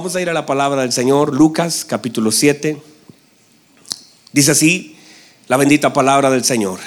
Vamos 0.00 0.16
a 0.16 0.22
ir 0.22 0.30
a 0.30 0.32
la 0.32 0.46
palabra 0.46 0.80
del 0.80 0.92
Señor, 0.92 1.34
Lucas 1.34 1.84
capítulo 1.84 2.32
7. 2.32 2.80
Dice 4.32 4.52
así 4.52 4.96
la 5.46 5.58
bendita 5.58 5.92
palabra 5.92 6.30
del 6.30 6.42
Señor. 6.42 6.80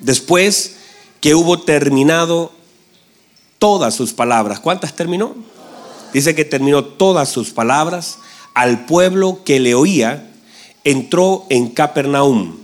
Después 0.00 0.74
que 1.22 1.34
hubo 1.34 1.62
terminado 1.62 2.52
todas 3.58 3.94
sus 3.94 4.12
palabras, 4.12 4.60
¿cuántas 4.60 4.94
terminó? 4.94 5.34
Dice 6.12 6.34
que 6.34 6.44
terminó 6.44 6.84
todas 6.84 7.30
sus 7.30 7.52
palabras 7.52 8.18
al 8.52 8.84
pueblo 8.84 9.40
que 9.46 9.58
le 9.58 9.74
oía, 9.74 10.30
entró 10.84 11.46
en 11.48 11.70
Capernaum. 11.70 12.58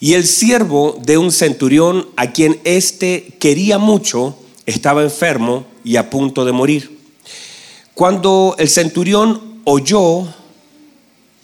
Y 0.00 0.14
el 0.14 0.26
siervo 0.26 0.98
de 1.04 1.18
un 1.18 1.32
centurión 1.32 2.08
a 2.16 2.32
quien 2.32 2.58
éste 2.64 3.36
quería 3.38 3.76
mucho 3.76 4.38
estaba 4.64 5.02
enfermo 5.02 5.66
y 5.84 5.96
a 5.96 6.08
punto 6.08 6.46
de 6.46 6.52
morir. 6.52 6.99
Cuando 8.00 8.54
el 8.58 8.70
centurión 8.70 9.60
oyó, 9.64 10.26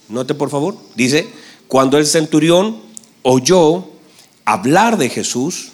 note 0.08 0.32
por 0.32 0.48
favor, 0.48 0.74
dice, 0.94 1.28
cuando 1.68 1.98
el 1.98 2.06
centurión 2.06 2.78
oyó 3.20 3.84
hablar 4.46 4.96
de 4.96 5.10
Jesús, 5.10 5.72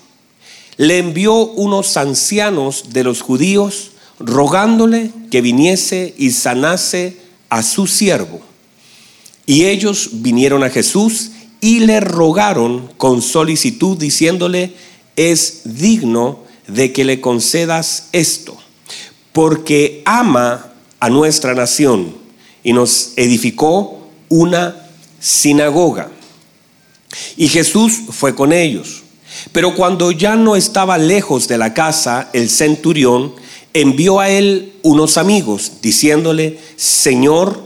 le 0.78 0.98
envió 0.98 1.34
unos 1.36 1.96
ancianos 1.96 2.86
de 2.92 3.04
los 3.04 3.22
judíos 3.22 3.92
rogándole 4.18 5.12
que 5.30 5.40
viniese 5.40 6.16
y 6.18 6.32
sanase 6.32 7.16
a 7.48 7.62
su 7.62 7.86
siervo. 7.86 8.40
Y 9.46 9.66
ellos 9.66 10.10
vinieron 10.14 10.64
a 10.64 10.70
Jesús 10.70 11.30
y 11.60 11.78
le 11.78 12.00
rogaron 12.00 12.90
con 12.96 13.22
solicitud 13.22 13.96
diciéndole, 13.96 14.74
es 15.14 15.60
digno 15.62 16.40
de 16.66 16.92
que 16.92 17.04
le 17.04 17.20
concedas 17.20 18.08
esto, 18.10 18.56
porque 19.32 20.02
ama 20.06 20.70
a 21.02 21.10
nuestra 21.10 21.52
nación 21.52 22.14
y 22.62 22.72
nos 22.72 23.14
edificó 23.16 24.06
una 24.28 24.86
sinagoga. 25.18 26.12
Y 27.36 27.48
Jesús 27.48 28.02
fue 28.10 28.36
con 28.36 28.52
ellos. 28.52 29.02
Pero 29.50 29.74
cuando 29.74 30.12
ya 30.12 30.36
no 30.36 30.54
estaba 30.54 30.98
lejos 30.98 31.48
de 31.48 31.58
la 31.58 31.74
casa, 31.74 32.30
el 32.32 32.48
centurión 32.48 33.34
envió 33.74 34.20
a 34.20 34.30
él 34.30 34.74
unos 34.82 35.18
amigos, 35.18 35.72
diciéndole, 35.82 36.60
Señor, 36.76 37.60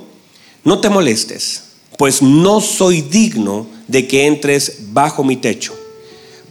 no 0.65 0.81
te 0.81 0.89
molestes, 0.89 1.65
pues 1.99 2.23
no 2.23 2.63
soy 2.63 3.03
digno 3.03 3.67
de 3.87 4.09
que 4.09 4.27
entres 4.27 4.79
bajo 4.95 5.25
mi 5.25 5.37
techo, 5.37 5.75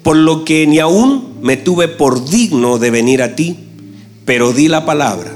por 0.04 0.18
lo 0.18 0.46
que 0.46 0.68
ni 0.68 0.78
aún 0.78 1.40
me 1.42 1.58
tuve 1.58 1.88
por 1.88 2.30
digno 2.30 2.78
de 2.78 2.92
venir 2.92 3.24
a 3.24 3.36
ti, 3.36 3.58
pero 4.24 4.54
di 4.54 4.68
la 4.68 4.86
palabra, 4.86 5.36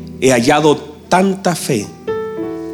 he 0.21 0.31
hallado 0.31 0.77
tanta 1.09 1.55
fe. 1.55 1.87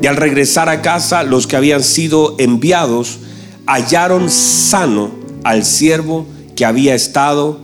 Y 0.02 0.06
al 0.06 0.18
regresar 0.18 0.69
a 0.69 0.81
casa, 0.81 1.24
los 1.24 1.47
que 1.47 1.56
habían 1.56 1.84
sido 1.84 2.35
enviados 2.38 3.19
hallaron 3.66 4.30
sano 4.30 5.12
al 5.44 5.66
siervo 5.66 6.28
que 6.56 6.66
había 6.66 6.94
estado 6.94 7.59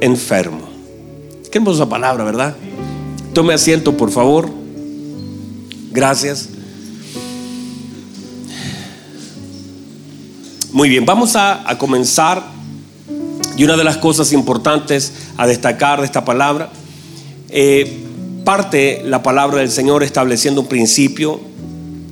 enfermo. 0.00 0.68
Qué 1.50 1.58
hermosa 1.58 1.88
palabra, 1.88 2.24
¿verdad? 2.24 2.56
Tome 3.32 3.54
asiento, 3.54 3.96
por 3.96 4.10
favor. 4.10 4.48
Gracias. 5.92 6.48
Muy 10.72 10.88
bien, 10.88 11.04
vamos 11.04 11.36
a, 11.36 11.64
comenzar. 11.78 12.42
Y 13.56 13.64
una 13.64 13.76
de 13.76 13.84
las 13.84 13.98
cosas 13.98 14.32
importantes 14.32 15.12
a 15.36 15.46
destacar 15.46 16.00
de 16.00 16.06
esta 16.06 16.24
palabra, 16.24 16.70
eh, 17.50 18.09
parte 18.50 19.02
la 19.04 19.22
palabra 19.22 19.60
del 19.60 19.70
Señor 19.70 20.02
estableciendo 20.02 20.62
un 20.62 20.66
principio 20.66 21.40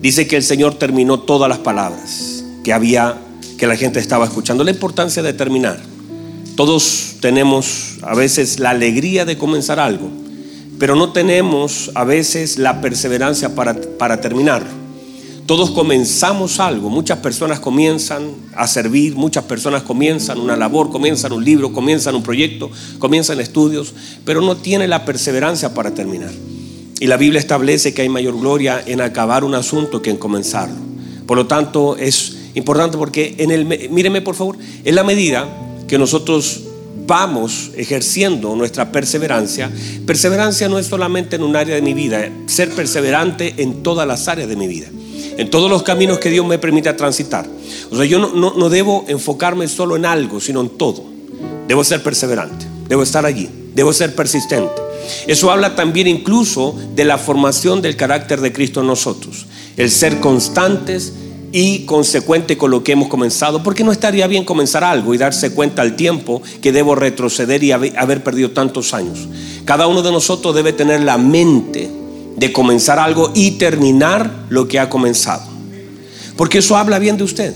dice 0.00 0.28
que 0.28 0.36
el 0.36 0.44
Señor 0.44 0.74
terminó 0.74 1.18
todas 1.18 1.48
las 1.48 1.58
palabras 1.58 2.44
que 2.62 2.72
había, 2.72 3.18
que 3.58 3.66
la 3.66 3.74
gente 3.74 3.98
estaba 3.98 4.24
escuchando. 4.24 4.62
La 4.62 4.70
importancia 4.70 5.20
de 5.20 5.32
terminar. 5.32 5.80
Todos 6.54 7.16
tenemos 7.20 7.98
a 8.02 8.14
veces 8.14 8.60
la 8.60 8.70
alegría 8.70 9.24
de 9.24 9.36
comenzar 9.36 9.80
algo, 9.80 10.10
pero 10.78 10.94
no 10.94 11.10
tenemos 11.10 11.90
a 11.96 12.04
veces 12.04 12.56
la 12.56 12.80
perseverancia 12.80 13.56
para, 13.56 13.74
para 13.98 14.20
terminar. 14.20 14.62
Todos 15.48 15.70
comenzamos 15.70 16.60
algo, 16.60 16.90
muchas 16.90 17.20
personas 17.20 17.58
comienzan 17.58 18.32
a 18.54 18.66
servir, 18.66 19.16
muchas 19.16 19.44
personas 19.44 19.82
comienzan 19.82 20.38
una 20.38 20.58
labor, 20.58 20.90
comienzan 20.90 21.32
un 21.32 21.42
libro, 21.42 21.72
comienzan 21.72 22.14
un 22.14 22.22
proyecto, 22.22 22.70
comienzan 22.98 23.40
estudios, 23.40 23.94
pero 24.26 24.42
no 24.42 24.58
tienen 24.58 24.90
la 24.90 25.06
perseverancia 25.06 25.72
para 25.72 25.94
terminar. 25.94 26.32
Y 27.00 27.06
la 27.06 27.16
Biblia 27.16 27.40
establece 27.40 27.94
que 27.94 28.02
hay 28.02 28.10
mayor 28.10 28.38
gloria 28.38 28.82
en 28.84 29.00
acabar 29.00 29.42
un 29.42 29.54
asunto 29.54 30.02
que 30.02 30.10
en 30.10 30.18
comenzarlo. 30.18 30.76
Por 31.26 31.38
lo 31.38 31.46
tanto, 31.46 31.96
es 31.96 32.36
importante 32.52 32.98
porque 32.98 33.36
en 33.38 33.50
el, 33.50 33.64
míreme 33.64 34.20
por 34.20 34.34
favor, 34.34 34.58
en 34.84 34.94
la 34.94 35.02
medida 35.02 35.48
que 35.88 35.96
nosotros 35.96 36.60
vamos 37.06 37.70
ejerciendo 37.74 38.54
nuestra 38.54 38.92
perseverancia, 38.92 39.70
perseverancia 40.04 40.68
no 40.68 40.78
es 40.78 40.88
solamente 40.88 41.36
en 41.36 41.42
un 41.42 41.56
área 41.56 41.74
de 41.74 41.80
mi 41.80 41.94
vida, 41.94 42.28
ser 42.44 42.68
perseverante 42.68 43.54
en 43.56 43.82
todas 43.82 44.06
las 44.06 44.28
áreas 44.28 44.46
de 44.46 44.56
mi 44.56 44.68
vida, 44.68 44.88
en 45.38 45.48
todos 45.48 45.70
los 45.70 45.84
caminos 45.84 46.18
que 46.18 46.30
Dios 46.30 46.44
me 46.44 46.58
permita 46.58 46.96
transitar. 46.96 47.48
O 47.90 47.96
sea, 47.96 48.04
yo 48.04 48.18
no, 48.18 48.54
no 48.54 48.68
debo 48.68 49.04
enfocarme 49.08 49.68
solo 49.68 49.96
en 49.96 50.04
algo, 50.04 50.40
sino 50.40 50.60
en 50.60 50.70
todo. 50.70 51.04
Debo 51.66 51.84
ser 51.84 52.02
perseverante, 52.02 52.66
debo 52.88 53.04
estar 53.04 53.24
allí, 53.24 53.48
debo 53.74 53.92
ser 53.92 54.14
persistente. 54.14 54.82
Eso 55.28 55.50
habla 55.50 55.76
también 55.76 56.08
incluso 56.08 56.74
de 56.94 57.04
la 57.04 57.18
formación 57.18 57.80
del 57.80 57.96
carácter 57.96 58.40
de 58.40 58.52
Cristo 58.52 58.80
en 58.80 58.88
nosotros. 58.88 59.46
El 59.76 59.90
ser 59.90 60.18
constantes 60.18 61.12
y 61.52 61.86
consecuente 61.86 62.58
con 62.58 62.70
lo 62.72 62.82
que 62.82 62.92
hemos 62.92 63.08
comenzado, 63.08 63.62
porque 63.62 63.84
no 63.84 63.92
estaría 63.92 64.26
bien 64.26 64.44
comenzar 64.44 64.82
algo 64.82 65.14
y 65.14 65.18
darse 65.18 65.52
cuenta 65.52 65.82
al 65.82 65.94
tiempo 65.94 66.42
que 66.60 66.72
debo 66.72 66.94
retroceder 66.94 67.62
y 67.62 67.70
haber 67.70 68.24
perdido 68.24 68.50
tantos 68.50 68.92
años. 68.92 69.28
Cada 69.64 69.86
uno 69.86 70.02
de 70.02 70.10
nosotros 70.10 70.54
debe 70.54 70.72
tener 70.72 71.02
la 71.02 71.16
mente 71.16 71.88
de 72.38 72.52
comenzar 72.52 72.98
algo 72.98 73.32
y 73.34 73.52
terminar 73.52 74.46
lo 74.48 74.68
que 74.68 74.78
ha 74.78 74.88
comenzado. 74.88 75.42
Porque 76.36 76.58
eso 76.58 76.76
habla 76.76 76.98
bien 76.98 77.16
de 77.16 77.24
usted. 77.24 77.54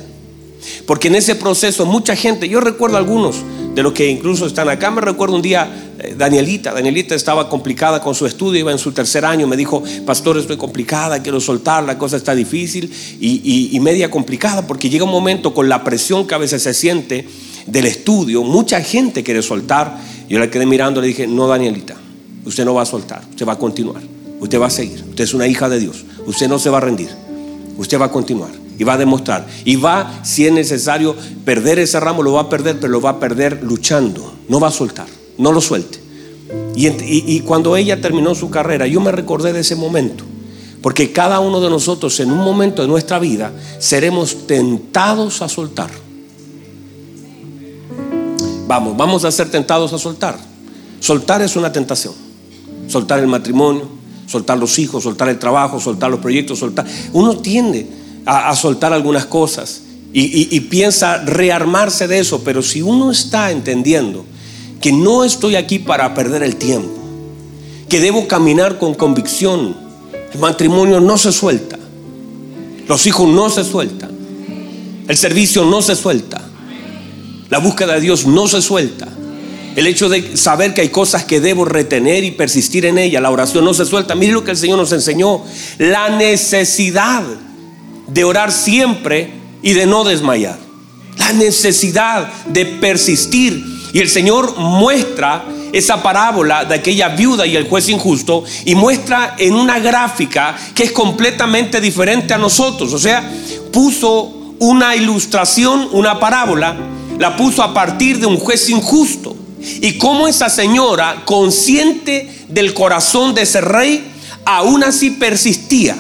Porque 0.87 1.09
en 1.09 1.16
ese 1.16 1.34
proceso 1.34 1.87
mucha 1.87 2.15
gente, 2.16 2.48
yo 2.48 2.60
recuerdo 2.60 2.97
algunos 2.97 3.37
de 3.75 3.82
los 3.82 3.92
que 3.92 4.09
incluso 4.09 4.47
están 4.47 4.69
acá, 4.69 4.91
me 4.91 5.00
recuerdo 5.00 5.34
un 5.34 5.42
día 5.42 5.92
eh, 5.98 6.15
Danielita, 6.16 6.72
Danielita 6.72 7.15
estaba 7.15 7.48
complicada 7.48 8.00
con 8.03 8.15
su 8.15 8.26
estudio, 8.26 8.60
iba 8.60 8.72
en 8.72 8.78
su 8.78 8.92
tercer 8.92 9.25
año, 9.25 9.47
me 9.47 9.56
dijo, 9.56 9.82
pastor, 10.04 10.37
estoy 10.37 10.56
complicada, 10.56 11.22
quiero 11.22 11.41
soltar, 11.41 11.84
la 11.84 11.97
cosa 11.97 12.16
está 12.16 12.34
difícil 12.34 12.92
y, 13.21 13.78
media 13.81 14.10
complicada, 14.10 14.66
porque 14.66 14.89
llega 14.89 15.04
un 15.04 15.10
momento 15.10 15.54
con 15.54 15.68
la 15.68 15.83
presión 15.83 16.27
que 16.27 16.34
a 16.34 16.39
veces 16.39 16.62
se 16.62 16.74
siente 16.74 17.27
del 17.66 17.86
estudio, 17.86 18.42
mucha 18.42 18.80
gente 18.80 19.22
quiere 19.22 19.42
soltar, 19.42 19.98
yo 20.28 20.39
la 20.39 20.51
quedé 20.51 20.66
mirando, 20.66 21.01
le 21.01 21.09
dije, 21.09 21.27
no 21.27 21.48
Danielita, 21.48 21.97
usted 22.45 22.65
no 22.65 22.74
va 22.74 22.83
a 22.83 22.86
soltar, 22.86 23.22
usted 23.30 23.47
va 23.47 23.54
a 23.54 23.59
continuar, 23.59 24.03
usted 24.42 24.60
va 24.60 24.66
a 24.66 24.71
seguir, 24.71 25.04
usted 25.09 25.24
es 25.24 25.33
una 25.33 25.47
hija 25.47 25.68
de 25.68 25.78
Dios, 25.78 26.04
usted 26.27 26.48
no 26.48 26.59
se 26.59 26.68
va 26.68 26.78
a 26.78 26.80
rendir, 26.83 27.09
usted 27.78 27.98
va 27.98 28.06
a 28.06 28.10
continuar 28.10 28.50
y 28.78 28.84
va 28.84 28.94
a 28.94 28.98
demostrar. 28.98 29.47
Y 29.65 29.77
va, 29.77 30.24
si 30.24 30.44
es 30.44 30.53
necesario, 30.53 31.15
perder 31.44 31.78
ese 31.78 32.00
ramo, 32.00 32.22
lo 32.22 32.33
va 32.33 32.42
a 32.42 32.48
perder, 32.48 32.80
pero 32.80 32.92
lo 32.92 33.00
va 33.00 33.10
a 33.10 33.21
perder 33.21 33.62
luchando. 33.62 34.33
No 34.48 34.59
va 34.59 34.68
a 34.68 34.72
soltar, 34.72 35.06
no 35.39 35.53
lo 35.53 35.60
suelte. 35.60 36.00
Y, 36.74 36.89
y, 36.89 37.41
cuando 37.41 37.77
ella 37.77 38.00
terminó 38.00 38.34
su 38.34 38.50
carrera, 38.50 38.86
yo 38.89 39.00
me 39.00 39.12
recordé 39.12 39.53
de 39.53 39.60
ese 39.60 39.77
momento. 39.77 40.24
Porque 40.83 41.12
cada 41.12 41.39
uno 41.39 41.60
de 41.60 41.71
nosotros 41.71 42.18
en 42.18 42.33
un 42.33 42.39
momento 42.39 42.83
de 42.83 42.89
nuestra 42.89 43.21
vida 43.21 43.53
seremos 43.78 44.48
tentados 44.48 45.42
a 45.42 45.48
soltar. 45.48 45.91
Vamos, 48.66 48.97
vamos 48.97 49.24
a 49.24 49.30
ser 49.30 49.48
tentados 49.48 49.92
a 49.92 49.98
soltar. 49.98 50.36
Soltar 50.98 51.41
es 51.41 51.54
una 51.54 51.71
tentación. 51.71 52.15
Soltar 52.89 53.21
el 53.21 53.28
matrimonio, 53.28 53.89
soltar 54.32 54.58
los 54.58 54.78
hijos, 54.78 55.04
soltar 55.04 55.28
el 55.28 55.38
trabajo, 55.38 55.78
soltar 55.78 56.10
los 56.10 56.20
proyectos, 56.20 56.58
soltar. 56.58 56.86
Uno 57.12 57.36
tiende 57.36 57.86
a, 58.24 58.54
soltar 58.56 58.92
algunas 58.92 59.26
cosas 59.26 59.82
y, 60.12 60.60
piensa 60.60 61.18
rearmarse 61.18 62.08
de 62.08 62.18
eso, 62.18 62.42
pero 62.42 62.62
si 62.62 62.82
uno 62.82 63.10
está 63.10 63.50
entendiendo 63.50 64.24
que 64.80 64.92
no 64.92 65.24
estoy 65.24 65.56
aquí 65.56 65.78
para 65.78 66.12
perder 66.14 66.42
el 66.42 66.56
tiempo, 66.56 66.98
que 67.88 68.00
debo 68.00 68.26
caminar 68.26 68.78
con 68.78 68.94
convicción, 68.94 69.76
El 70.32 70.40
matrimonio 70.40 70.98
no 70.98 71.18
se 71.18 71.30
suelta. 71.30 71.78
Los 72.88 73.06
hijos 73.06 73.28
no 73.28 73.50
se 73.50 73.64
sueltan. 73.64 74.10
El 75.06 75.16
servicio 75.16 75.66
no 75.66 75.82
se 75.82 75.94
suelta. 75.94 76.40
La 77.50 77.58
búsqueda 77.58 77.94
de 77.94 78.00
Dios 78.00 78.26
no 78.26 78.48
se 78.48 78.62
suelta. 78.62 79.08
El 79.77 79.86
hecho 79.86 80.09
de 80.09 80.36
saber 80.36 80.74
que 80.74 80.83
hay 80.83 80.89
cosas 80.91 81.24
que 81.24 81.41
debo 81.41 81.65
retener 81.65 82.24
y 82.24 82.30
persistir 82.33 82.84
en 82.86 82.98
ella. 82.98 83.21
La 83.21 83.30
oración 83.30 83.65
no 83.65 83.74
se 83.74 83.84
suelta. 83.84 84.15
Mire 84.15 84.33
lo 84.33 84.45
que 84.45 84.51
el 84.51 84.57
Señor 84.57 84.78
nos 84.78 84.92
enseñó. 84.92 85.42
La 85.78 86.10
necesidad 86.10 87.22
de 88.07 88.24
orar 88.24 88.53
siempre 88.53 89.30
y 89.63 89.72
de 89.72 89.86
no 89.86 90.04
desmayar. 90.04 90.59
La 91.16 91.33
necesidad 91.33 92.30
de 92.47 92.66
persistir. 92.66 93.65
Y 93.92 94.01
el 94.01 94.09
Señor 94.09 94.59
muestra 94.59 95.45
esa 95.72 96.03
parábola 96.03 96.65
de 96.65 96.75
aquella 96.75 97.09
viuda 97.09 97.47
y 97.47 97.57
el 97.57 97.68
juez 97.68 97.89
injusto 97.89 98.45
y 98.65 98.75
muestra 98.75 99.36
en 99.39 99.54
una 99.54 99.78
gráfica 99.78 100.57
que 100.75 100.84
es 100.84 100.92
completamente 100.92 101.80
diferente 101.80 102.34
a 102.34 102.39
nosotros. 102.39 102.92
O 102.92 102.98
sea, 102.98 103.30
puso 103.72 104.54
una 104.59 104.95
ilustración, 104.95 105.89
una 105.92 106.21
parábola, 106.21 106.77
la 107.18 107.36
puso 107.36 107.63
a 107.63 107.75
partir 107.75 108.18
de 108.18 108.27
un 108.27 108.36
juez 108.36 108.68
injusto. 108.71 109.36
Y 109.80 109.98
cómo 109.98 110.28
esa 110.28 110.48
señora, 110.48 111.22
consciente 111.24 112.44
del 112.48 112.74
corazón 112.74 113.34
de 113.34 113.42
ese 113.42 113.60
rey, 113.60 114.12
aún 114.44 114.82
así 114.84 115.10
persistía. 115.10 115.97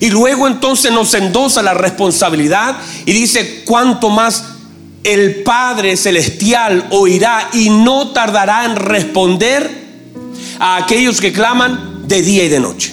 Y 0.00 0.10
luego 0.10 0.46
entonces 0.46 0.92
nos 0.92 1.12
endosa 1.14 1.62
la 1.62 1.74
responsabilidad 1.74 2.76
y 3.04 3.12
dice, 3.12 3.62
cuánto 3.64 4.10
más 4.10 4.44
el 5.02 5.42
Padre 5.42 5.96
Celestial 5.96 6.86
oirá 6.90 7.50
y 7.52 7.70
no 7.70 8.08
tardará 8.12 8.64
en 8.64 8.76
responder 8.76 9.86
a 10.58 10.76
aquellos 10.76 11.20
que 11.20 11.32
claman 11.32 12.06
de 12.06 12.22
día 12.22 12.44
y 12.44 12.48
de 12.48 12.60
noche. 12.60 12.92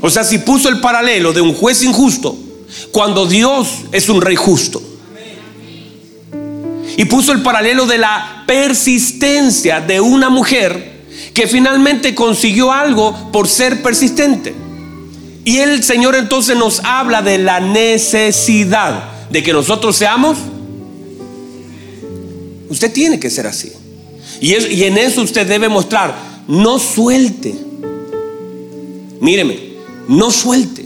O 0.00 0.10
sea, 0.10 0.22
si 0.24 0.38
puso 0.38 0.68
el 0.68 0.80
paralelo 0.80 1.32
de 1.32 1.40
un 1.40 1.54
juez 1.54 1.82
injusto, 1.82 2.36
cuando 2.92 3.26
Dios 3.26 3.68
es 3.92 4.08
un 4.08 4.20
rey 4.20 4.36
justo. 4.36 4.80
Y 6.98 7.06
puso 7.06 7.32
el 7.32 7.40
paralelo 7.40 7.86
de 7.86 7.96
la 7.96 8.44
persistencia 8.46 9.80
de 9.80 10.02
una 10.02 10.28
mujer 10.28 10.98
que 11.32 11.46
finalmente 11.46 12.14
consiguió 12.14 12.70
algo 12.70 13.32
por 13.32 13.48
ser 13.48 13.82
persistente. 13.82 14.54
Y 15.46 15.60
el 15.60 15.82
Señor 15.82 16.14
entonces 16.14 16.58
nos 16.58 16.80
habla 16.84 17.22
de 17.22 17.38
la 17.38 17.60
necesidad 17.60 19.30
de 19.30 19.42
que 19.42 19.54
nosotros 19.54 19.96
seamos 19.96 20.36
Usted 22.68 22.92
tiene 22.92 23.18
que 23.18 23.30
ser 23.30 23.46
así. 23.46 23.72
Y, 24.40 24.84
en 24.84 24.98
eso 24.98 25.22
usted 25.22 25.46
debe 25.46 25.68
mostrar, 25.68 26.14
no 26.46 26.78
suelte. 26.78 27.54
Míreme, 29.20 29.58
no 30.06 30.30
suelte. 30.30 30.84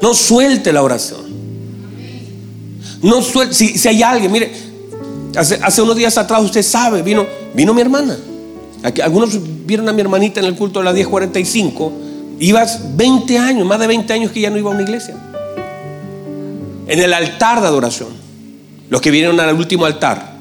No 0.00 0.14
suelte 0.14 0.72
la 0.72 0.82
oración. 0.82 1.23
No. 3.04 3.20
Si, 3.22 3.86
hay 3.86 4.02
alguien, 4.02 4.32
mire, 4.32 4.50
hace, 5.36 5.58
hace, 5.62 5.82
unos 5.82 5.94
días 5.94 6.16
atrás 6.16 6.42
usted 6.42 6.62
sabe, 6.62 7.02
vino, 7.02 7.26
vino 7.54 7.74
mi 7.74 7.82
hermana. 7.82 8.16
algunos 9.02 9.38
vieron 9.66 9.88
a 9.88 9.92
mi 9.92 10.00
hermanita 10.00 10.40
en 10.40 10.46
el 10.46 10.56
culto 10.56 10.78
de 10.78 10.86
las 10.86 10.94
10:45. 10.94 11.92
Ibas 12.40 12.96
20 12.96 13.38
años, 13.38 13.66
más 13.66 13.78
de 13.78 13.86
20 13.86 14.12
años 14.12 14.32
que 14.32 14.40
ya 14.40 14.50
no 14.50 14.56
iba 14.56 14.70
a 14.70 14.74
una 14.74 14.82
iglesia. 14.82 15.14
En 16.86 16.98
el 16.98 17.12
altar 17.12 17.60
de 17.60 17.66
adoración. 17.66 18.08
Los 18.88 19.00
que 19.00 19.10
vinieron 19.10 19.38
al 19.38 19.54
último 19.54 19.84
altar 19.84 20.34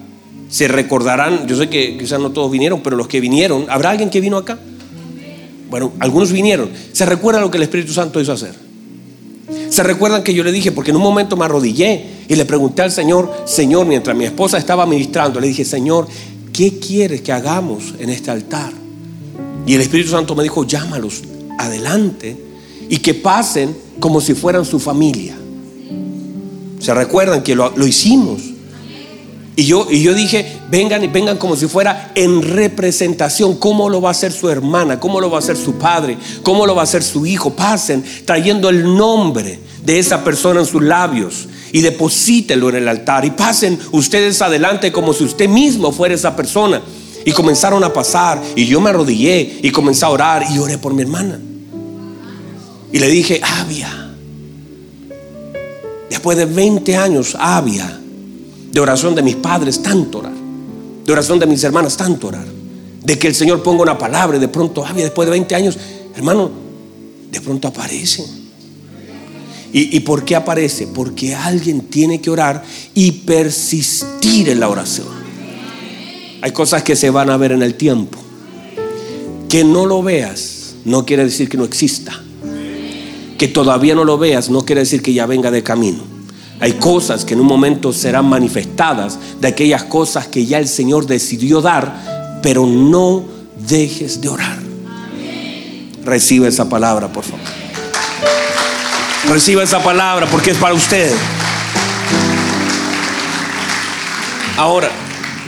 se 0.49 0.67
recordarán, 0.67 1.47
yo 1.47 1.57
sé 1.57 1.67
que 1.67 1.97
quizás 1.97 2.19
no 2.19 2.31
todos 2.31 2.51
vinieron, 2.51 2.81
pero 2.81 2.95
los 2.95 3.07
que 3.07 3.19
vinieron, 3.19 3.65
¿habrá 3.69 3.89
alguien 3.89 4.09
que 4.09 4.21
vino 4.21 4.37
acá? 4.37 4.57
Bueno, 5.69 5.91
algunos 5.99 6.31
vinieron. 6.31 6.69
¿Se 6.91 7.05
recuerda 7.05 7.41
lo 7.41 7.51
que 7.51 7.57
el 7.57 7.63
Espíritu 7.63 7.91
Santo 7.91 8.21
hizo 8.21 8.31
hacer? 8.31 8.62
¿Se 9.73 9.81
recuerdan 9.81 10.21
que 10.21 10.35
yo 10.35 10.43
le 10.43 10.51
dije, 10.51 10.71
porque 10.71 10.91
en 10.91 10.97
un 10.97 11.01
momento 11.01 11.35
me 11.35 11.45
arrodillé 11.45 12.05
y 12.27 12.35
le 12.35 12.45
pregunté 12.45 12.83
al 12.83 12.91
Señor, 12.91 13.33
Señor, 13.45 13.87
mientras 13.87 14.15
mi 14.15 14.23
esposa 14.23 14.59
estaba 14.59 14.85
ministrando, 14.85 15.39
le 15.39 15.47
dije, 15.47 15.65
Señor, 15.65 16.07
¿qué 16.53 16.77
quieres 16.77 17.21
que 17.21 17.31
hagamos 17.31 17.95
en 17.97 18.11
este 18.11 18.29
altar? 18.29 18.71
Y 19.65 19.73
el 19.73 19.81
Espíritu 19.81 20.11
Santo 20.11 20.35
me 20.35 20.43
dijo, 20.43 20.63
llámalos 20.63 21.23
adelante 21.57 22.37
y 22.87 22.97
que 22.97 23.15
pasen 23.15 23.75
como 23.99 24.21
si 24.21 24.35
fueran 24.35 24.63
su 24.63 24.79
familia. 24.79 25.35
¿Se 26.77 26.93
recuerdan 26.93 27.41
que 27.41 27.55
lo, 27.55 27.73
hicimos? 27.87 28.43
Y 29.55 29.65
yo, 29.65 29.87
y 29.89 30.01
yo 30.01 30.13
dije, 30.15 30.59
vengan 30.69 31.03
y 31.03 31.07
vengan 31.07 31.37
como 31.37 31.55
si 31.55 31.67
fuera 31.67 32.11
en 32.15 32.41
representación, 32.41 33.57
cómo 33.57 33.87
lo 33.87 34.01
va 34.01 34.09
a 34.09 34.11
hacer 34.11 34.31
su 34.31 34.49
hermana, 34.49 34.99
cómo 34.99 35.21
lo 35.21 35.29
va 35.29 35.37
a 35.37 35.39
hacer 35.39 35.57
su 35.57 35.75
padre, 35.75 36.17
cómo 36.41 36.65
lo 36.65 36.73
va 36.73 36.81
a 36.81 36.85
hacer 36.85 37.03
su 37.03 37.25
hijo. 37.25 37.51
Pasen 37.51 38.03
trayendo 38.25 38.69
el 38.69 38.83
nombre 38.83 39.59
de 39.83 39.99
esa 39.99 40.23
persona 40.23 40.61
en 40.61 40.65
sus 40.65 40.81
labios 40.81 41.47
y 41.71 41.81
deposítenlo 41.81 42.69
en 42.69 42.75
el 42.75 42.87
altar. 42.87 43.25
Y 43.25 43.31
pasen 43.31 43.79
ustedes 43.91 44.41
adelante 44.41 44.91
como 44.91 45.13
si 45.13 45.23
usted 45.23 45.47
mismo 45.47 45.91
fuera 45.91 46.15
esa 46.15 46.35
persona. 46.35 46.81
Y 47.25 47.31
comenzaron 47.31 47.83
a 47.83 47.93
pasar 47.93 48.41
y 48.55 48.65
yo 48.65 48.81
me 48.81 48.89
arrodillé 48.89 49.59
y 49.61 49.69
comencé 49.69 50.03
a 50.03 50.09
orar 50.09 50.45
y 50.51 50.57
oré 50.57 50.77
por 50.77 50.93
mi 50.93 51.03
hermana. 51.03 51.39
Y 52.91 52.99
le 52.99 53.07
dije, 53.07 53.39
Avia 53.41 54.03
después 56.23 56.37
de 56.37 56.45
20 56.45 56.95
años 56.95 57.35
había 57.37 57.99
de 58.73 58.79
oración 58.79 59.13
de 59.13 59.21
mis 59.21 59.35
padres, 59.35 59.83
tanto 59.83 60.17
orar, 60.17 60.33
de 61.05 61.13
oración 61.13 61.37
de 61.37 61.45
mis 61.45 61.63
hermanas, 61.63 61.95
tanto 61.95 62.29
orar, 62.29 62.47
de 63.03 63.19
que 63.19 63.27
el 63.27 63.35
Señor 63.35 63.61
ponga 63.61 63.83
una 63.83 63.99
palabra 63.99 64.37
y 64.37 64.39
de 64.39 64.47
pronto 64.47 64.83
había 64.83 65.03
después 65.03 65.27
de 65.27 65.31
20 65.31 65.53
años, 65.53 65.77
hermano, 66.15 66.49
de 67.31 67.39
pronto 67.39 67.67
aparece. 67.67 68.25
¿Y, 69.71 69.95
¿Y 69.95 69.99
por 69.99 70.25
qué 70.25 70.35
aparece? 70.35 70.87
Porque 70.87 71.35
alguien 71.35 71.81
tiene 71.81 72.19
que 72.19 72.31
orar 72.31 72.63
y 72.95 73.11
persistir 73.11 74.49
en 74.49 74.59
la 74.59 74.69
oración. 74.69 75.07
Hay 76.41 76.51
cosas 76.51 76.81
que 76.81 76.95
se 76.95 77.11
van 77.11 77.29
a 77.29 77.37
ver 77.37 77.51
en 77.51 77.61
el 77.61 77.75
tiempo. 77.75 78.17
Que 79.49 79.63
no 79.63 79.85
lo 79.85 80.01
veas 80.01 80.73
no 80.83 81.05
quiere 81.05 81.25
decir 81.25 81.47
que 81.47 81.57
no 81.57 81.63
exista. 81.63 82.23
Que 83.37 83.47
todavía 83.47 83.93
no 83.93 84.03
lo 84.03 84.17
veas 84.17 84.49
no 84.49 84.65
quiere 84.65 84.81
decir 84.81 85.03
que 85.03 85.13
ya 85.13 85.27
venga 85.27 85.51
de 85.51 85.61
camino. 85.61 86.13
Hay 86.63 86.71
cosas 86.75 87.25
que 87.25 87.33
en 87.33 87.41
un 87.41 87.45
momento 87.47 87.91
serán 87.91 88.25
manifestadas 88.27 89.19
de 89.41 89.49
aquellas 89.49 89.83
cosas 89.83 90.27
que 90.27 90.45
ya 90.45 90.59
el 90.59 90.69
Señor 90.69 91.05
decidió 91.05 91.59
dar, 91.59 92.39
pero 92.41 92.65
no 92.65 93.25
dejes 93.67 94.21
de 94.21 94.29
orar. 94.29 94.59
Recibe 96.05 96.47
esa 96.47 96.69
palabra, 96.69 97.11
por 97.11 97.25
favor. 97.25 97.41
Reciba 99.27 99.61
esa 99.61 99.83
palabra 99.83 100.25
porque 100.31 100.51
es 100.51 100.57
para 100.57 100.73
usted. 100.73 101.13
Ahora, 104.55 104.89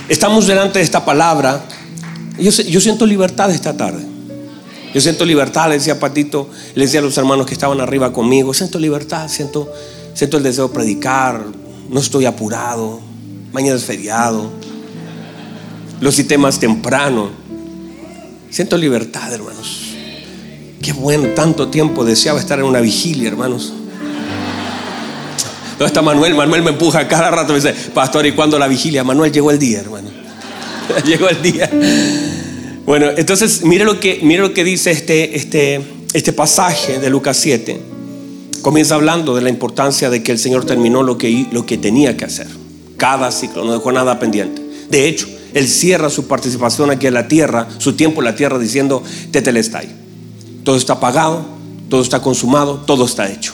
estamos 0.09 0.47
delante 0.47 0.79
de 0.79 0.83
esta 0.83 1.05
palabra. 1.05 1.61
Yo, 2.37 2.51
yo 2.51 2.81
siento 2.81 3.05
libertad 3.05 3.51
esta 3.51 3.77
tarde. 3.77 4.05
Yo 4.93 4.99
siento 4.99 5.23
libertad, 5.23 5.69
le 5.69 5.75
decía 5.75 5.97
Patito, 5.97 6.49
le 6.73 6.83
decía 6.85 6.99
a 6.99 7.03
los 7.03 7.17
hermanos 7.17 7.45
que 7.45 7.53
estaban 7.53 7.79
arriba 7.79 8.11
conmigo, 8.11 8.53
siento 8.53 8.79
libertad, 8.79 9.29
siento 9.29 9.71
Siento 10.15 10.37
el 10.37 10.43
deseo 10.43 10.69
de 10.69 10.73
predicar, 10.73 11.43
no 11.89 11.99
estoy 11.99 12.25
apurado, 12.25 13.01
mañana 13.51 13.75
es 13.75 13.83
feriado, 13.83 14.49
los 15.99 16.15
cité 16.15 16.37
más 16.37 16.57
temprano. 16.57 17.31
Siento 18.49 18.77
libertad, 18.77 19.33
hermanos. 19.33 19.81
Qué 20.81 20.93
bueno, 20.93 21.27
tanto 21.35 21.67
tiempo 21.67 22.05
deseaba 22.05 22.39
estar 22.39 22.59
en 22.59 22.65
una 22.65 22.79
vigilia, 22.79 23.27
hermanos. 23.27 23.73
¿Dónde 25.71 25.87
está 25.87 26.01
Manuel? 26.01 26.33
Manuel 26.33 26.61
me 26.61 26.69
empuja 26.69 27.05
cada 27.09 27.29
rato 27.29 27.51
me 27.51 27.59
dice, 27.59 27.73
pastor, 27.93 28.25
¿y 28.25 28.31
cuándo 28.31 28.57
la 28.57 28.69
vigilia? 28.69 29.03
Manuel 29.03 29.33
llegó 29.33 29.51
el 29.51 29.59
día, 29.59 29.81
hermano. 29.81 30.09
llegó 31.05 31.27
el 31.27 31.41
día. 31.41 31.69
Bueno, 32.85 33.07
entonces 33.17 33.65
mire 33.65 33.83
lo 33.83 33.99
que, 33.99 34.21
mire 34.23 34.43
lo 34.43 34.53
que 34.53 34.63
dice 34.63 34.91
este, 34.91 35.35
este, 35.35 35.81
este 36.13 36.31
pasaje 36.31 36.99
de 36.99 37.09
Lucas 37.09 37.35
7 37.35 37.94
comienza 38.65 38.95
hablando 38.95 39.35
de 39.35 39.43
la 39.43 39.51
importancia 39.51 40.09
de 40.09 40.23
que 40.23 40.31
el 40.31 40.39
Señor 40.39 40.65
terminó 40.65 41.03
lo 41.03 41.19
que, 41.19 41.45
lo 41.51 41.67
que 41.67 41.77
tenía 41.77 42.17
que 42.17 42.25
hacer. 42.25 42.47
Cada 42.97 43.31
ciclo, 43.31 43.63
no 43.63 43.73
dejó 43.73 43.91
nada 43.91 44.17
pendiente. 44.17 44.59
De 44.89 45.07
hecho, 45.07 45.27
Él 45.53 45.67
cierra 45.67 46.09
su 46.09 46.25
participación 46.25 46.89
aquí 46.89 47.05
en 47.05 47.13
la 47.13 47.27
tierra, 47.27 47.67
su 47.77 47.93
tiempo 47.93 48.21
en 48.21 48.25
la 48.25 48.35
tierra, 48.35 48.57
diciendo, 48.57 49.03
Tetelestai. 49.29 49.87
Todo 50.63 50.77
está 50.77 50.99
pagado, 50.99 51.45
todo 51.89 52.01
está 52.01 52.23
consumado, 52.23 52.77
todo 52.87 53.05
está 53.05 53.31
hecho. 53.31 53.53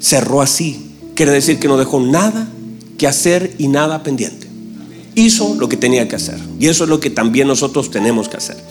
Cerró 0.00 0.42
así. 0.42 0.96
Quiere 1.14 1.32
decir 1.32 1.58
que 1.58 1.68
no 1.68 1.78
dejó 1.78 1.98
nada 1.98 2.46
que 2.98 3.06
hacer 3.06 3.54
y 3.56 3.68
nada 3.68 4.02
pendiente. 4.02 4.46
Hizo 5.14 5.54
lo 5.54 5.70
que 5.70 5.78
tenía 5.78 6.08
que 6.08 6.16
hacer. 6.16 6.38
Y 6.58 6.66
eso 6.66 6.84
es 6.84 6.90
lo 6.90 7.00
que 7.00 7.08
también 7.08 7.48
nosotros 7.48 7.90
tenemos 7.90 8.28
que 8.28 8.36
hacer. 8.36 8.62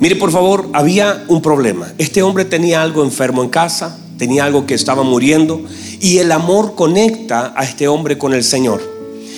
Mire, 0.00 0.16
por 0.16 0.32
favor, 0.32 0.68
había 0.72 1.24
un 1.28 1.40
problema. 1.40 1.92
Este 1.98 2.24
hombre 2.24 2.44
tenía 2.44 2.82
algo 2.82 3.04
enfermo 3.04 3.44
en 3.44 3.48
casa, 3.48 4.00
tenía 4.18 4.44
algo 4.44 4.66
que 4.66 4.74
estaba 4.74 5.02
muriendo 5.02 5.62
y 6.00 6.18
el 6.18 6.32
amor 6.32 6.74
conecta 6.74 7.52
a 7.56 7.64
este 7.64 7.88
hombre 7.88 8.18
con 8.18 8.34
el 8.34 8.44
Señor. 8.44 8.82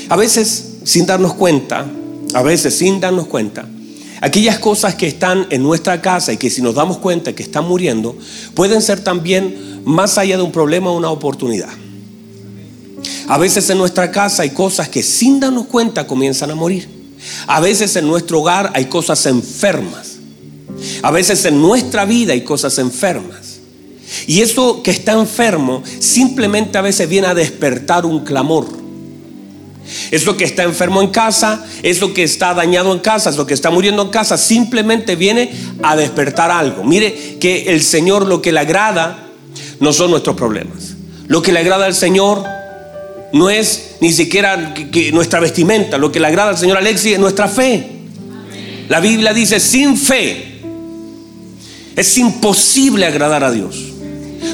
A 0.08 0.16
veces, 0.16 0.78
sin 0.84 1.06
darnos 1.06 1.34
cuenta, 1.34 1.86
a 2.34 2.42
veces 2.42 2.76
sin 2.76 3.00
darnos 3.00 3.26
cuenta, 3.26 3.66
aquellas 4.20 4.58
cosas 4.58 4.94
que 4.94 5.06
están 5.06 5.46
en 5.50 5.62
nuestra 5.62 6.00
casa 6.00 6.32
y 6.32 6.36
que 6.36 6.50
si 6.50 6.62
nos 6.62 6.74
damos 6.74 6.98
cuenta 6.98 7.34
que 7.34 7.42
están 7.42 7.66
muriendo, 7.66 8.16
pueden 8.54 8.82
ser 8.82 9.00
también 9.00 9.82
más 9.84 10.18
allá 10.18 10.36
de 10.36 10.42
un 10.42 10.52
problema 10.52 10.92
una 10.92 11.10
oportunidad. 11.10 11.70
A 13.28 13.38
veces 13.38 13.68
en 13.70 13.78
nuestra 13.78 14.10
casa 14.10 14.42
hay 14.42 14.50
cosas 14.50 14.88
que 14.88 15.02
sin 15.02 15.38
darnos 15.40 15.66
cuenta 15.66 16.06
comienzan 16.06 16.50
a 16.50 16.54
morir. 16.54 16.88
A 17.46 17.60
veces 17.60 17.94
en 17.96 18.06
nuestro 18.06 18.40
hogar 18.40 18.70
hay 18.74 18.86
cosas 18.86 19.24
enfermas. 19.26 20.16
A 21.02 21.10
veces 21.10 21.44
en 21.44 21.60
nuestra 21.60 22.04
vida 22.04 22.32
hay 22.32 22.42
cosas 22.42 22.78
enfermas. 22.78 23.47
Y 24.26 24.40
eso 24.40 24.82
que 24.82 24.90
está 24.90 25.12
enfermo 25.12 25.82
simplemente 25.98 26.78
a 26.78 26.82
veces 26.82 27.08
viene 27.08 27.26
a 27.26 27.34
despertar 27.34 28.06
un 28.06 28.24
clamor. 28.24 28.66
Eso 30.10 30.36
que 30.36 30.44
está 30.44 30.64
enfermo 30.64 31.00
en 31.00 31.08
casa, 31.08 31.64
eso 31.82 32.12
que 32.12 32.22
está 32.22 32.52
dañado 32.54 32.92
en 32.92 32.98
casa, 32.98 33.30
eso 33.30 33.46
que 33.46 33.54
está 33.54 33.70
muriendo 33.70 34.02
en 34.02 34.10
casa, 34.10 34.36
simplemente 34.36 35.16
viene 35.16 35.50
a 35.82 35.96
despertar 35.96 36.50
algo. 36.50 36.84
Mire 36.84 37.38
que 37.40 37.72
el 37.72 37.82
Señor 37.82 38.26
lo 38.26 38.42
que 38.42 38.52
le 38.52 38.60
agrada 38.60 39.28
no 39.80 39.92
son 39.92 40.10
nuestros 40.10 40.36
problemas. 40.36 40.94
Lo 41.26 41.42
que 41.42 41.52
le 41.52 41.60
agrada 41.60 41.86
al 41.86 41.94
Señor 41.94 42.44
no 43.32 43.50
es 43.50 43.96
ni 44.00 44.12
siquiera 44.12 44.74
nuestra 45.12 45.40
vestimenta. 45.40 45.98
Lo 45.98 46.12
que 46.12 46.20
le 46.20 46.26
agrada 46.26 46.50
al 46.50 46.58
Señor 46.58 46.78
Alexis 46.78 47.14
es 47.14 47.18
nuestra 47.18 47.48
fe. 47.48 47.86
La 48.88 49.00
Biblia 49.00 49.34
dice, 49.34 49.60
sin 49.60 49.96
fe 49.96 50.60
es 51.94 52.16
imposible 52.16 53.06
agradar 53.06 53.44
a 53.44 53.50
Dios. 53.50 53.87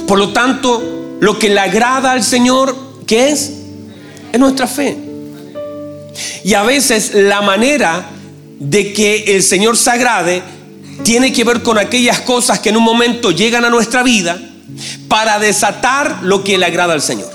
Por 0.06 0.18
lo 0.18 0.32
tanto, 0.32 1.16
lo 1.20 1.38
que 1.38 1.48
le 1.48 1.60
agrada 1.60 2.12
al 2.12 2.22
Señor, 2.22 2.76
¿qué 3.06 3.30
es? 3.30 3.52
Es 4.32 4.40
nuestra 4.40 4.66
fe. 4.66 4.96
Y 6.44 6.54
a 6.54 6.62
veces 6.62 7.14
la 7.14 7.40
manera 7.42 8.10
de 8.58 8.92
que 8.92 9.36
el 9.36 9.42
Señor 9.42 9.76
se 9.76 9.90
agrade 9.90 10.42
tiene 11.02 11.32
que 11.32 11.44
ver 11.44 11.62
con 11.62 11.78
aquellas 11.78 12.20
cosas 12.20 12.60
que 12.60 12.68
en 12.68 12.76
un 12.76 12.84
momento 12.84 13.30
llegan 13.30 13.64
a 13.64 13.70
nuestra 13.70 14.02
vida 14.02 14.40
para 15.08 15.38
desatar 15.38 16.20
lo 16.22 16.44
que 16.44 16.58
le 16.58 16.66
agrada 16.66 16.94
al 16.94 17.02
Señor. 17.02 17.30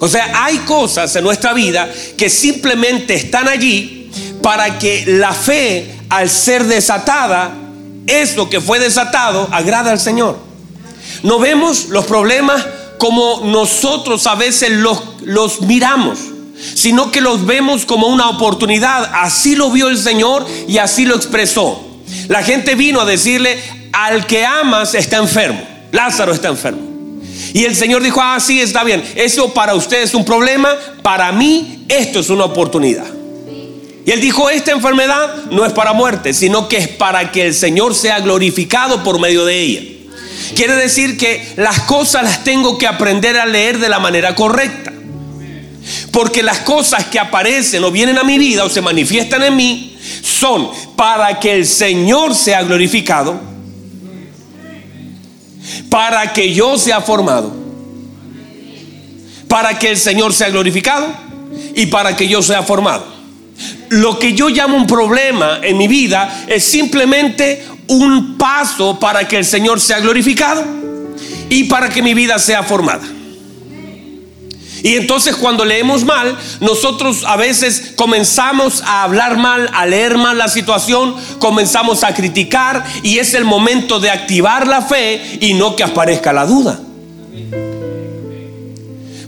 O 0.00 0.08
sea, 0.08 0.44
hay 0.44 0.58
cosas 0.58 1.14
en 1.16 1.24
nuestra 1.24 1.52
vida 1.54 1.90
que 2.16 2.28
simplemente 2.28 3.14
están 3.14 3.48
allí 3.48 4.10
para 4.42 4.78
que 4.78 5.04
la 5.06 5.32
fe, 5.32 5.94
al 6.10 6.28
ser 6.28 6.64
desatada, 6.64 7.63
eso 8.06 8.48
que 8.50 8.60
fue 8.60 8.78
desatado, 8.78 9.48
agrada 9.50 9.90
al 9.90 10.00
Señor. 10.00 10.38
No 11.22 11.38
vemos 11.38 11.86
los 11.88 12.04
problemas 12.04 12.64
como 12.98 13.42
nosotros 13.44 14.26
a 14.26 14.34
veces 14.34 14.70
los, 14.70 15.02
los 15.22 15.62
miramos, 15.62 16.18
sino 16.74 17.10
que 17.10 17.20
los 17.20 17.46
vemos 17.46 17.84
como 17.84 18.08
una 18.08 18.28
oportunidad. 18.28 19.10
Así 19.14 19.56
lo 19.56 19.70
vio 19.70 19.88
el 19.88 19.98
Señor 19.98 20.46
y 20.68 20.78
así 20.78 21.04
lo 21.04 21.14
expresó. 21.14 21.82
La 22.28 22.42
gente 22.42 22.74
vino 22.74 23.00
a 23.00 23.04
decirle, 23.04 23.58
al 23.92 24.26
que 24.26 24.44
amas 24.44 24.94
está 24.94 25.18
enfermo. 25.18 25.60
Lázaro 25.92 26.32
está 26.32 26.48
enfermo. 26.48 26.94
Y 27.52 27.64
el 27.64 27.76
Señor 27.76 28.02
dijo, 28.02 28.20
ah, 28.22 28.38
sí, 28.40 28.60
está 28.60 28.84
bien. 28.84 29.02
Eso 29.14 29.52
para 29.54 29.74
usted 29.74 30.02
es 30.02 30.14
un 30.14 30.24
problema, 30.24 30.70
para 31.02 31.30
mí 31.32 31.84
esto 31.88 32.20
es 32.20 32.30
una 32.30 32.44
oportunidad. 32.44 33.06
Y 34.06 34.10
él 34.10 34.20
dijo, 34.20 34.50
esta 34.50 34.72
enfermedad 34.72 35.46
no 35.50 35.64
es 35.64 35.72
para 35.72 35.94
muerte, 35.94 36.34
sino 36.34 36.68
que 36.68 36.76
es 36.76 36.88
para 36.88 37.32
que 37.32 37.46
el 37.46 37.54
Señor 37.54 37.94
sea 37.94 38.20
glorificado 38.20 39.02
por 39.02 39.18
medio 39.18 39.46
de 39.46 39.60
ella. 39.60 39.80
Quiere 40.54 40.74
decir 40.74 41.16
que 41.16 41.54
las 41.56 41.80
cosas 41.80 42.22
las 42.22 42.44
tengo 42.44 42.76
que 42.76 42.86
aprender 42.86 43.38
a 43.38 43.46
leer 43.46 43.78
de 43.78 43.88
la 43.88 43.98
manera 43.98 44.34
correcta. 44.34 44.92
Porque 46.12 46.42
las 46.42 46.60
cosas 46.60 47.06
que 47.06 47.18
aparecen 47.18 47.82
o 47.82 47.90
vienen 47.90 48.18
a 48.18 48.24
mi 48.24 48.38
vida 48.38 48.64
o 48.64 48.68
se 48.68 48.82
manifiestan 48.82 49.42
en 49.42 49.56
mí 49.56 49.96
son 50.22 50.70
para 50.96 51.40
que 51.40 51.54
el 51.54 51.66
Señor 51.66 52.34
sea 52.34 52.62
glorificado, 52.62 53.40
para 55.88 56.32
que 56.32 56.52
yo 56.52 56.78
sea 56.78 57.00
formado, 57.00 57.54
para 59.48 59.78
que 59.78 59.90
el 59.90 59.96
Señor 59.96 60.32
sea 60.34 60.50
glorificado 60.50 61.06
y 61.74 61.86
para 61.86 62.16
que 62.16 62.28
yo 62.28 62.42
sea 62.42 62.62
formado 62.62 63.13
lo 63.90 64.18
que 64.18 64.34
yo 64.34 64.48
llamo 64.48 64.76
un 64.76 64.86
problema 64.86 65.60
en 65.62 65.76
mi 65.76 65.88
vida 65.88 66.44
es 66.46 66.64
simplemente 66.64 67.64
un 67.88 68.36
paso 68.36 68.98
para 68.98 69.26
que 69.28 69.36
el 69.36 69.44
Señor 69.44 69.80
sea 69.80 70.00
glorificado 70.00 70.64
y 71.48 71.64
para 71.64 71.88
que 71.88 72.02
mi 72.02 72.14
vida 72.14 72.38
sea 72.38 72.62
formada. 72.62 73.02
Y 74.82 74.96
entonces 74.96 75.34
cuando 75.36 75.64
leemos 75.64 76.04
mal, 76.04 76.36
nosotros 76.60 77.24
a 77.26 77.36
veces 77.36 77.94
comenzamos 77.96 78.82
a 78.82 79.02
hablar 79.02 79.38
mal, 79.38 79.70
a 79.72 79.86
leer 79.86 80.18
mal 80.18 80.36
la 80.36 80.48
situación, 80.48 81.16
comenzamos 81.38 82.04
a 82.04 82.12
criticar 82.14 82.84
y 83.02 83.18
es 83.18 83.32
el 83.32 83.46
momento 83.46 83.98
de 83.98 84.10
activar 84.10 84.66
la 84.66 84.82
fe 84.82 85.38
y 85.40 85.54
no 85.54 85.74
que 85.74 85.84
aparezca 85.84 86.34
la 86.34 86.44
duda. 86.44 86.80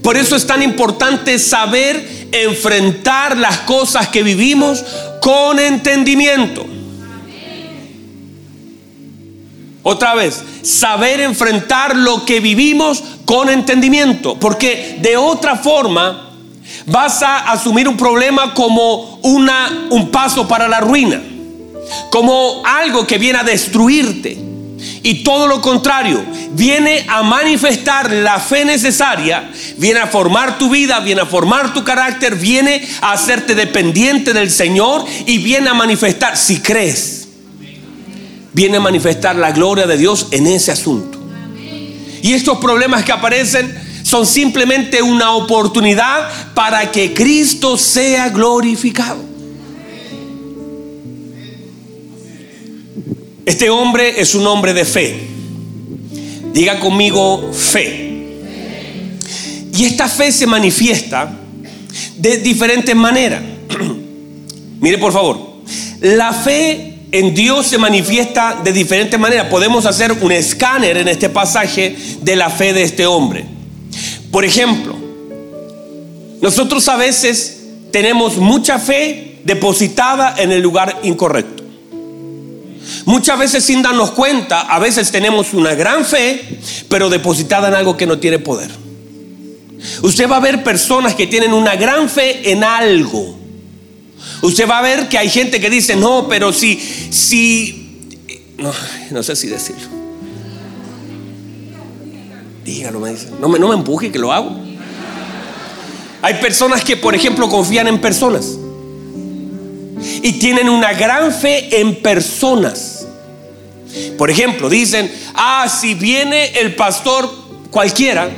Por 0.07 0.17
eso 0.17 0.37
es 0.37 0.47
tan 0.47 0.63
importante 0.63 1.37
saber 1.37 2.29
enfrentar 2.31 3.37
las 3.37 3.59
cosas 3.63 4.07
que 4.07 4.23
vivimos 4.23 4.85
con 5.21 5.59
entendimiento. 5.59 6.65
Otra 9.83 10.15
vez, 10.15 10.45
saber 10.63 11.19
enfrentar 11.19 11.97
lo 11.97 12.25
que 12.25 12.39
vivimos 12.39 13.03
con 13.25 13.49
entendimiento, 13.49 14.39
porque 14.39 14.97
de 15.01 15.17
otra 15.17 15.57
forma 15.57 16.37
vas 16.87 17.25
a 17.25 17.51
asumir 17.51 17.89
un 17.89 17.97
problema 17.97 18.55
como 18.55 19.19
una, 19.25 19.89
un 19.91 20.13
paso 20.13 20.47
para 20.47 20.69
la 20.69 20.79
ruina, 20.79 21.21
como 22.13 22.63
algo 22.65 23.09
que 23.09 23.19
viene 23.19 23.41
a 23.41 23.43
destruirte. 23.43 24.46
Y 25.07 25.23
todo 25.23 25.47
lo 25.47 25.61
contrario, 25.61 26.21
viene 26.51 27.07
a 27.07 27.23
manifestar 27.23 28.11
la 28.11 28.41
fe 28.41 28.65
necesaria, 28.65 29.53
viene 29.77 30.01
a 30.01 30.09
formar 30.09 30.59
tu 30.59 30.69
vida, 30.69 30.99
viene 30.99 31.21
a 31.21 31.27
formar 31.27 31.73
tu 31.73 31.85
carácter, 31.85 32.35
viene 32.35 32.85
a 33.01 33.13
hacerte 33.13 33.55
dependiente 33.55 34.33
del 34.33 34.51
Señor 34.51 35.05
y 35.25 35.39
viene 35.39 35.69
a 35.69 35.75
manifestar, 35.75 36.37
si 36.37 36.59
crees, 36.59 37.29
viene 38.53 38.79
a 38.79 38.81
manifestar 38.81 39.37
la 39.37 39.53
gloria 39.53 39.87
de 39.87 39.97
Dios 39.97 40.27
en 40.33 40.49
ese 40.49 40.73
asunto. 40.73 41.21
Y 42.21 42.33
estos 42.33 42.59
problemas 42.59 43.05
que 43.05 43.13
aparecen 43.13 43.81
son 44.03 44.27
simplemente 44.27 45.03
una 45.03 45.37
oportunidad 45.37 46.29
para 46.53 46.91
que 46.91 47.15
Cristo 47.15 47.79
sea 47.79 48.31
glorificado. 48.31 49.36
Este 53.47 53.71
hombre 53.71 54.21
es 54.21 54.35
un 54.35 54.45
hombre 54.45 54.75
de 54.75 54.85
fe. 54.85 55.21
Diga 56.53 56.81
conmigo 56.81 57.53
fe. 57.53 58.35
Y 59.73 59.85
esta 59.85 60.09
fe 60.09 60.33
se 60.33 60.49
manifiesta 60.49 61.33
de 62.17 62.38
diferentes 62.38 62.97
maneras. 62.97 63.41
Mire 64.81 64.99
por 64.99 65.12
favor, 65.12 65.61
la 66.00 66.33
fe 66.33 66.99
en 67.12 67.35
Dios 67.37 67.69
se 67.69 67.79
manifiesta 67.79 68.61
de 68.65 68.73
diferentes 68.73 69.19
maneras. 69.19 69.47
Podemos 69.47 69.87
hacer 69.87 70.11
un 70.11 70.33
escáner 70.33 70.97
en 70.97 71.07
este 71.07 71.29
pasaje 71.29 71.97
de 72.21 72.35
la 72.35 72.50
fe 72.50 72.73
de 72.73 72.83
este 72.83 73.07
hombre. 73.07 73.45
Por 74.33 74.45
ejemplo, 74.45 74.97
nosotros 76.43 76.88
a 76.88 76.97
veces 76.97 77.61
tenemos 77.93 78.38
mucha 78.38 78.81
fe 78.81 79.38
depositada 79.45 80.35
en 80.37 80.50
el 80.50 80.62
lugar 80.62 80.99
incorrecto. 81.05 81.65
Muchas 83.07 83.39
veces 83.39 83.65
sin 83.65 83.83
darnos 83.83 84.11
cuenta, 84.11 84.63
a 84.63 84.81
veces 84.81 85.13
tenemos 85.13 85.55
una 85.55 85.75
gran 85.75 86.05
fe, 86.05 86.59
pero 86.89 87.09
depositada 87.09 87.69
en 87.69 87.75
algo 87.75 87.97
que 87.97 88.05
no 88.05 88.19
tiene 88.19 88.41
poder. 88.41 88.69
Usted 90.03 90.29
va 90.29 90.39
a 90.39 90.41
ver 90.41 90.65
personas 90.65 91.15
que 91.15 91.29
tienen 91.29 91.53
una 91.53 91.77
gran 91.77 92.11
fe 92.11 92.51
en 92.51 92.65
algo. 92.65 93.39
Usted 94.43 94.69
va 94.69 94.79
a 94.79 94.83
ver 94.83 95.09
que 95.09 95.19
hay 95.19 95.31
gente 95.31 95.61
que 95.61 95.71
dice, 95.71 95.95
no, 95.95 96.27
pero 96.29 96.53
si, 96.53 96.81
si, 97.11 98.09
no, 99.11 99.23
sé 99.23 99.37
si 99.37 99.47
decirlo. 99.47 99.87
Dígalo, 102.65 102.99
me 102.99 103.11
dice. 103.11 103.29
No 103.41 103.49
me, 103.49 103.61
no 103.61 103.69
me 103.69 103.75
empuje 103.75 104.11
que 104.11 104.19
lo 104.19 104.33
hago. 104.33 104.51
Hay 106.23 106.35
personas 106.35 106.83
que, 106.83 106.97
por 106.97 107.15
ejemplo, 107.15 107.49
confían 107.49 107.87
en 107.87 108.01
personas 108.01 108.59
y 110.23 110.33
tienen 110.33 110.69
una 110.69 110.93
gran 110.93 111.33
fe 111.33 111.81
en 111.81 112.03
personas. 112.03 112.96
Por 114.17 114.31
ejemplo, 114.31 114.69
dicen, 114.69 115.11
ah, 115.35 115.69
si 115.69 115.95
viene 115.95 116.59
el 116.59 116.75
pastor 116.75 117.31
cualquiera, 117.71 118.29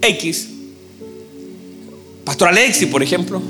X, 0.00 0.48
pastor 2.24 2.48
Alexi, 2.48 2.86
por 2.86 3.02
ejemplo, 3.02 3.42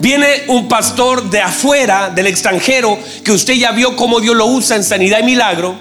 viene 0.00 0.26
un 0.48 0.68
pastor 0.68 1.28
de 1.30 1.40
afuera, 1.40 2.10
del 2.10 2.26
extranjero, 2.26 2.98
que 3.24 3.32
usted 3.32 3.54
ya 3.54 3.72
vio 3.72 3.96
cómo 3.96 4.20
Dios 4.20 4.36
lo 4.36 4.46
usa 4.46 4.76
en 4.76 4.84
sanidad 4.84 5.20
y 5.20 5.24
milagro, 5.24 5.76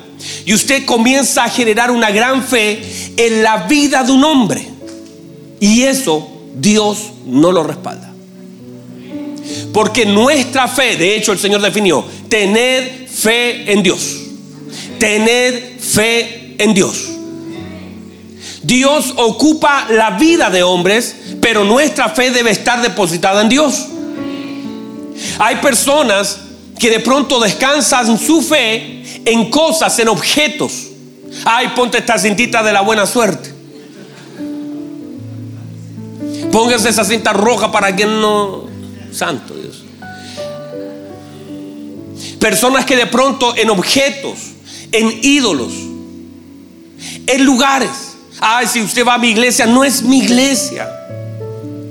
y 0.46 0.54
usted 0.54 0.86
comienza 0.86 1.44
a 1.44 1.50
generar 1.50 1.92
una 1.92 2.12
gran 2.12 2.44
fe 2.44 2.82
en 3.18 3.44
la 3.44 3.68
vida 3.68 4.04
de 4.04 4.12
un 4.12 4.24
hombre. 4.24 4.68
Y 5.60 5.84
eso 5.84 6.27
Dios 6.56 7.12
no 7.25 7.51
lo 7.51 7.63
respalda. 7.63 8.13
Porque 9.77 10.07
nuestra 10.07 10.67
fe, 10.67 10.98
de 10.98 11.15
hecho 11.15 11.31
el 11.31 11.38
Señor 11.38 11.62
definió, 11.62 12.03
tener 12.27 13.07
fe 13.07 13.72
en 13.72 13.84
Dios. 13.84 14.22
Tener 14.98 15.77
fe 15.79 16.55
en 16.57 16.74
Dios. 16.74 17.10
Dios 18.63 19.13
ocupa 19.17 19.86
la 19.91 20.17
vida 20.17 20.50
de 20.50 20.63
hombres, 20.63 21.15
pero 21.39 21.63
nuestra 21.63 22.10
fe 22.10 22.31
debe 22.31 22.50
estar 22.50 22.81
depositada 22.81 23.43
en 23.43 23.50
Dios. 23.50 23.86
Hay 25.38 25.57
personas 25.57 26.39
que 26.79 26.89
de 26.89 27.00
pronto 27.00 27.39
descansan 27.39 28.17
su 28.17 28.41
fe 28.41 29.22
en 29.25 29.51
cosas, 29.51 30.00
en 30.00 30.07
objetos. 30.07 30.88
Ay, 31.46 31.67
ponte 31.75 32.00
esta 32.00 32.17
cintita 32.17 32.63
de 32.63 32.74
la 32.74 32.81
buena 32.81 33.05
suerte. 33.05 33.53
Póngase 36.51 36.89
esa 36.89 37.05
cinta 37.05 37.31
roja 37.31 37.72
para 37.72 37.96
que 37.96 38.07
no... 38.07 38.65
Santo. 39.12 39.57
Personas 42.39 42.86
que 42.86 42.96
de 42.96 43.08
pronto 43.08 43.56
en 43.56 43.70
objetos, 43.70 44.39
en 44.91 45.20
ídolos, 45.24 45.74
en 47.27 47.44
lugares. 47.44 47.89
Ay, 48.39 48.67
si 48.67 48.82
usted 48.82 49.06
va 49.06 49.15
a 49.15 49.17
mi 49.17 49.29
iglesia, 49.29 49.65
no 49.65 49.84
es 49.84 50.01
mi 50.03 50.20
iglesia. 50.20 50.88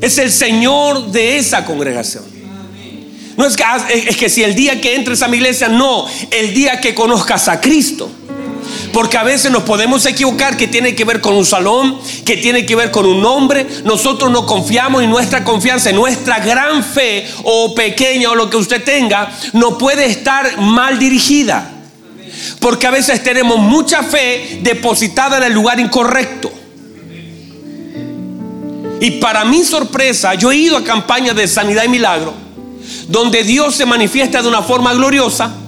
Es 0.01 0.19
el 0.19 0.31
Señor 0.31 1.11
de 1.11 1.39
esa 1.39 1.65
congregación. 1.65 2.25
No 3.37 3.47
es 3.47 3.57
que, 3.57 3.65
ah, 3.65 3.87
es 3.93 4.17
que 4.17 4.29
si 4.29 4.43
el 4.43 4.55
día 4.55 4.81
que 4.81 4.95
entres 4.95 5.23
a 5.23 5.29
mi 5.29 5.37
iglesia, 5.37 5.69
no, 5.69 6.07
el 6.31 6.55
día 6.55 6.81
que 6.81 6.95
conozcas 6.95 7.49
a 7.49 7.61
Cristo. 7.61 8.11
Porque 8.97 9.19
a 9.19 9.25
veces 9.25 9.53
nos 9.53 9.65
podemos 9.65 10.07
equivocar 10.07 10.57
que 10.57 10.69
tiene 10.69 10.95
que 10.95 11.05
ver 11.05 11.21
con 11.21 11.35
un 11.35 11.45
salón, 11.45 11.99
que 12.25 12.39
tiene 12.39 12.65
que 12.65 12.75
ver 12.75 12.91
con 12.91 13.05
un 13.05 13.21
nombre. 13.21 13.67
Nosotros 13.85 14.31
no 14.31 14.47
confiamos 14.47 15.05
y 15.05 15.07
nuestra 15.07 15.45
confianza, 15.45 15.93
nuestra 15.93 16.39
gran 16.39 16.83
fe 16.83 17.29
o 17.43 17.75
pequeña 17.75 18.31
o 18.31 18.35
lo 18.35 18.49
que 18.49 18.57
usted 18.57 18.83
tenga, 18.83 19.31
no 19.53 19.77
puede 19.77 20.07
estar 20.07 20.63
mal 20.63 20.99
dirigida. 20.99 21.71
Porque 22.59 22.87
a 22.87 22.91
veces 22.91 23.23
tenemos 23.23 23.59
mucha 23.59 24.03
fe 24.03 24.61
depositada 24.63 25.37
en 25.37 25.43
el 25.43 25.53
lugar 25.53 25.79
incorrecto. 25.79 26.51
Y 29.03 29.11
para 29.21 29.45
mi 29.45 29.63
sorpresa, 29.63 30.33
yo 30.37 30.51
he 30.51 30.57
ido 30.57 30.79
a 30.79 30.83
campañas 30.83 31.37
de 31.37 31.47
sanidad 31.47 31.85
y 31.85 31.89
milagro, 31.89 32.33
donde 33.09 33.45
Dios 33.45 33.75
se 33.75 33.85
manifiesta 33.85 34.41
de 34.41 34.49
una 34.49 34.63
forma 34.63 34.95
gloriosa 34.95 35.66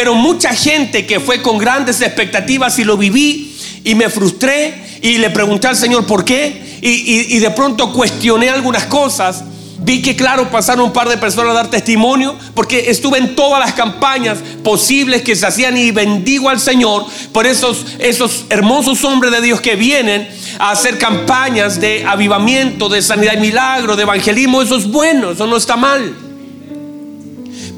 pero 0.00 0.14
mucha 0.14 0.54
gente 0.54 1.04
que 1.04 1.20
fue 1.20 1.42
con 1.42 1.58
grandes 1.58 2.00
expectativas 2.00 2.78
y 2.78 2.84
lo 2.84 2.96
viví 2.96 3.54
y 3.84 3.94
me 3.94 4.08
frustré 4.08 4.98
y 5.02 5.18
le 5.18 5.28
pregunté 5.28 5.68
al 5.68 5.76
Señor 5.76 6.06
por 6.06 6.24
qué 6.24 6.78
y, 6.80 7.38
de 7.38 7.50
pronto 7.50 7.92
cuestioné 7.92 8.48
algunas 8.48 8.86
cosas. 8.86 9.44
Vi 9.76 10.00
que 10.00 10.16
claro, 10.16 10.50
pasaron 10.50 10.86
un 10.86 10.92
par 10.94 11.10
de 11.10 11.18
personas 11.18 11.50
a 11.50 11.54
dar 11.54 11.68
testimonio, 11.68 12.34
porque 12.54 12.88
estuve 12.88 13.18
en 13.18 13.36
todas 13.36 13.60
las 13.60 13.74
campañas 13.74 14.38
posibles 14.64 15.20
que 15.20 15.36
se 15.36 15.46
hacían 15.46 15.76
y 15.76 15.90
bendigo 15.90 16.48
al 16.48 16.60
Señor 16.60 17.04
por 17.34 17.46
esos, 17.46 17.84
esos 17.98 18.46
hermosos 18.48 19.04
hombres 19.04 19.32
de 19.32 19.42
Dios 19.42 19.60
que 19.60 19.76
vienen 19.76 20.26
a 20.58 20.70
hacer 20.70 20.96
campañas 20.96 21.78
de 21.78 22.06
avivamiento, 22.06 22.88
de 22.88 23.02
sanidad 23.02 23.34
y 23.34 23.40
milagro, 23.40 23.96
de 23.96 24.04
evangelismo. 24.04 24.62
Eso 24.62 24.78
es 24.78 24.86
bueno, 24.90 25.32
eso 25.32 25.46
no 25.46 25.58
está 25.58 25.76
mal. 25.76 26.29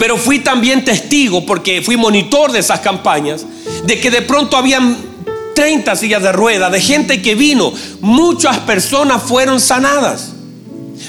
Pero 0.02 0.16
fui 0.16 0.40
también 0.40 0.85
testigo, 0.85 1.47
porque 1.47 1.80
fui 1.80 1.97
monitor 1.97 2.50
de 2.50 2.59
esas 2.59 2.80
campañas, 2.80 3.47
de 3.85 4.00
que 4.00 4.11
de 4.11 4.21
pronto 4.21 4.56
habían 4.56 4.97
30 5.54 5.94
sillas 5.94 6.21
de 6.21 6.32
rueda, 6.32 6.71
de 6.71 6.80
gente 6.80 7.23
que 7.23 7.37
vino. 7.37 7.73
Muchas 8.00 8.59
personas 8.59 9.23
fueron 9.23 9.61
sanadas, 9.61 10.33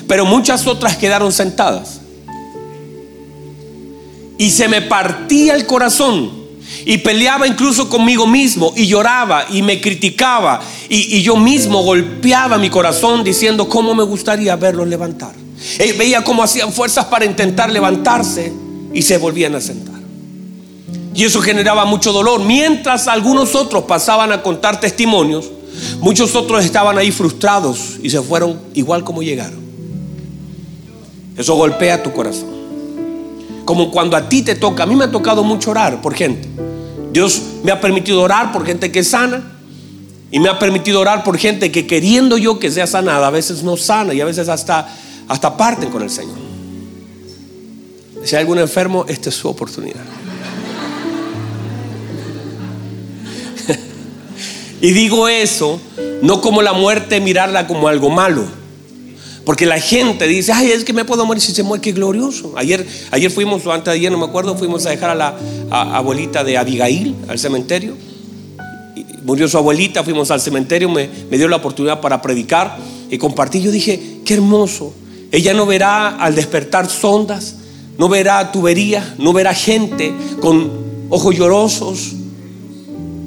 pero 0.07 0.25
muchas 0.25 0.67
otras 0.67 0.95
quedaron 0.95 1.31
sentadas. 1.31 2.01
Y 4.37 4.51
se 4.51 4.67
me 4.67 4.83
partía 4.83 5.55
el 5.55 5.65
corazón 5.65 6.31
y 6.85 6.99
peleaba 6.99 7.47
incluso 7.47 7.89
conmigo 7.89 8.27
mismo 8.27 8.73
y 8.75 8.85
lloraba 8.85 9.47
y 9.49 9.63
me 9.63 9.81
criticaba 9.81 10.61
y, 10.87 11.19
yo 11.23 11.35
mismo 11.35 11.81
golpeaba 11.81 12.59
mi 12.59 12.69
corazón 12.69 13.23
diciendo 13.23 13.67
cómo 13.67 13.95
me 13.95 14.03
gustaría 14.03 14.55
verlos 14.55 14.87
levantar. 14.87 15.33
Y 15.83 15.93
veía 15.93 16.23
cómo 16.23 16.43
hacían 16.43 16.71
fuerzas 16.71 17.05
para 17.05 17.25
intentar 17.25 17.71
levantarse 17.71 18.61
y 18.93 19.01
se 19.01 19.17
volvían 19.17 19.55
a 19.55 19.61
sentar. 19.61 19.95
Y 21.15 21.23
eso 21.23 21.41
generaba 21.41 21.85
mucho 21.85 22.11
dolor. 22.11 22.43
Mientras 22.43 23.07
algunos 23.07 23.55
otros 23.55 23.83
pasaban 23.83 24.31
a 24.31 24.41
contar 24.41 24.79
testimonios, 24.79 25.51
muchos 25.99 26.35
otros 26.35 26.65
estaban 26.65 26.97
ahí 26.97 27.11
frustrados 27.11 27.97
y 28.01 28.09
se 28.09 28.21
fueron 28.21 28.59
igual 28.73 29.03
como 29.03 29.21
llegaron. 29.21 29.61
Eso 31.37 31.55
golpea 31.55 32.01
tu 32.01 32.11
corazón. 32.13 32.53
Como 33.65 33.91
cuando 33.91 34.17
a 34.17 34.27
ti 34.27 34.41
te 34.41 34.55
toca, 34.55 34.83
a 34.83 34.85
mí 34.85 34.95
me 34.95 35.05
ha 35.05 35.11
tocado 35.11 35.43
mucho 35.43 35.71
orar 35.71 36.01
por 36.01 36.13
gente. 36.13 36.47
Dios 37.11 37.41
me 37.63 37.71
ha 37.71 37.79
permitido 37.79 38.21
orar 38.21 38.51
por 38.51 38.65
gente 38.65 38.91
que 38.91 38.99
es 38.99 39.09
sana 39.09 39.43
y 40.31 40.39
me 40.39 40.49
ha 40.49 40.57
permitido 40.57 40.99
orar 40.99 41.23
por 41.23 41.37
gente 41.37 41.71
que 41.71 41.85
queriendo 41.85 42.37
yo 42.37 42.57
que 42.57 42.71
sea 42.71 42.87
sanada, 42.87 43.27
a 43.27 43.29
veces 43.29 43.63
no 43.63 43.77
sana 43.77 44.13
y 44.13 44.21
a 44.21 44.25
veces 44.25 44.49
hasta, 44.49 44.87
hasta 45.27 45.55
parten 45.55 45.89
con 45.89 46.01
el 46.01 46.09
Señor. 46.09 46.52
Si 48.23 48.35
hay 48.35 48.41
algún 48.41 48.59
enfermo, 48.59 49.05
esta 49.07 49.29
es 49.29 49.35
su 49.35 49.47
oportunidad. 49.47 50.03
y 54.81 54.91
digo 54.91 55.27
eso 55.27 55.79
no 56.23 56.39
como 56.39 56.61
la 56.61 56.71
muerte, 56.71 57.19
mirarla 57.19 57.67
como 57.67 57.89
algo 57.89 58.09
malo. 58.09 58.45
Porque 59.43 59.65
la 59.65 59.77
gente 59.81 60.25
dice, 60.25 60.53
ay, 60.53 60.71
es 60.71 60.85
que 60.85 60.93
me 60.93 61.03
puedo 61.03 61.25
morir 61.25 61.43
si 61.43 61.51
se 61.51 61.61
muere, 61.61 61.81
qué 61.81 61.91
glorioso. 61.91 62.53
Ayer, 62.55 62.87
ayer 63.11 63.29
fuimos, 63.29 63.65
o 63.65 63.73
antes 63.73 63.91
de 63.93 63.99
ayer, 63.99 64.09
no 64.09 64.17
me 64.17 64.23
acuerdo, 64.23 64.55
fuimos 64.55 64.85
a 64.85 64.91
dejar 64.91 65.09
a 65.09 65.15
la 65.15 65.37
abuelita 65.69 66.45
de 66.45 66.57
Abigail 66.57 67.13
al 67.27 67.37
cementerio. 67.37 67.97
murió 69.23 69.49
su 69.49 69.57
abuelita, 69.57 70.01
fuimos 70.01 70.31
al 70.31 70.39
cementerio, 70.39 70.89
me, 70.89 71.09
me 71.29 71.37
dio 71.37 71.49
la 71.49 71.57
oportunidad 71.57 71.99
para 71.99 72.21
predicar 72.21 72.77
y 73.09 73.17
compartir. 73.17 73.63
Yo 73.63 73.71
dije, 73.71 74.21
qué 74.23 74.35
hermoso. 74.35 74.93
Ella 75.29 75.53
no 75.53 75.65
verá 75.65 76.15
al 76.15 76.35
despertar 76.35 76.89
sondas, 76.89 77.57
no 78.03 78.09
verá 78.09 78.51
tubería, 78.51 79.15
no 79.17 79.31
verá 79.31 79.53
gente 79.53 80.13
con 80.41 80.69
ojos 81.09 81.37
llorosos. 81.37 82.11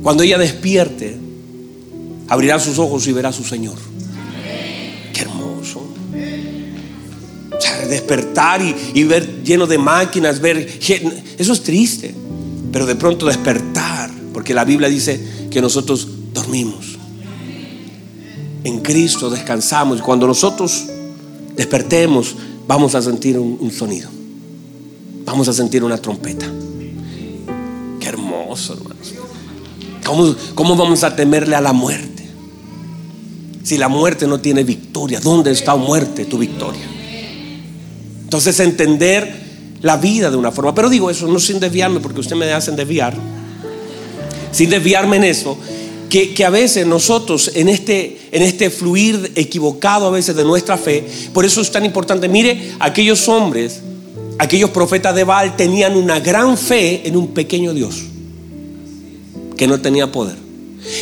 Cuando 0.02 0.22
ella 0.22 0.36
despierte, 0.36 1.16
abrirá 2.28 2.58
sus 2.58 2.78
ojos 2.78 3.06
y 3.06 3.12
verá 3.12 3.30
a 3.30 3.32
su 3.32 3.42
Señor. 3.42 3.78
Qué 5.14 5.22
hermoso. 5.22 5.80
despertar 7.88 8.60
y, 8.92 9.04
ver 9.04 9.42
lleno 9.42 9.66
de 9.66 9.78
máquinas, 9.78 10.40
ver 10.40 10.78
eso 11.38 11.52
es 11.54 11.62
triste. 11.62 12.14
Pero 12.70 12.84
de 12.84 12.96
pronto 12.96 13.24
despertar, 13.24 14.10
porque 14.34 14.52
la 14.52 14.66
Biblia 14.66 14.90
dice 14.90 15.48
que 15.50 15.62
nosotros 15.62 16.06
dormimos. 16.34 16.98
En 18.62 18.80
Cristo 18.80 19.30
descansamos 19.30 20.00
y 20.00 20.02
cuando 20.02 20.26
nosotros 20.26 20.84
despertemos 21.56 22.36
vamos 22.68 22.94
a 22.94 23.00
sentir 23.00 23.38
un 23.38 23.70
sonido 23.70 24.10
vamos 25.26 25.48
a 25.48 25.52
sentir 25.52 25.84
una 25.84 25.98
trompeta. 25.98 26.46
Qué 28.00 28.06
hermoso, 28.06 28.74
hermanos. 28.74 29.14
¿Cómo, 30.04 30.34
¿Cómo 30.54 30.76
vamos 30.76 31.02
a 31.02 31.14
temerle 31.14 31.56
a 31.56 31.60
la 31.60 31.72
muerte? 31.72 32.24
Si 33.64 33.76
la 33.76 33.88
muerte 33.88 34.26
no 34.28 34.40
tiene 34.40 34.62
victoria, 34.62 35.20
¿dónde 35.20 35.50
está 35.50 35.74
muerte 35.74 36.24
tu 36.24 36.38
victoria? 36.38 36.84
Entonces 38.22 38.58
entender 38.60 39.46
la 39.82 39.96
vida 39.96 40.30
de 40.30 40.36
una 40.36 40.52
forma. 40.52 40.74
Pero 40.74 40.88
digo 40.88 41.10
eso 41.10 41.26
no 41.26 41.40
sin 41.40 41.58
desviarme, 41.58 41.98
porque 41.98 42.20
usted 42.20 42.36
me 42.36 42.50
hacen 42.52 42.76
desviar. 42.76 43.14
Sin 44.52 44.70
desviarme 44.70 45.16
en 45.16 45.24
eso, 45.24 45.58
que, 46.08 46.32
que, 46.32 46.44
a 46.44 46.50
veces 46.50 46.86
nosotros 46.86 47.50
en 47.54 47.68
este, 47.68 48.28
en 48.30 48.42
este 48.42 48.70
fluir 48.70 49.32
equivocado 49.34 50.06
a 50.06 50.10
veces 50.10 50.36
de 50.36 50.44
nuestra 50.44 50.78
fe, 50.78 51.04
por 51.34 51.44
eso 51.44 51.60
es 51.60 51.70
tan 51.70 51.84
importante. 51.84 52.28
Mire, 52.28 52.74
aquellos 52.78 53.28
hombres 53.28 53.82
aquellos 54.38 54.70
profetas 54.70 55.14
de 55.14 55.24
Baal 55.24 55.56
tenían 55.56 55.96
una 55.96 56.20
gran 56.20 56.56
fe 56.56 57.02
en 57.06 57.16
un 57.16 57.28
pequeño 57.28 57.72
Dios 57.72 58.02
que 59.56 59.66
no 59.66 59.80
tenía 59.80 60.12
poder. 60.12 60.36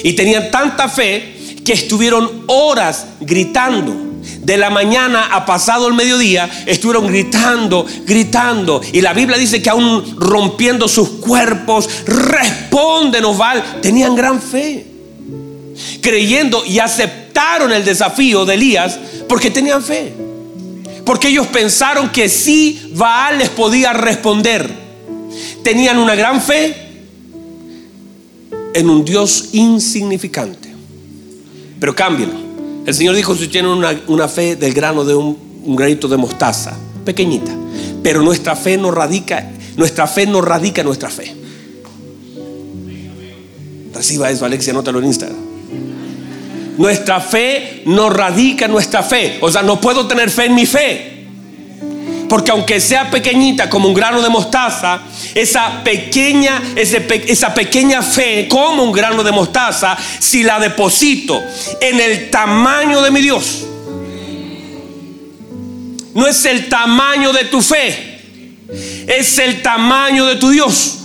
Y 0.02 0.14
tenían 0.14 0.50
tanta 0.50 0.88
fe 0.88 1.34
que 1.64 1.72
estuvieron 1.72 2.44
horas 2.46 3.06
gritando. 3.20 3.94
De 4.40 4.56
la 4.56 4.70
mañana 4.70 5.26
a 5.34 5.44
pasado 5.44 5.86
el 5.88 5.94
mediodía 5.94 6.48
estuvieron 6.66 7.06
gritando, 7.06 7.84
gritando. 8.06 8.80
Y 8.92 9.00
la 9.00 9.12
Biblia 9.12 9.36
dice 9.36 9.60
que 9.60 9.70
aún 9.70 10.16
rompiendo 10.18 10.88
sus 10.88 11.08
cuerpos, 11.10 11.88
responden, 12.06 13.24
Baal. 13.36 13.80
Tenían 13.82 14.14
gran 14.14 14.40
fe. 14.40 14.86
Creyendo 16.00 16.64
y 16.64 16.78
aceptaron 16.78 17.72
el 17.72 17.84
desafío 17.84 18.44
de 18.44 18.54
Elías 18.54 18.98
porque 19.28 19.50
tenían 19.50 19.82
fe. 19.82 20.12
Porque 21.04 21.28
ellos 21.28 21.46
pensaron 21.48 22.10
que 22.10 22.28
sí 22.28 22.90
Baal 22.94 23.38
les 23.38 23.50
podía 23.50 23.92
responder. 23.92 24.72
Tenían 25.62 25.98
una 25.98 26.14
gran 26.14 26.40
fe 26.40 26.84
en 28.74 28.90
un 28.90 29.04
Dios 29.04 29.50
insignificante. 29.52 30.74
Pero 31.78 31.94
cámbienlo. 31.94 32.44
El 32.86 32.94
Señor 32.94 33.14
dijo, 33.14 33.34
si 33.34 33.48
tienen 33.48 33.70
una, 33.70 34.28
fe 34.28 34.56
del 34.56 34.74
grano 34.74 35.04
de 35.04 35.14
un, 35.14 35.36
granito 35.76 36.08
de 36.08 36.16
mostaza, 36.16 36.76
pequeñita. 37.04 37.52
Pero 38.02 38.22
nuestra 38.22 38.56
fe 38.56 38.76
no 38.76 38.90
radica, 38.90 39.50
nuestra 39.76 40.06
fe 40.06 40.26
no 40.26 40.42
radica 40.42 40.82
nuestra 40.82 41.08
fe. 41.08 41.34
Reciba 43.94 44.30
eso, 44.30 44.44
Alexia, 44.44 44.72
anótalo 44.72 44.98
en 44.98 45.06
Instagram. 45.06 45.53
Nuestra 46.76 47.20
fe 47.20 47.82
no 47.86 48.10
radica 48.10 48.64
en 48.64 48.72
nuestra 48.72 49.02
fe. 49.02 49.38
O 49.40 49.50
sea, 49.50 49.62
no 49.62 49.80
puedo 49.80 50.06
tener 50.06 50.30
fe 50.30 50.46
en 50.46 50.54
mi 50.54 50.66
fe. 50.66 51.14
Porque 52.28 52.50
aunque 52.50 52.80
sea 52.80 53.10
pequeñita 53.10 53.70
como 53.70 53.88
un 53.88 53.94
grano 53.94 54.20
de 54.20 54.28
mostaza, 54.28 55.02
esa 55.34 55.84
pequeña, 55.84 56.60
esa 56.74 57.54
pequeña 57.54 58.02
fe 58.02 58.48
como 58.48 58.82
un 58.82 58.92
grano 58.92 59.22
de 59.22 59.30
mostaza, 59.30 59.96
si 60.18 60.42
la 60.42 60.58
deposito 60.58 61.40
en 61.80 62.00
el 62.00 62.30
tamaño 62.30 63.02
de 63.02 63.10
mi 63.10 63.20
Dios, 63.20 63.66
no 66.14 66.26
es 66.26 66.44
el 66.44 66.68
tamaño 66.68 67.32
de 67.32 67.44
tu 67.44 67.60
fe, 67.60 68.20
es 69.06 69.38
el 69.38 69.62
tamaño 69.62 70.26
de 70.26 70.36
tu 70.36 70.50
Dios. 70.50 71.00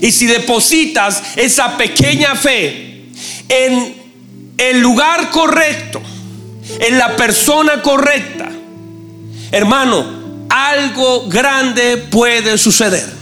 Y 0.00 0.12
si 0.12 0.26
depositas 0.26 1.22
esa 1.36 1.76
pequeña 1.76 2.36
fe 2.36 2.87
en 3.48 3.94
el 4.58 4.80
lugar 4.80 5.30
correcto, 5.30 6.00
en 6.80 6.98
la 6.98 7.16
persona 7.16 7.82
correcta, 7.82 8.50
hermano, 9.50 10.04
algo 10.48 11.28
grande 11.28 11.96
puede 11.96 12.58
suceder. 12.58 13.18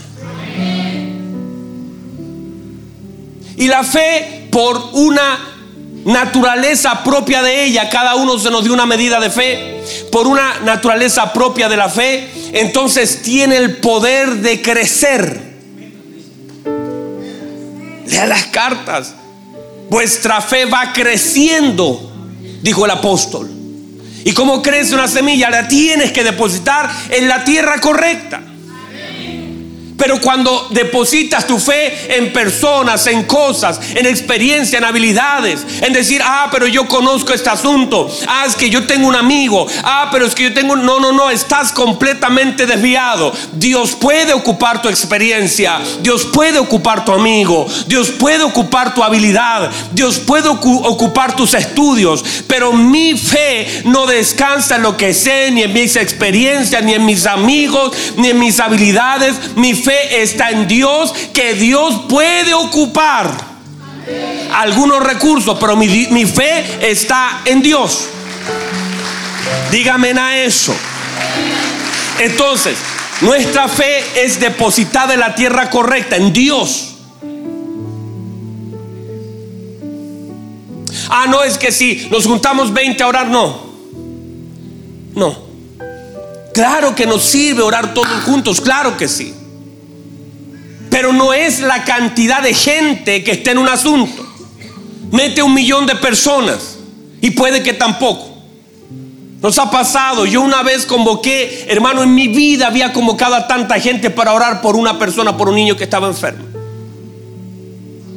Y 3.57 3.67
la 3.67 3.83
fe 3.83 4.47
por 4.51 4.91
una 4.93 5.39
naturaleza 6.05 7.03
propia 7.03 7.41
de 7.41 7.65
ella, 7.65 7.89
cada 7.89 8.15
uno 8.15 8.39
se 8.39 8.49
nos 8.49 8.63
dio 8.63 8.73
una 8.73 8.85
medida 8.85 9.19
de 9.19 9.29
fe, 9.29 9.83
por 10.11 10.27
una 10.27 10.59
naturaleza 10.59 11.33
propia 11.33 11.67
de 11.67 11.77
la 11.77 11.89
fe, 11.89 12.29
entonces 12.53 13.21
tiene 13.21 13.57
el 13.57 13.77
poder 13.77 14.35
de 14.37 14.61
crecer. 14.61 15.41
Lea 18.05 18.25
las 18.25 18.45
cartas. 18.45 19.15
Vuestra 19.89 20.41
fe 20.41 20.65
va 20.65 20.91
creciendo, 20.93 22.11
dijo 22.61 22.85
el 22.85 22.91
apóstol. 22.91 23.49
¿Y 24.23 24.33
cómo 24.33 24.61
crece 24.61 24.93
una 24.93 25.07
semilla? 25.07 25.49
La 25.49 25.67
tienes 25.67 26.11
que 26.11 26.23
depositar 26.23 26.89
en 27.09 27.27
la 27.29 27.45
tierra 27.45 27.79
correcta. 27.79 28.41
Pero 29.97 30.21
cuando 30.21 30.67
depositas 30.69 31.47
tu 31.47 31.59
fe 31.59 32.15
en 32.17 32.31
personas, 32.31 33.07
en 33.07 33.23
cosas, 33.23 33.79
en 33.95 34.05
experiencia, 34.05 34.77
en 34.77 34.85
habilidades, 34.85 35.65
en 35.81 35.91
decir, 35.91 36.21
ah, 36.23 36.49
pero 36.51 36.67
yo 36.67 36.87
conozco 36.87 37.33
este 37.33 37.49
asunto, 37.49 38.07
ah, 38.27 38.45
es 38.47 38.55
que 38.55 38.69
yo 38.69 38.85
tengo 38.85 39.07
un 39.07 39.15
amigo, 39.15 39.65
ah, 39.83 40.09
pero 40.11 40.27
es 40.27 40.35
que 40.35 40.43
yo 40.43 40.53
tengo, 40.53 40.75
no, 40.75 40.99
no, 40.99 41.11
no, 41.11 41.31
estás 41.31 41.71
completamente 41.71 42.67
desviado. 42.67 43.33
Dios 43.53 43.95
puede 43.95 44.33
ocupar 44.33 44.83
tu 44.83 44.87
experiencia, 44.87 45.79
Dios 46.01 46.25
puede 46.25 46.59
ocupar 46.59 47.03
tu 47.03 47.11
amigo, 47.11 47.65
Dios 47.87 48.11
puede 48.11 48.43
ocupar 48.43 48.93
tu 48.93 49.03
habilidad, 49.03 49.71
Dios 49.93 50.19
puede 50.19 50.47
ocupar 50.47 51.35
tus 51.35 51.55
estudios, 51.55 52.23
pero 52.45 52.71
mi 52.71 53.17
fe 53.17 53.81
no 53.85 54.05
descansa 54.05 54.75
en 54.75 54.83
lo 54.83 54.95
que 54.95 55.15
sé, 55.15 55.49
ni 55.49 55.63
en 55.63 55.73
mis 55.73 55.95
experiencias, 55.95 56.83
ni 56.83 56.93
en 56.93 57.05
mis 57.05 57.25
amigos, 57.25 57.97
ni 58.15 58.29
en 58.29 58.37
mis 58.37 58.59
habilidades. 58.59 59.35
Mi 59.55 59.73
fe 59.73 59.86
está 59.93 60.51
en 60.51 60.67
Dios, 60.67 61.13
que 61.33 61.53
Dios 61.53 62.01
puede 62.09 62.53
ocupar 62.53 63.29
algunos 64.53 65.03
recursos, 65.03 65.57
pero 65.59 65.75
mi, 65.75 65.87
mi 66.11 66.25
fe 66.25 66.89
está 66.89 67.41
en 67.45 67.61
Dios. 67.61 68.07
Dígame 69.71 70.11
a 70.11 70.37
eso. 70.43 70.75
Entonces, 72.19 72.77
nuestra 73.21 73.67
fe 73.67 74.03
es 74.23 74.39
depositada 74.39 75.13
en 75.13 75.19
la 75.19 75.35
tierra 75.35 75.69
correcta, 75.69 76.15
en 76.15 76.33
Dios. 76.33 76.95
Ah, 81.09 81.25
no, 81.27 81.43
es 81.43 81.57
que 81.57 81.71
si 81.71 82.07
nos 82.11 82.25
juntamos 82.25 82.73
20 82.73 83.03
a 83.03 83.07
orar, 83.07 83.27
no. 83.27 83.67
No. 85.15 85.37
Claro 86.53 86.95
que 86.95 87.05
nos 87.05 87.23
sirve 87.23 87.61
orar 87.61 87.93
todos 87.93 88.23
juntos, 88.23 88.59
claro 88.61 88.97
que 88.97 89.07
sí. 89.07 89.33
Pero 90.89 91.13
no 91.13 91.33
es 91.33 91.59
la 91.59 91.83
cantidad 91.83 92.41
de 92.41 92.53
gente 92.53 93.23
que 93.23 93.31
esté 93.31 93.51
en 93.51 93.57
un 93.57 93.67
asunto. 93.67 94.25
Mete 95.11 95.41
un 95.41 95.53
millón 95.53 95.85
de 95.85 95.95
personas 95.95 96.77
y 97.21 97.31
puede 97.31 97.63
que 97.63 97.73
tampoco. 97.73 98.29
Nos 99.41 99.57
ha 99.59 99.69
pasado. 99.69 100.25
Yo 100.25 100.41
una 100.41 100.63
vez 100.63 100.85
convoqué, 100.85 101.65
hermano, 101.69 102.03
en 102.03 102.13
mi 102.15 102.27
vida 102.27 102.67
había 102.67 102.91
convocado 102.91 103.35
a 103.35 103.47
tanta 103.47 103.79
gente 103.79 104.09
para 104.09 104.33
orar 104.33 104.61
por 104.61 104.75
una 104.75 104.97
persona, 104.97 105.37
por 105.37 105.49
un 105.49 105.55
niño 105.55 105.75
que 105.75 105.83
estaba 105.83 106.07
enfermo. 106.07 106.45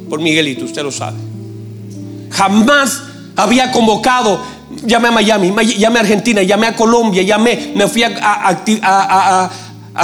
Por 0.09 0.19
Miguelito, 0.19 0.65
usted 0.65 0.81
lo 0.81 0.91
sabe. 0.91 1.17
Jamás 2.31 3.03
había 3.35 3.71
convocado. 3.71 4.41
Llamé 4.83 5.09
a 5.09 5.11
Miami, 5.11 5.53
llamé 5.77 5.99
a 5.99 6.01
Argentina, 6.01 6.41
llamé 6.43 6.67
a 6.67 6.75
Colombia, 6.75 7.21
llamé, 7.23 7.73
me 7.75 7.87
fui 7.87 8.03
a, 8.03 8.11
a 8.21 8.49
a 9.43 9.51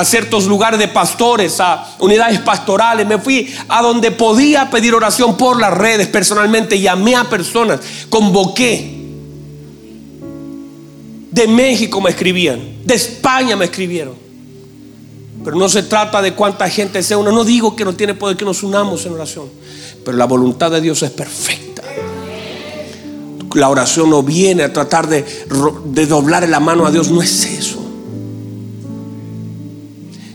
ciertos 0.05 0.45
lugares 0.45 0.79
de 0.79 0.87
pastores, 0.87 1.59
a 1.59 1.95
unidades 1.99 2.39
pastorales, 2.39 3.07
me 3.07 3.17
fui 3.17 3.53
a 3.67 3.81
donde 3.81 4.11
podía 4.11 4.69
pedir 4.69 4.93
oración 4.93 5.37
por 5.37 5.59
las 5.59 5.73
redes 5.73 6.07
personalmente, 6.07 6.79
llamé 6.79 7.15
a 7.15 7.23
personas, 7.23 7.79
convoqué. 8.09 8.95
De 11.31 11.47
México 11.47 12.01
me 12.01 12.09
escribían, 12.09 12.59
de 12.83 12.95
España 12.95 13.55
me 13.55 13.65
escribieron. 13.65 14.27
Pero 15.43 15.55
no 15.55 15.69
se 15.69 15.83
trata 15.83 16.21
de 16.21 16.33
cuánta 16.33 16.69
gente 16.69 17.01
sea 17.03 17.17
uno. 17.17 17.31
No 17.31 17.43
digo 17.43 17.75
que 17.75 17.85
no 17.85 17.95
tiene 17.95 18.13
poder 18.13 18.35
que 18.35 18.45
nos 18.45 18.63
unamos 18.63 19.05
en 19.05 19.13
oración. 19.13 19.45
Pero 20.03 20.17
la 20.17 20.25
voluntad 20.25 20.71
de 20.71 20.81
Dios 20.81 21.01
es 21.03 21.11
perfecta. 21.11 21.83
La 23.53 23.69
oración 23.69 24.09
no 24.09 24.23
viene 24.23 24.63
a 24.63 24.73
tratar 24.73 25.07
de, 25.07 25.25
de 25.85 26.05
doblar 26.05 26.47
la 26.49 26.59
mano 26.59 26.85
a 26.85 26.91
Dios. 26.91 27.09
No 27.09 27.21
es 27.21 27.45
eso. 27.45 27.76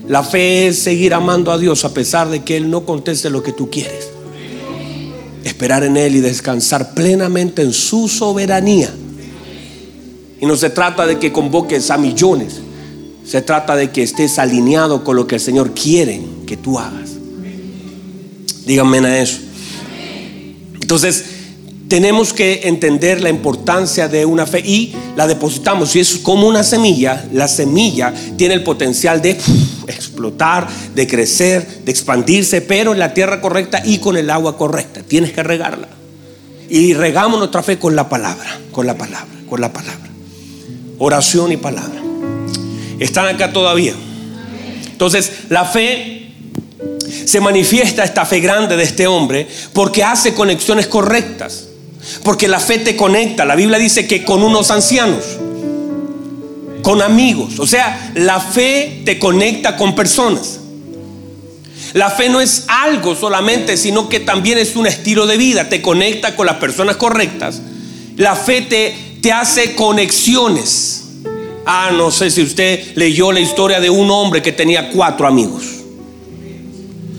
La 0.08 0.22
fe 0.22 0.68
es 0.68 0.78
seguir 0.78 1.14
amando 1.14 1.52
a 1.52 1.58
Dios 1.58 1.84
a 1.84 1.94
pesar 1.94 2.28
de 2.28 2.42
que 2.42 2.56
Él 2.56 2.70
no 2.70 2.84
conteste 2.84 3.30
lo 3.30 3.42
que 3.42 3.52
tú 3.52 3.70
quieres. 3.70 4.08
Esperar 5.44 5.84
en 5.84 5.96
Él 5.96 6.16
y 6.16 6.20
descansar 6.20 6.94
plenamente 6.94 7.62
en 7.62 7.72
su 7.72 8.08
soberanía. 8.08 8.92
Y 10.40 10.46
no 10.46 10.56
se 10.56 10.70
trata 10.70 11.06
de 11.06 11.18
que 11.18 11.32
convoques 11.32 11.90
a 11.90 11.98
millones. 11.98 12.60
Se 13.24 13.42
trata 13.42 13.76
de 13.76 13.90
que 13.90 14.02
estés 14.02 14.38
alineado 14.38 15.04
con 15.04 15.14
lo 15.14 15.26
que 15.26 15.36
el 15.36 15.40
Señor 15.40 15.72
quiere 15.72 16.20
que 16.46 16.56
tú 16.56 16.78
hagas. 16.78 17.10
Díganme 18.66 18.98
a 18.98 19.22
eso. 19.22 19.38
Entonces, 20.80 21.24
tenemos 21.92 22.32
que 22.32 22.62
entender 22.68 23.20
la 23.20 23.28
importancia 23.28 24.08
de 24.08 24.24
una 24.24 24.46
fe 24.46 24.60
y 24.60 24.94
la 25.14 25.26
depositamos. 25.26 25.90
Si 25.90 26.00
es 26.00 26.16
como 26.16 26.48
una 26.48 26.64
semilla, 26.64 27.26
la 27.34 27.46
semilla 27.46 28.14
tiene 28.38 28.54
el 28.54 28.62
potencial 28.62 29.20
de 29.20 29.32
explotar, 29.86 30.66
de 30.94 31.06
crecer, 31.06 31.82
de 31.84 31.92
expandirse, 31.92 32.62
pero 32.62 32.94
en 32.94 32.98
la 32.98 33.12
tierra 33.12 33.42
correcta 33.42 33.82
y 33.84 33.98
con 33.98 34.16
el 34.16 34.30
agua 34.30 34.56
correcta. 34.56 35.02
Tienes 35.06 35.32
que 35.32 35.42
regarla. 35.42 35.86
Y 36.70 36.94
regamos 36.94 37.38
nuestra 37.38 37.62
fe 37.62 37.78
con 37.78 37.94
la 37.94 38.08
palabra, 38.08 38.58
con 38.72 38.86
la 38.86 38.96
palabra, 38.96 39.28
con 39.46 39.60
la 39.60 39.70
palabra. 39.70 40.08
Oración 40.96 41.52
y 41.52 41.58
palabra. 41.58 42.00
Están 43.00 43.26
acá 43.26 43.52
todavía. 43.52 43.92
Entonces, 44.90 45.30
la 45.50 45.66
fe 45.66 46.32
se 47.26 47.38
manifiesta 47.42 48.02
esta 48.02 48.24
fe 48.24 48.40
grande 48.40 48.78
de 48.78 48.82
este 48.82 49.06
hombre 49.06 49.46
porque 49.74 50.02
hace 50.02 50.32
conexiones 50.32 50.86
correctas. 50.86 51.66
Porque 52.24 52.48
la 52.48 52.60
fe 52.60 52.78
te 52.78 52.96
conecta. 52.96 53.44
La 53.44 53.54
Biblia 53.54 53.78
dice 53.78 54.06
que 54.06 54.24
con 54.24 54.42
unos 54.42 54.70
ancianos, 54.70 55.24
con 56.82 57.00
amigos. 57.00 57.58
O 57.58 57.66
sea, 57.66 58.12
la 58.14 58.40
fe 58.40 59.02
te 59.04 59.18
conecta 59.18 59.76
con 59.76 59.94
personas. 59.94 60.60
La 61.94 62.10
fe 62.10 62.28
no 62.28 62.40
es 62.40 62.64
algo 62.68 63.14
solamente, 63.14 63.76
sino 63.76 64.08
que 64.08 64.20
también 64.20 64.58
es 64.58 64.76
un 64.76 64.86
estilo 64.86 65.26
de 65.26 65.36
vida. 65.36 65.68
Te 65.68 65.82
conecta 65.82 66.34
con 66.34 66.46
las 66.46 66.56
personas 66.56 66.96
correctas. 66.96 67.60
La 68.16 68.34
fe 68.34 68.62
te, 68.62 68.94
te 69.20 69.32
hace 69.32 69.74
conexiones. 69.74 71.04
Ah, 71.64 71.90
no 71.94 72.10
sé 72.10 72.30
si 72.30 72.42
usted 72.42 72.96
leyó 72.96 73.30
la 73.30 73.40
historia 73.40 73.78
de 73.78 73.90
un 73.90 74.10
hombre 74.10 74.42
que 74.42 74.52
tenía 74.52 74.90
cuatro 74.90 75.26
amigos. 75.26 75.64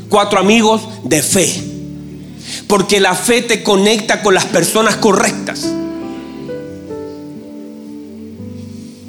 Cuatro 0.10 0.40
amigos 0.40 0.82
de 1.04 1.22
fe. 1.24 1.73
Porque 2.74 3.00
la 3.00 3.14
fe 3.14 3.44
te 3.44 3.62
conecta 3.62 4.24
con 4.24 4.34
las 4.34 4.46
personas 4.46 4.96
correctas. 4.96 5.72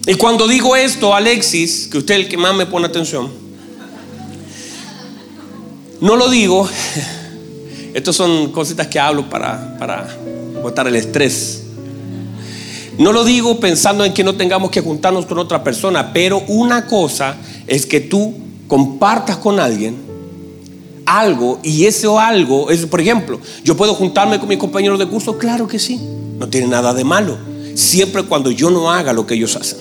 Y 0.07 0.15
cuando 0.17 0.47
digo 0.47 0.77
esto, 0.77 1.15
Alexis, 1.15 1.89
que 1.91 1.97
usted 1.97 2.17
es 2.17 2.21
el 2.21 2.29
que 2.29 2.37
más 2.37 2.55
me 2.55 2.67
pone 2.67 2.89
atención, 2.89 3.31
no 5.99 6.15
lo 6.15 6.29
digo, 6.29 6.69
estas 7.95 8.15
son 8.15 8.53
cositas 8.53 8.87
que 8.89 9.01
hablo 9.01 9.31
para, 9.31 9.79
para 9.79 10.15
botar 10.63 10.87
el 10.87 10.97
estrés. 10.97 11.63
no 12.99 13.13
lo 13.13 13.25
digo 13.25 13.61
pensando 13.61 14.05
en 14.05 14.13
que 14.13 14.23
no 14.23 14.35
tengamos 14.35 14.71
que 14.71 14.83
juntarnos 14.83 15.25
con 15.25 15.39
otra 15.39 15.65
persona, 15.65 16.13
pero 16.13 16.41
una 16.49 16.85
cosa 16.85 17.37
es 17.67 17.87
que 17.87 18.01
tú 18.01 18.35
compartas 18.69 19.39
con 19.39 19.59
alguien 19.59 20.04
algo 21.07 21.61
y 21.63 21.87
ese 21.87 22.07
algo 22.07 22.71
es, 22.71 22.87
por 22.87 23.01
ejemplo, 23.01 23.41
yo 23.63 23.77
puedo 23.77 23.95
juntarme 23.95 24.39
con 24.39 24.49
mis 24.49 24.59
compañeros 24.59 24.99
de 24.99 25.07
curso, 25.07 25.39
claro 25.39 25.67
que 25.69 25.79
sí, 25.79 26.01
no 26.39 26.49
tiene 26.49 26.67
nada 26.69 26.95
de 26.95 27.05
malo, 27.05 27.37
siempre 27.75 28.23
cuando 28.23 28.51
yo 28.51 28.71
no 28.71 28.91
haga 28.91 29.13
lo 29.13 29.27
que 29.27 29.35
ellos 29.35 29.57
hacen. 29.57 29.79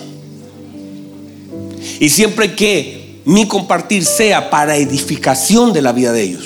Y 2.00 2.08
siempre 2.08 2.54
que 2.54 3.20
mi 3.24 3.46
compartir 3.46 4.04
sea 4.04 4.50
para 4.50 4.76
edificación 4.76 5.72
de 5.72 5.82
la 5.82 5.92
vida 5.92 6.12
de 6.12 6.22
ellos. 6.22 6.44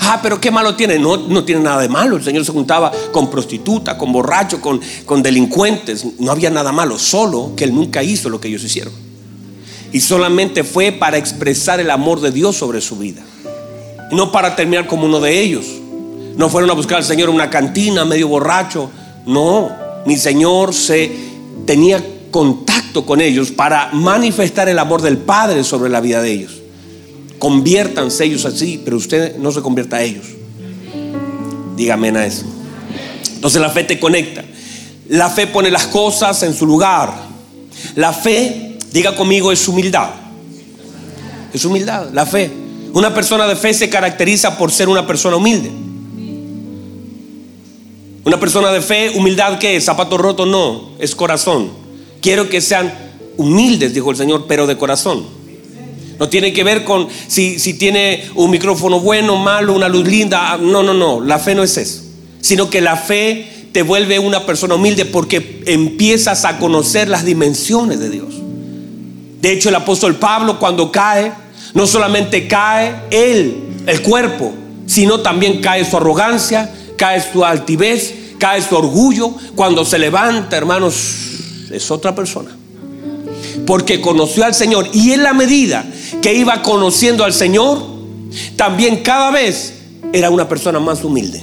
Ah, 0.00 0.20
pero 0.22 0.40
qué 0.40 0.50
malo 0.50 0.74
tiene. 0.74 0.98
No, 0.98 1.16
no 1.16 1.44
tiene 1.44 1.62
nada 1.62 1.80
de 1.80 1.88
malo. 1.88 2.16
El 2.16 2.24
Señor 2.24 2.44
se 2.44 2.52
juntaba 2.52 2.90
con 3.12 3.30
prostitutas, 3.30 3.94
con 3.96 4.12
borrachos, 4.12 4.60
con, 4.60 4.80
con 5.06 5.22
delincuentes. 5.22 6.04
No 6.18 6.32
había 6.32 6.50
nada 6.50 6.72
malo. 6.72 6.98
Solo 6.98 7.52
que 7.56 7.64
Él 7.64 7.74
nunca 7.74 8.02
hizo 8.02 8.28
lo 8.28 8.40
que 8.40 8.48
ellos 8.48 8.64
hicieron. 8.64 8.92
Y 9.92 10.00
solamente 10.00 10.64
fue 10.64 10.92
para 10.92 11.18
expresar 11.18 11.80
el 11.80 11.90
amor 11.90 12.20
de 12.20 12.30
Dios 12.30 12.56
sobre 12.56 12.80
su 12.80 12.96
vida. 12.96 13.22
Y 14.10 14.14
no 14.14 14.32
para 14.32 14.56
terminar 14.56 14.86
como 14.86 15.06
uno 15.06 15.20
de 15.20 15.40
ellos. 15.40 15.66
No 16.36 16.48
fueron 16.48 16.70
a 16.70 16.74
buscar 16.74 16.98
al 16.98 17.04
Señor 17.04 17.28
en 17.28 17.34
una 17.34 17.50
cantina 17.50 18.04
medio 18.04 18.28
borracho. 18.28 18.90
No, 19.26 19.70
mi 20.06 20.16
Señor 20.16 20.72
se 20.74 21.12
tenía 21.66 22.02
contacto 22.30 23.04
con 23.04 23.20
ellos 23.20 23.50
para 23.50 23.90
manifestar 23.92 24.68
el 24.68 24.78
amor 24.78 25.02
del 25.02 25.18
Padre 25.18 25.64
sobre 25.64 25.90
la 25.90 26.00
vida 26.00 26.22
de 26.22 26.32
ellos. 26.32 26.52
Conviértanse 27.38 28.24
ellos 28.24 28.44
así, 28.44 28.80
pero 28.84 28.96
usted 28.96 29.36
no 29.36 29.52
se 29.52 29.60
convierta 29.60 29.96
a 29.96 30.02
ellos. 30.02 30.26
Dígame 31.76 32.10
a 32.10 32.26
eso. 32.26 32.44
Entonces 33.34 33.60
la 33.60 33.70
fe 33.70 33.84
te 33.84 33.98
conecta. 33.98 34.44
La 35.08 35.28
fe 35.28 35.46
pone 35.46 35.70
las 35.70 35.86
cosas 35.88 36.42
en 36.44 36.54
su 36.54 36.66
lugar. 36.66 37.12
La 37.96 38.12
fe, 38.12 38.71
diga 38.92 39.14
conmigo, 39.16 39.52
es 39.52 39.66
humildad. 39.68 40.10
Es 41.52 41.64
humildad, 41.64 42.10
la 42.12 42.26
fe. 42.26 42.50
Una 42.92 43.14
persona 43.14 43.46
de 43.46 43.56
fe 43.56 43.72
se 43.74 43.88
caracteriza 43.88 44.58
por 44.58 44.70
ser 44.70 44.88
una 44.88 45.06
persona 45.06 45.36
humilde. 45.36 45.70
Una 48.24 48.38
persona 48.38 48.70
de 48.70 48.80
fe, 48.80 49.10
humildad, 49.14 49.58
¿qué 49.58 49.76
es? 49.76 49.84
Zapato 49.84 50.16
roto, 50.16 50.46
no, 50.46 50.90
es 50.98 51.14
corazón. 51.14 51.70
Quiero 52.20 52.48
que 52.48 52.60
sean 52.60 52.92
humildes, 53.36 53.94
dijo 53.94 54.10
el 54.10 54.16
Señor, 54.16 54.46
pero 54.46 54.66
de 54.66 54.76
corazón. 54.76 55.24
No 56.18 56.28
tiene 56.28 56.52
que 56.52 56.62
ver 56.62 56.84
con 56.84 57.08
si, 57.26 57.58
si 57.58 57.74
tiene 57.74 58.24
un 58.36 58.50
micrófono 58.50 59.00
bueno, 59.00 59.36
malo, 59.36 59.74
una 59.74 59.88
luz 59.88 60.06
linda. 60.06 60.56
No, 60.56 60.82
no, 60.82 60.94
no. 60.94 61.20
La 61.20 61.40
fe 61.40 61.54
no 61.54 61.64
es 61.64 61.76
eso. 61.76 62.02
Sino 62.40 62.70
que 62.70 62.80
la 62.80 62.96
fe 62.96 63.48
te 63.72 63.82
vuelve 63.82 64.20
una 64.20 64.46
persona 64.46 64.76
humilde 64.76 65.04
porque 65.04 65.62
empiezas 65.66 66.44
a 66.44 66.58
conocer 66.58 67.08
las 67.08 67.24
dimensiones 67.24 67.98
de 67.98 68.10
Dios. 68.10 68.34
De 69.42 69.50
hecho, 69.52 69.68
el 69.70 69.74
apóstol 69.74 70.14
Pablo 70.14 70.60
cuando 70.60 70.92
cae, 70.92 71.32
no 71.74 71.86
solamente 71.86 72.46
cae 72.46 72.94
él, 73.10 73.82
el 73.86 74.00
cuerpo, 74.00 74.54
sino 74.86 75.18
también 75.18 75.60
cae 75.60 75.84
su 75.84 75.96
arrogancia, 75.96 76.72
cae 76.96 77.20
su 77.20 77.44
altivez, 77.44 78.14
cae 78.38 78.62
su 78.62 78.76
orgullo. 78.76 79.34
Cuando 79.56 79.84
se 79.84 79.98
levanta, 79.98 80.56
hermanos, 80.56 80.94
es 81.72 81.90
otra 81.90 82.14
persona 82.14 82.56
porque 83.66 84.00
conoció 84.00 84.44
al 84.44 84.54
Señor. 84.54 84.88
Y 84.92 85.10
en 85.10 85.24
la 85.24 85.32
medida 85.32 85.84
que 86.20 86.34
iba 86.34 86.62
conociendo 86.62 87.24
al 87.24 87.32
Señor, 87.32 87.84
también 88.54 88.98
cada 88.98 89.32
vez 89.32 89.74
era 90.12 90.30
una 90.30 90.48
persona 90.48 90.78
más 90.78 91.02
humilde. 91.02 91.42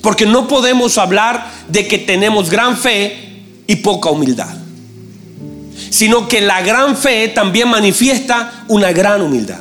Porque 0.00 0.26
no 0.26 0.46
podemos 0.46 0.96
hablar 0.98 1.50
de 1.68 1.88
que 1.88 1.98
tenemos 1.98 2.50
gran 2.50 2.76
fe 2.76 3.42
y 3.66 3.76
poca 3.76 4.10
humildad. 4.10 4.63
Sino 5.90 6.28
que 6.28 6.40
la 6.40 6.62
gran 6.62 6.96
fe 6.96 7.28
también 7.28 7.68
manifiesta 7.68 8.64
una 8.68 8.92
gran 8.92 9.22
humildad. 9.22 9.60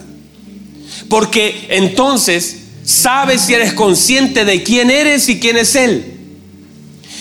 Porque 1.09 1.67
entonces 1.69 2.57
sabes 2.83 3.41
si 3.41 3.53
eres 3.53 3.73
consciente 3.73 4.45
de 4.45 4.63
quién 4.63 4.89
eres 4.89 5.29
y 5.29 5.39
quién 5.39 5.57
es 5.57 5.75
Él. 5.75 6.13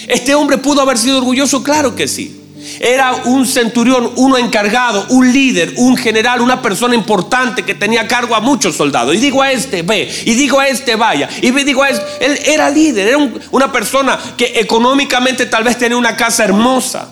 Este 0.08 0.34
hombre 0.34 0.58
pudo 0.58 0.80
haber 0.80 0.98
sido 0.98 1.18
orgulloso, 1.18 1.62
claro 1.62 1.94
que 1.94 2.08
sí. 2.08 2.38
Era 2.80 3.14
un 3.24 3.46
centurión, 3.46 4.12
uno 4.16 4.38
encargado, 4.38 5.06
un 5.10 5.32
líder, 5.32 5.74
un 5.76 5.96
general, 5.96 6.40
una 6.40 6.62
persona 6.62 6.94
importante 6.94 7.64
que 7.64 7.74
tenía 7.74 8.06
cargo 8.06 8.34
a 8.34 8.40
muchos 8.40 8.76
soldados. 8.76 9.14
Y 9.14 9.18
digo 9.18 9.42
a 9.42 9.50
este, 9.50 9.82
ve, 9.82 10.08
y 10.24 10.34
digo 10.34 10.60
a 10.60 10.68
este, 10.68 10.96
vaya. 10.96 11.28
Y 11.40 11.50
digo 11.50 11.82
a 11.82 11.90
este, 11.90 12.04
él 12.24 12.38
era 12.44 12.70
líder, 12.70 13.08
era 13.08 13.18
una 13.50 13.72
persona 13.72 14.18
que 14.36 14.52
económicamente 14.56 15.46
tal 15.46 15.64
vez 15.64 15.78
tenía 15.78 15.96
una 15.96 16.16
casa 16.16 16.44
hermosa. 16.44 17.08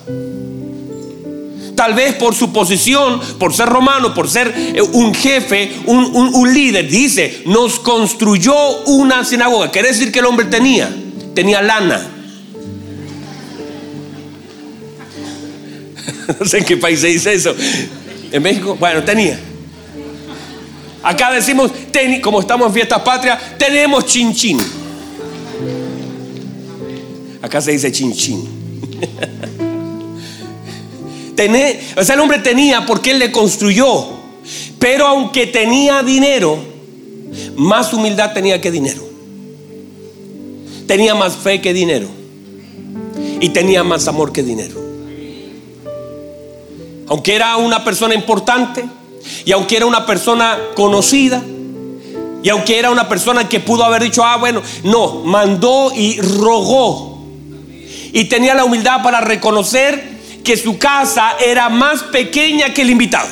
Tal 1.80 1.94
vez 1.94 2.14
por 2.16 2.34
su 2.34 2.52
posición, 2.52 3.18
por 3.38 3.54
ser 3.54 3.66
romano, 3.66 4.12
por 4.12 4.28
ser 4.28 4.52
eh, 4.54 4.82
un 4.82 5.14
jefe, 5.14 5.78
un, 5.86 6.52
líder, 6.52 6.86
dice, 6.86 7.40
nos 7.46 7.80
construyó 7.80 8.54
una 8.84 9.24
sinagoga. 9.24 9.70
Quiere 9.70 9.88
decir 9.88 10.12
que 10.12 10.18
el 10.18 10.26
hombre 10.26 10.44
tenía, 10.44 10.94
tenía 11.34 11.62
lana 11.62 12.06
no 16.38 16.44
sé 16.44 16.58
en 16.58 16.64
qué 16.66 16.76
país 16.76 17.00
se 17.00 17.06
dice 17.06 17.32
eso. 17.32 17.54
En 18.30 18.42
México, 18.42 18.76
bueno, 18.78 19.02
tenía. 19.02 19.40
Acá 21.02 21.32
decimos, 21.32 21.70
como 22.20 22.40
estamos 22.40 22.66
en 22.66 22.74
fiestas 22.74 23.00
patrias, 23.00 23.56
tenemos 23.56 24.04
chinchín. 24.04 24.58
Acá 27.40 27.58
se 27.62 27.72
dice 27.72 27.90
chinchín. 27.90 28.46
o 31.96 32.04
sea, 32.04 32.14
el 32.14 32.20
hombre 32.20 32.38
tenía 32.38 32.86
porque 32.86 33.12
él 33.12 33.18
le 33.18 33.30
construyó. 33.30 34.20
Pero 34.78 35.06
aunque 35.06 35.46
tenía 35.46 36.02
dinero, 36.02 36.58
más 37.56 37.92
humildad 37.92 38.32
tenía 38.32 38.60
que 38.60 38.70
dinero. 38.70 39.02
Tenía 40.86 41.14
más 41.14 41.36
fe 41.36 41.60
que 41.60 41.72
dinero. 41.72 42.08
Y 43.40 43.50
tenía 43.50 43.84
más 43.84 44.08
amor 44.08 44.32
que 44.32 44.42
dinero 44.42 44.90
aunque 47.10 47.34
era 47.34 47.56
una 47.56 47.82
persona 47.82 48.14
importante, 48.14 48.84
y 49.44 49.50
aunque 49.50 49.76
era 49.76 49.84
una 49.84 50.06
persona 50.06 50.56
conocida, 50.76 51.42
y 52.40 52.48
aunque 52.48 52.78
era 52.78 52.92
una 52.92 53.08
persona 53.08 53.48
que 53.48 53.58
pudo 53.58 53.84
haber 53.84 54.04
dicho, 54.04 54.24
ah, 54.24 54.36
bueno, 54.36 54.62
no, 54.84 55.16
mandó 55.24 55.90
y 55.92 56.20
rogó. 56.20 57.26
Y 58.12 58.26
tenía 58.26 58.54
la 58.54 58.64
humildad 58.64 59.02
para 59.02 59.20
reconocer 59.20 60.09
que 60.44 60.56
su 60.56 60.78
casa 60.78 61.36
era 61.44 61.68
más 61.68 62.02
pequeña 62.04 62.72
que 62.72 62.82
el 62.82 62.90
invitado. 62.90 63.28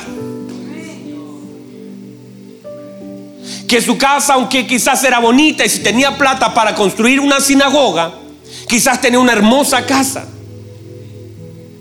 Que 3.67 3.81
su 3.81 3.99
casa, 3.99 4.35
aunque 4.35 4.67
quizás 4.67 5.03
era 5.05 5.19
bonita 5.19 5.65
y 5.65 5.69
si 5.69 5.81
tenía 5.81 6.17
plata 6.17 6.55
para 6.55 6.75
construir 6.75 7.21
una 7.21 7.41
sinagoga, 7.41 8.15
quizás 8.69 9.01
tenía 9.01 9.19
una 9.19 9.33
hermosa 9.33 9.85
casa. 9.85 10.27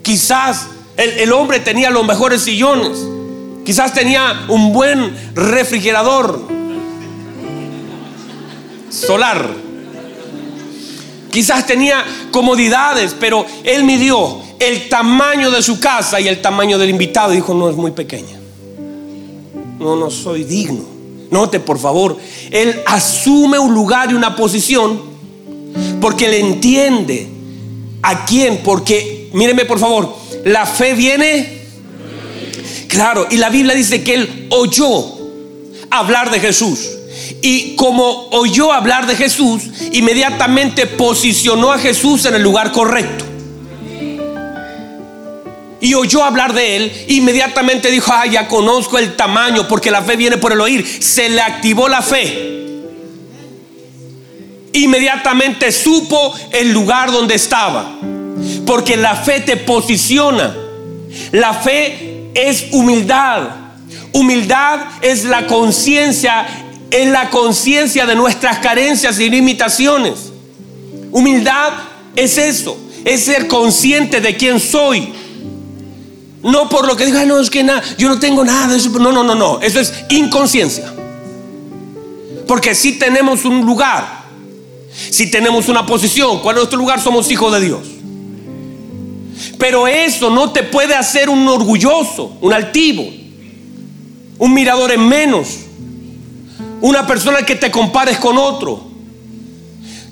Quizás 0.02 0.68
el, 0.98 1.32
hombre 1.32 1.60
tenía 1.60 1.90
los 1.90 2.06
mejores 2.06 2.42
sillones. 2.42 2.98
Quizás 3.66 3.94
tenía 3.94 4.46
un 4.48 4.74
buen 4.74 5.16
refrigerador 5.36 6.48
solar. 8.90 9.67
Quizás 11.32 11.66
tenía 11.66 12.04
comodidades, 12.32 13.16
pero 13.20 13.46
él 13.64 13.84
midió 13.84 14.40
el 14.60 14.90
tamaño 14.90 15.52
de 15.52 15.62
su 15.62 15.80
casa 15.80 16.20
y 16.20 16.28
el 16.28 16.42
tamaño 16.42 16.78
del 16.78 16.90
invitado 16.90 17.32
dijo, 17.32 17.54
no 17.54 17.70
es 17.70 17.76
muy 17.76 17.92
pequeña. 17.92 18.40
No, 19.80 19.96
no 19.96 20.10
soy 20.10 20.44
digno. 20.44 20.84
Note, 21.30 21.60
por 21.60 21.78
favor, 21.78 22.18
él 22.52 22.82
asume 22.86 23.60
un 23.60 23.74
lugar 23.74 24.12
y 24.12 24.14
una 24.14 24.36
posición 24.36 25.02
porque 26.00 26.28
le 26.28 26.40
entiende 26.40 27.28
a 28.02 28.26
quién, 28.26 28.62
porque, 28.64 29.30
míreme 29.34 29.66
por 29.66 29.80
favor, 29.80 30.16
la 30.46 30.66
fe 30.66 30.94
viene. 30.94 31.58
Claro, 32.88 33.28
y 33.30 33.38
la 33.38 33.50
Biblia 33.50 33.76
dice 33.76 34.04
que 34.04 34.16
él 34.16 34.48
oyó 34.50 35.18
hablar 35.90 36.32
de 36.32 36.40
Jesús. 36.40 36.97
Y 37.42 37.76
como 37.76 38.28
oyó 38.32 38.72
hablar 38.72 39.08
de 39.08 39.16
Jesús, 39.16 39.64
inmediatamente 39.92 40.86
posicionó 40.86 41.72
a 41.72 41.78
Jesús 41.78 42.26
en 42.26 42.36
el 42.36 42.44
lugar 42.44 42.72
correcto. 42.72 43.26
Y 45.80 45.94
oyó 45.94 46.24
hablar 46.24 46.54
de 46.54 46.76
él, 46.76 47.06
inmediatamente 47.08 47.92
dijo, 47.92 48.12
ah, 48.12 48.26
ya 48.26 48.48
conozco 48.48 48.98
el 48.98 49.16
tamaño, 49.16 49.68
porque 49.68 49.92
la 49.92 50.02
fe 50.02 50.16
viene 50.16 50.38
por 50.38 50.52
el 50.52 50.62
oír. 50.62 50.86
Se 51.00 51.30
le 51.30 51.42
activó 51.42 51.88
la 51.88 52.02
fe. 52.02 52.58
Inmediatamente 54.74 55.72
supo 55.72 56.34
el 56.52 56.72
lugar 56.72 57.12
donde 57.12 57.36
estaba. 57.36 57.92
Porque 58.66 58.98
la 58.98 59.16
fe 59.16 59.42
te 59.42 59.58
posiciona. 59.58 60.56
La 61.32 61.54
fe 61.54 62.32
es 62.34 62.66
humildad. 62.72 63.44
Humildad 64.14 64.80
es 65.02 65.26
la 65.26 65.46
conciencia, 65.48 66.67
es 66.92 67.08
la 67.08 67.30
conciencia 67.30 68.06
de 68.06 68.16
nuestras 68.16 68.60
carencias 68.60 69.20
y 69.20 69.30
limitaciones. 69.30 70.32
Humildad 71.12 71.74
es 72.16 72.38
eso, 72.38 72.78
es 73.06 73.24
ser 73.24 73.48
consciente 73.48 74.22
de 74.22 74.36
quién 74.36 74.60
soy. 74.60 75.14
No 76.44 76.70
por 76.70 76.88
lo 76.88 76.96
que 76.96 77.06
diga, 77.06 77.26
no, 77.26 77.40
es 77.40 77.50
que 77.50 77.64
nada, 77.64 77.84
yo 77.98 78.08
no 78.10 78.20
tengo 78.20 78.44
nada. 78.44 78.76
Eso. 78.76 78.90
No, 78.90 79.12
no, 79.12 79.24
no, 79.24 79.36
no. 79.36 79.60
Eso 79.62 79.80
es 79.80 79.94
inconsciencia. 80.10 80.94
Porque 82.48 82.74
si 82.74 82.94
tenemos 82.98 83.44
un 83.44 83.66
lugar, 83.66 84.24
si 85.10 85.30
tenemos 85.30 85.68
una 85.68 85.86
posición, 85.86 86.40
¿cuál 86.40 86.56
es 86.56 86.60
nuestro 86.62 86.80
lugar? 86.80 87.02
Somos 87.02 87.30
hijos 87.30 87.52
de 87.54 87.62
Dios. 87.62 87.82
Pero 89.58 89.88
eso 89.88 90.30
no 90.30 90.52
te 90.52 90.64
puede 90.64 90.96
hacer 90.96 91.30
un 91.30 91.48
orgulloso, 91.48 92.38
un 92.42 92.54
altivo, 92.54 93.06
un 94.38 94.54
mirador 94.54 94.92
en 94.92 95.08
menos, 95.08 95.48
una 96.82 97.06
persona 97.08 97.44
que 97.44 97.56
te 97.56 97.72
compares 97.72 98.18
con 98.18 98.38
otro. 98.38 98.88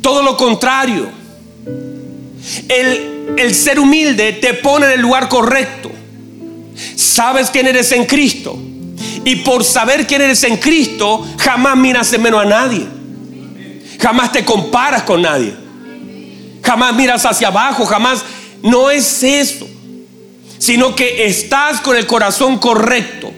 Todo 0.01 0.21
lo 0.23 0.37
contrario. 0.37 1.09
El, 2.67 3.35
el 3.37 3.55
ser 3.55 3.79
humilde 3.79 4.33
te 4.33 4.53
pone 4.55 4.87
en 4.87 4.91
el 4.93 5.01
lugar 5.01 5.29
correcto. 5.29 5.91
Sabes 6.95 7.49
quién 7.49 7.67
eres 7.67 7.91
en 7.91 8.05
Cristo. 8.05 8.57
Y 9.23 9.37
por 9.37 9.63
saber 9.63 10.05
quién 10.05 10.21
eres 10.21 10.43
en 10.43 10.57
Cristo, 10.57 11.25
jamás 11.37 11.75
miras 11.77 12.13
en 12.13 12.21
menos 12.21 12.41
a 12.41 12.45
nadie. 12.45 12.85
Jamás 13.99 14.31
te 14.31 14.45
comparas 14.45 15.03
con 15.03 15.21
nadie. 15.21 15.55
Jamás 16.61 16.95
miras 16.95 17.25
hacia 17.25 17.47
abajo, 17.47 17.85
jamás. 17.85 18.23
No 18.61 18.89
es 18.91 19.23
eso. 19.23 19.67
Sino 20.57 20.95
que 20.95 21.25
estás 21.25 21.81
con 21.81 21.95
el 21.95 22.05
corazón 22.05 22.57
correcto. 22.57 23.31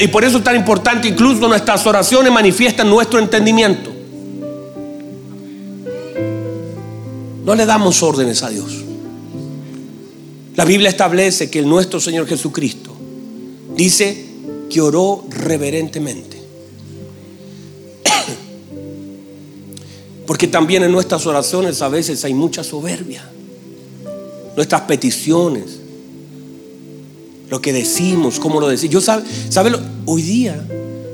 Y 0.00 0.08
por 0.08 0.24
eso 0.24 0.38
es 0.38 0.44
tan 0.44 0.56
importante, 0.56 1.08
incluso 1.08 1.48
nuestras 1.48 1.86
oraciones 1.86 2.32
manifiestan 2.32 2.88
nuestro 2.88 3.18
entendimiento. 3.18 3.90
No 7.44 7.54
le 7.54 7.66
damos 7.66 8.02
órdenes 8.02 8.42
a 8.42 8.50
Dios. 8.50 8.84
La 10.56 10.64
Biblia 10.64 10.90
establece 10.90 11.50
que 11.50 11.62
nuestro 11.62 12.00
Señor 12.00 12.26
Jesucristo 12.26 12.94
dice 13.74 14.26
que 14.68 14.80
oró 14.80 15.24
reverentemente. 15.28 16.38
Porque 20.26 20.48
también 20.48 20.84
en 20.84 20.92
nuestras 20.92 21.26
oraciones 21.26 21.80
a 21.82 21.88
veces 21.88 22.24
hay 22.24 22.34
mucha 22.34 22.62
soberbia. 22.62 23.28
Nuestras 24.54 24.82
peticiones, 24.82 25.79
lo 27.50 27.60
que 27.60 27.72
decimos, 27.72 28.40
cómo 28.40 28.60
lo 28.60 28.68
decimos. 28.68 28.94
Yo 28.94 29.00
sabe, 29.00 29.24
sabe 29.48 29.72
hoy 30.06 30.22
día, 30.22 30.64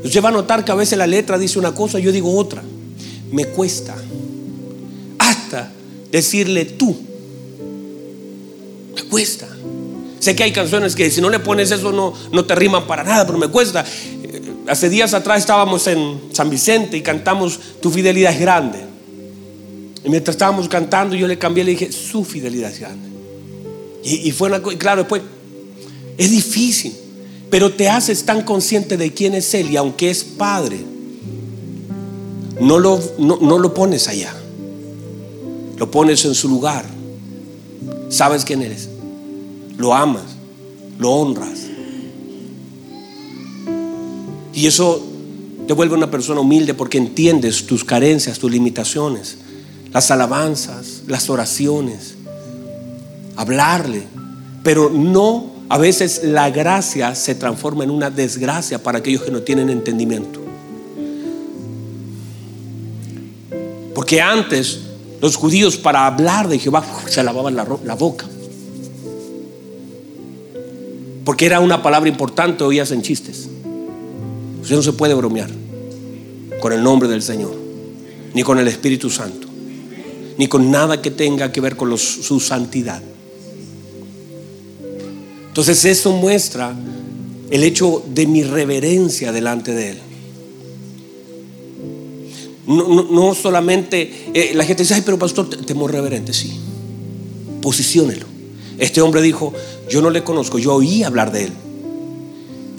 usted 0.04 0.22
va 0.22 0.28
a 0.28 0.32
notar 0.32 0.64
que 0.64 0.70
a 0.70 0.76
veces 0.76 0.96
la 0.98 1.06
letra 1.06 1.38
dice 1.38 1.58
una 1.58 1.74
cosa, 1.74 1.98
yo 1.98 2.12
digo 2.12 2.36
otra. 2.36 2.62
Me 3.32 3.46
cuesta 3.46 3.96
hasta 5.18 5.72
decirle 6.12 6.64
tú 6.64 6.96
me 8.96 9.02
cuesta. 9.04 9.46
Sé 10.18 10.34
que 10.34 10.42
hay 10.42 10.52
canciones 10.52 10.96
que 10.96 11.10
si 11.10 11.20
no 11.20 11.28
le 11.28 11.38
pones 11.38 11.70
eso 11.70 11.92
no, 11.92 12.14
no 12.32 12.44
te 12.44 12.54
riman 12.54 12.86
para 12.86 13.04
nada, 13.04 13.26
pero 13.26 13.38
me 13.38 13.48
cuesta. 13.48 13.84
Eh, 14.22 14.52
hace 14.66 14.88
días 14.88 15.14
atrás 15.14 15.40
estábamos 15.40 15.86
en 15.86 16.20
San 16.32 16.50
Vicente 16.50 16.96
y 16.96 17.02
cantamos 17.02 17.60
Tu 17.80 17.90
fidelidad 17.90 18.32
es 18.32 18.40
grande. 18.40 18.78
Y 20.04 20.08
mientras 20.08 20.34
estábamos 20.34 20.68
cantando 20.68 21.14
yo 21.14 21.28
le 21.28 21.38
cambié, 21.38 21.64
le 21.64 21.72
dije, 21.72 21.92
su 21.92 22.24
fidelidad 22.24 22.70
es 22.70 22.80
grande. 22.80 23.08
Y, 24.04 24.30
fue 24.30 24.48
una 24.48 24.62
cosa, 24.62 24.78
claro, 24.78 25.02
después, 25.02 25.20
es 26.18 26.30
difícil, 26.30 26.94
pero 27.50 27.72
te 27.72 27.88
haces 27.88 28.24
tan 28.24 28.42
consciente 28.42 28.96
de 28.96 29.12
quién 29.12 29.34
es 29.34 29.52
Él 29.54 29.70
y 29.70 29.76
aunque 29.76 30.10
es 30.10 30.24
Padre, 30.24 30.78
no 32.60 32.78
lo, 32.78 33.00
no 33.18 33.58
lo 33.58 33.74
pones 33.74 34.08
allá, 34.08 34.34
lo 35.76 35.90
pones 35.90 36.24
en 36.24 36.34
su 36.34 36.48
lugar 36.48 36.96
sabes 38.08 38.44
quién 38.44 38.62
eres, 38.62 38.88
lo 39.76 39.94
amas, 39.94 40.36
lo 40.98 41.10
honras. 41.10 41.66
Y 44.52 44.66
eso 44.66 45.04
te 45.66 45.72
vuelve 45.72 45.94
una 45.94 46.10
persona 46.10 46.40
humilde 46.40 46.74
porque 46.74 46.98
entiendes 46.98 47.66
tus 47.66 47.84
carencias, 47.84 48.38
tus 48.38 48.50
limitaciones, 48.50 49.36
las 49.92 50.10
alabanzas, 50.10 51.02
las 51.06 51.28
oraciones, 51.28 52.14
hablarle. 53.36 54.04
Pero 54.62 54.90
no, 54.90 55.52
a 55.68 55.78
veces 55.78 56.22
la 56.22 56.50
gracia 56.50 57.14
se 57.14 57.34
transforma 57.34 57.82
en 57.82 57.90
una 57.90 58.10
desgracia 58.10 58.82
para 58.82 58.98
aquellos 58.98 59.22
que 59.22 59.32
no 59.32 59.42
tienen 59.42 59.68
entendimiento. 59.68 60.40
Porque 63.94 64.20
antes 64.20 64.80
los 65.20 65.34
judíos 65.34 65.76
para 65.76 66.06
hablar 66.06 66.48
de 66.48 66.58
Jehová 66.58 66.84
se 67.08 67.22
lavaban 67.24 67.56
la, 67.56 67.94
boca. 67.94 68.26
Porque 71.24 71.46
era 71.46 71.58
una 71.58 71.82
palabra 71.82 72.08
importante, 72.08 72.62
oías 72.62 72.92
en 72.92 73.02
chistes. 73.02 73.48
Usted 74.62 74.76
no 74.76 74.82
se 74.82 74.92
puede 74.92 75.14
bromear 75.14 75.50
con 76.60 76.72
el 76.72 76.82
nombre 76.82 77.08
del 77.08 77.22
Señor, 77.22 77.56
ni 78.34 78.44
con 78.44 78.58
el 78.58 78.68
Espíritu 78.68 79.10
Santo, 79.10 79.48
ni 80.38 80.46
con 80.46 80.70
nada 80.70 81.02
que 81.02 81.10
tenga 81.10 81.50
que 81.50 81.60
ver 81.60 81.74
con 81.74 81.96
su 81.98 82.38
santidad. 82.38 83.02
Entonces 85.56 85.86
eso 85.86 86.12
muestra 86.12 86.76
el 87.50 87.64
hecho 87.64 88.04
de 88.12 88.26
mi 88.26 88.42
reverencia 88.42 89.32
delante 89.32 89.72
de 89.72 89.88
Él. 89.88 89.98
No, 92.66 93.34
solamente 93.34 94.28
eh, 94.34 94.52
la 94.54 94.66
gente 94.66 94.82
dice, 94.82 94.92
ay, 94.92 95.02
pero 95.02 95.18
pastor, 95.18 95.48
temor 95.48 95.92
reverente, 95.92 96.34
sí. 96.34 96.60
Posiciónelo. 97.62 98.26
Este 98.76 99.00
hombre 99.00 99.22
dijo, 99.22 99.54
yo 99.88 100.02
no 100.02 100.10
le 100.10 100.22
conozco, 100.22 100.58
yo 100.58 100.74
oí 100.74 101.02
hablar 101.02 101.32
de 101.32 101.44
él. 101.44 101.52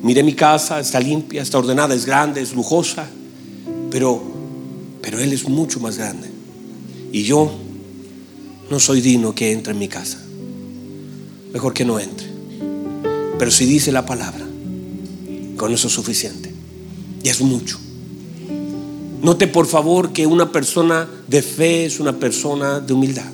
Mire 0.03 0.21
mi 0.21 0.33
casa, 0.33 0.79
está 0.79 0.99
limpia, 0.99 1.41
está 1.41 1.57
ordenada, 1.57 1.95
es 1.95 2.05
grande, 2.05 2.41
es 2.41 2.53
lujosa, 2.53 3.09
pero, 3.89 4.21
pero 5.01 5.19
él 5.19 5.33
es 5.33 5.49
mucho 5.49 5.79
más 5.79 5.97
grande. 5.97 6.29
Y 7.11 7.23
yo 7.23 7.51
no 8.69 8.79
soy 8.79 9.01
digno 9.01 9.33
que 9.33 9.51
entre 9.51 9.73
en 9.73 9.79
mi 9.79 9.87
casa. 9.87 10.19
Mejor 11.51 11.73
que 11.73 11.83
no 11.83 11.99
entre. 11.99 12.26
Pero 13.37 13.51
si 13.51 13.65
dice 13.65 13.91
la 13.91 14.05
palabra, 14.05 14.45
con 15.57 15.73
eso 15.73 15.87
es 15.87 15.93
suficiente. 15.93 16.53
Y 17.23 17.29
es 17.29 17.41
mucho. 17.41 17.79
Note 19.21 19.47
por 19.47 19.65
favor 19.65 20.13
que 20.13 20.27
una 20.27 20.51
persona 20.51 21.07
de 21.27 21.41
fe 21.41 21.85
es 21.85 21.99
una 21.99 22.13
persona 22.13 22.79
de 22.79 22.93
humildad. 22.93 23.31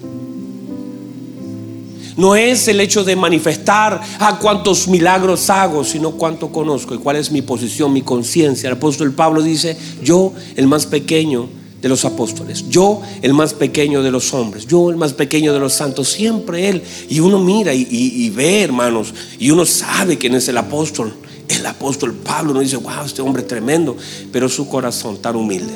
No 2.15 2.35
es 2.35 2.67
el 2.67 2.79
hecho 2.79 3.03
de 3.03 3.15
manifestar 3.15 3.99
a 4.19 4.39
cuántos 4.39 4.87
milagros 4.87 5.49
hago, 5.49 5.83
sino 5.83 6.11
cuánto 6.11 6.51
conozco 6.51 6.93
y 6.93 6.99
cuál 6.99 7.15
es 7.15 7.31
mi 7.31 7.41
posición, 7.41 7.91
mi 7.91 8.03
conciencia. 8.03 8.67
El 8.67 8.75
apóstol 8.75 9.13
Pablo 9.13 9.41
dice, 9.41 9.77
yo 10.03 10.31
el 10.55 10.67
más 10.67 10.85
pequeño 10.85 11.49
de 11.83 11.89
los 11.89 12.05
apóstoles, 12.05 12.69
yo 12.69 13.01
el 13.21 13.33
más 13.33 13.53
pequeño 13.53 14.01
de 14.01 14.09
los 14.09 14.33
hombres, 14.33 14.65
yo 14.65 14.89
el 14.89 14.95
más 14.95 15.11
pequeño 15.11 15.51
de 15.51 15.59
los 15.59 15.73
santos, 15.73 16.07
siempre 16.07 16.69
él. 16.69 16.81
Y 17.09 17.19
uno 17.19 17.39
mira 17.39 17.73
y, 17.73 18.29
ve, 18.29 18.61
hermanos, 18.61 19.13
y 19.37 19.51
uno 19.51 19.65
sabe 19.65 20.17
quién 20.17 20.33
es 20.33 20.47
el 20.47 20.57
apóstol. 20.57 21.13
El 21.49 21.65
apóstol 21.65 22.13
Pablo 22.13 22.53
nos 22.53 22.63
dice, 22.63 22.77
wow, 22.77 23.03
este 23.05 23.21
hombre 23.21 23.43
tremendo, 23.43 23.97
pero 24.31 24.47
su 24.47 24.69
corazón 24.69 25.17
tan 25.17 25.35
humilde. 25.35 25.73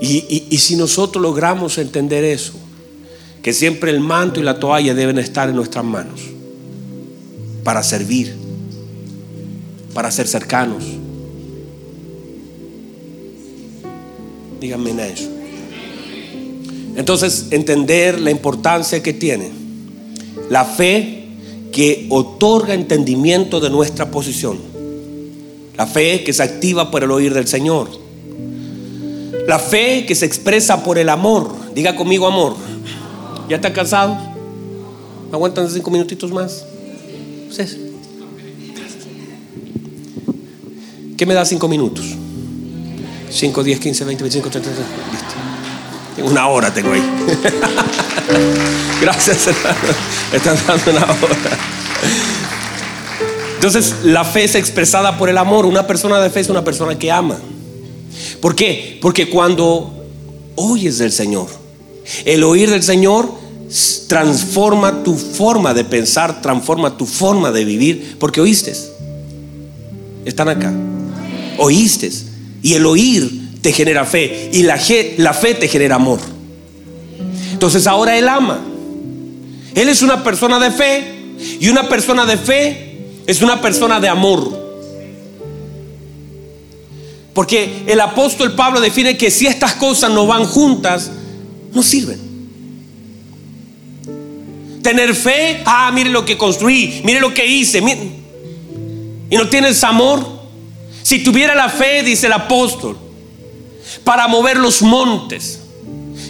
Y, 0.00 0.56
si 0.56 0.74
nosotros 0.76 1.20
logramos 1.20 1.76
entender 1.76 2.24
eso, 2.24 2.54
que 3.42 3.52
siempre 3.52 3.90
el 3.90 4.00
manto 4.00 4.40
y 4.40 4.42
la 4.42 4.58
toalla 4.58 4.94
deben 4.94 5.18
estar 5.18 5.50
en 5.50 5.56
nuestras 5.56 5.84
manos 5.84 6.22
para 7.62 7.82
servir, 7.82 8.34
para 9.92 10.10
ser 10.10 10.26
cercanos. 10.26 10.82
Díganme 14.60 14.90
en 14.90 15.00
eso. 15.00 15.28
Entonces, 16.96 17.46
entender 17.50 18.20
la 18.20 18.30
importancia 18.30 19.02
que 19.02 19.12
tiene 19.12 19.60
la 20.50 20.64
fe 20.64 21.28
que 21.72 22.06
otorga 22.10 22.74
entendimiento 22.74 23.60
de 23.60 23.70
nuestra 23.70 24.10
posición. 24.10 24.58
La 25.76 25.86
fe 25.86 26.24
que 26.24 26.32
se 26.32 26.42
activa 26.42 26.90
por 26.90 27.04
el 27.04 27.10
oír 27.10 27.32
del 27.32 27.46
Señor. 27.46 27.88
La 29.46 29.58
fe 29.58 30.04
que 30.06 30.14
se 30.14 30.26
expresa 30.26 30.82
por 30.82 30.98
el 30.98 31.08
amor. 31.08 31.54
Diga 31.74 31.94
conmigo 31.94 32.26
amor. 32.26 32.56
¿Ya 33.48 33.56
está 33.56 33.72
cansado? 33.72 34.18
¿Aguantan 35.32 35.70
cinco 35.70 35.90
minutitos 35.90 36.32
más? 36.32 36.66
¿Qué 41.16 41.26
me 41.26 41.34
da 41.34 41.44
cinco 41.44 41.68
minutos? 41.68 42.04
5, 43.30 43.62
10, 43.62 43.80
15, 43.80 44.04
20, 44.04 44.22
25, 44.24 44.50
30, 44.50 44.70
30. 44.70 44.84
Listo. 45.12 46.30
Una 46.30 46.48
hora 46.48 46.72
tengo 46.72 46.92
ahí. 46.92 47.02
Gracias, 49.00 49.46
hermano. 49.46 49.78
Están 50.32 50.56
dando 50.66 50.90
una 50.90 51.04
hora. 51.04 51.58
Entonces, 53.54 53.94
la 54.04 54.24
fe 54.24 54.44
es 54.44 54.54
expresada 54.54 55.16
por 55.16 55.28
el 55.28 55.38
amor. 55.38 55.66
Una 55.66 55.86
persona 55.86 56.20
de 56.20 56.30
fe 56.30 56.40
es 56.40 56.48
una 56.48 56.64
persona 56.64 56.98
que 56.98 57.10
ama. 57.10 57.36
¿Por 58.40 58.54
qué? 58.54 58.98
Porque 59.00 59.30
cuando 59.30 60.04
oyes 60.56 60.98
del 60.98 61.12
Señor. 61.12 61.48
El 62.24 62.42
oír 62.42 62.70
del 62.70 62.82
Señor 62.82 63.30
transforma 64.08 65.04
tu 65.04 65.14
forma 65.14 65.72
de 65.74 65.84
pensar, 65.84 66.42
transforma 66.42 66.96
tu 66.96 67.06
forma 67.06 67.52
de 67.52 67.64
vivir, 67.64 68.16
porque 68.18 68.40
oíste. 68.40 68.74
Están 70.24 70.48
acá. 70.48 70.72
Oíste. 71.58 72.10
Y 72.62 72.74
el 72.74 72.86
oír 72.86 73.30
te 73.60 73.72
genera 73.72 74.04
fe. 74.04 74.50
Y 74.52 74.62
la, 74.62 74.78
fe 74.78 75.54
te 75.54 75.68
genera 75.68 75.96
amor. 75.96 76.20
Entonces 77.52 77.86
ahora 77.86 78.16
Él 78.16 78.28
ama. 78.28 78.60
Él 79.74 79.88
es 79.88 80.02
una 80.02 80.22
persona 80.22 80.58
de 80.58 80.70
fe. 80.70 81.04
Y 81.60 81.68
una 81.68 81.88
persona 81.88 82.26
de 82.26 82.36
fe 82.36 82.98
es 83.26 83.42
una 83.42 83.60
persona 83.60 84.00
de 84.00 84.08
amor. 84.08 84.58
Porque 87.32 87.84
el 87.86 88.00
apóstol 88.00 88.54
Pablo 88.54 88.80
define 88.80 89.16
que 89.16 89.30
si 89.30 89.46
estas 89.46 89.74
cosas 89.74 90.10
no 90.10 90.26
van 90.26 90.44
juntas, 90.44 91.10
no 91.72 91.82
sirven. 91.82 92.30
Tener 94.82 95.14
fe, 95.14 95.62
ah, 95.64 95.90
mire 95.94 96.10
lo 96.10 96.24
que 96.24 96.36
construí, 96.36 97.02
mire 97.04 97.20
lo 97.20 97.32
que 97.32 97.46
hice, 97.46 97.78
y 99.30 99.36
no 99.36 99.48
tienes 99.48 99.82
amor. 99.84 100.39
Si 101.02 101.22
tuviera 101.22 101.54
la 101.54 101.68
fe, 101.68 102.02
dice 102.02 102.26
el 102.26 102.32
apóstol, 102.32 102.98
para 104.04 104.28
mover 104.28 104.56
los 104.56 104.82
montes, 104.82 105.60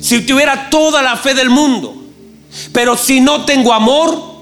si 0.00 0.20
tuviera 0.20 0.70
toda 0.70 1.02
la 1.02 1.16
fe 1.16 1.34
del 1.34 1.50
mundo, 1.50 1.94
pero 2.72 2.96
si 2.96 3.20
no 3.20 3.44
tengo 3.44 3.72
amor, 3.72 4.40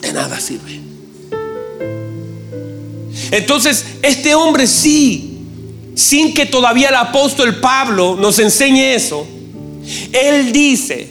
de 0.00 0.12
nada 0.12 0.40
sirve. 0.40 0.80
Entonces, 3.30 3.84
este 4.02 4.34
hombre 4.34 4.66
sí 4.66 5.32
sin 5.94 6.34
que 6.34 6.46
todavía 6.46 6.88
el 6.88 6.96
apóstol 6.96 7.60
Pablo 7.60 8.16
nos 8.16 8.38
enseñe 8.38 8.94
eso, 8.94 9.26
él 10.12 10.52
dice, 10.52 11.10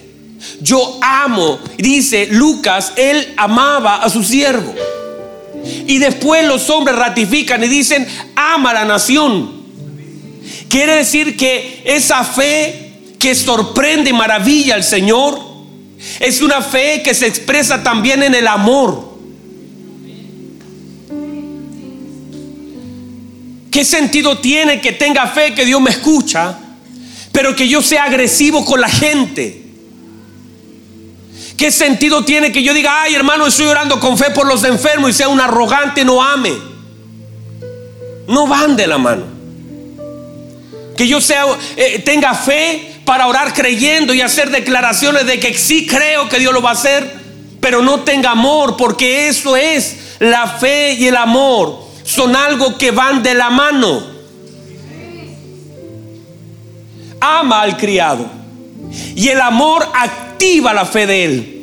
yo 0.60 1.00
amo, 1.02 1.60
dice 1.78 2.28
Lucas, 2.32 2.94
él 2.96 3.34
amaba 3.38 3.98
a 3.98 4.10
su 4.10 4.24
siervo. 4.24 4.74
Y 5.88 5.98
después 6.00 6.46
los 6.46 6.70
hombres 6.70 6.96
ratifican 6.96 7.64
y 7.64 7.68
dicen, 7.68 8.08
ama 8.36 8.74
la 8.74 8.86
nación. 8.86 9.62
Quiere 10.70 10.96
decir 10.96 11.38
que 11.38 11.82
esa 11.86 12.24
fe 12.24 12.92
que 13.20 13.36
sorprende 13.36 14.10
y 14.10 14.14
maravilla 14.14 14.76
al 14.76 14.84
Señor 14.84 15.40
es 16.20 16.42
una 16.42 16.62
fe 16.62 17.02
que 17.04 17.14
se 17.14 17.28
expresa 17.28 17.84
también 17.84 18.24
en 18.24 18.34
el 18.34 18.48
amor. 18.48 19.12
¿Qué 23.70 23.86
sentido 23.86 24.40
tiene 24.40 24.82
que 24.82 24.92
tenga 24.92 25.28
fe 25.28 25.54
que 25.54 25.66
Dios 25.66 25.80
me 25.80 25.92
escucha, 25.92 26.58
pero 27.32 27.56
que 27.56 27.68
yo 27.70 27.82
sea 27.82 28.06
agresivo 28.06 28.66
con 28.66 28.82
la 28.82 28.90
gente? 28.90 29.71
¿Qué 31.62 31.70
sentido 31.70 32.26
tiene 32.26 32.52
que 32.52 32.64
yo 32.64 32.74
diga, 32.74 33.04
ay 33.04 33.14
hermano, 33.14 33.46
estoy 33.46 33.68
orando 33.68 34.00
con 34.00 34.18
fe 34.18 34.32
por 34.32 34.48
los 34.48 34.64
enfermos 34.64 35.12
y 35.12 35.14
sea 35.14 35.28
un 35.28 35.40
arrogante, 35.40 36.04
no 36.04 36.20
ame? 36.20 36.54
No 38.28 38.48
van 38.48 38.76
de 38.76 38.88
la 38.88 38.98
mano. 38.98 39.26
Que 40.98 41.08
yo 41.08 41.22
sea, 41.22 41.46
eh, 41.76 42.02
tenga 42.04 42.34
fe 42.34 43.02
para 43.06 43.28
orar 43.28 43.54
creyendo 43.54 44.12
y 44.12 44.22
hacer 44.22 44.50
declaraciones 44.50 45.28
de 45.28 45.40
que 45.40 45.56
sí 45.56 45.86
creo 45.86 46.28
que 46.28 46.40
Dios 46.40 46.52
lo 46.52 46.64
va 46.64 46.72
a 46.72 46.74
hacer, 46.74 47.16
pero 47.60 47.84
no 47.84 48.00
tenga 48.00 48.32
amor, 48.32 48.76
porque 48.76 49.28
eso 49.28 49.56
es 49.56 50.16
la 50.18 50.48
fe 50.48 50.94
y 50.94 51.10
el 51.10 51.16
amor 51.16 51.78
son 52.04 52.36
algo 52.36 52.76
que 52.76 52.90
van 52.90 53.22
de 53.22 53.36
la 53.36 53.52
mano. 53.52 54.04
Ama 57.20 57.62
al 57.62 57.78
criado 57.78 58.26
y 59.16 59.28
el 59.28 59.40
amor 59.40 59.88
activa 59.94 60.31
la 60.74 60.86
fe 60.86 61.06
de 61.08 61.24
él. 61.24 61.58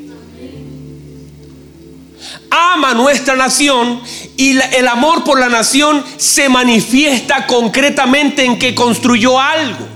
Ama 2.51 2.95
nuestra 2.95 3.35
nación 3.35 4.01
y 4.37 4.59
el 4.59 4.89
amor 4.89 5.25
por 5.25 5.39
la 5.39 5.49
nación 5.49 6.05
se 6.17 6.49
manifiesta 6.49 7.47
concretamente 7.47 8.45
en 8.45 8.59
que 8.59 8.75
construyó 8.75 9.41
algo. 9.41 9.87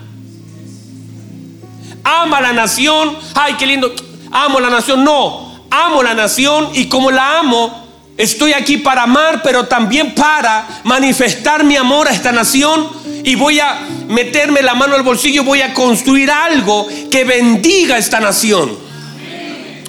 Ama 2.04 2.40
la 2.40 2.52
nación, 2.52 3.16
ay, 3.34 3.54
qué 3.58 3.66
lindo, 3.66 3.94
amo 4.32 4.58
la 4.58 4.70
nación, 4.70 5.04
no, 5.04 5.66
amo 5.70 6.02
la 6.02 6.14
nación 6.14 6.70
y 6.74 6.86
como 6.86 7.10
la 7.10 7.38
amo, 7.38 7.82
Estoy 8.18 8.52
aquí 8.52 8.76
para 8.76 9.04
amar, 9.04 9.40
pero 9.42 9.66
también 9.66 10.14
para 10.14 10.82
manifestar 10.84 11.64
mi 11.64 11.76
amor 11.76 12.08
a 12.08 12.12
esta 12.12 12.30
nación 12.30 12.86
y 13.24 13.34
voy 13.36 13.58
a 13.58 13.78
meterme 14.12 14.62
la 14.62 14.74
mano 14.74 14.94
al 14.94 15.02
bolsillo, 15.02 15.44
voy 15.44 15.62
a 15.62 15.74
construir 15.74 16.30
algo 16.30 16.86
que 17.10 17.24
bendiga 17.24 17.98
esta 17.98 18.20
nación. 18.20 18.76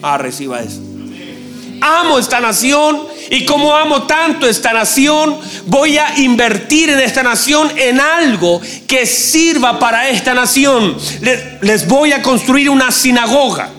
Ah, 0.01 0.17
reciba 0.17 0.61
eso. 0.61 0.82
Amo 1.85 2.17
esta 2.17 2.39
nación 2.39 3.01
y 3.29 3.45
como 3.45 3.75
amo 3.75 4.03
tanto 4.03 4.47
esta 4.47 4.71
nación, 4.71 5.37
voy 5.65 5.97
a 5.97 6.17
invertir 6.19 6.89
en 6.89 6.99
esta 6.99 7.23
nación 7.23 7.71
en 7.75 7.99
algo 7.99 8.61
que 8.87 9.05
sirva 9.05 9.79
para 9.79 10.07
esta 10.09 10.33
nación. 10.33 10.95
Les 11.61 11.87
voy 11.87 12.13
a 12.13 12.21
construir 12.21 12.69
una 12.69 12.91
sinagoga 12.91 13.69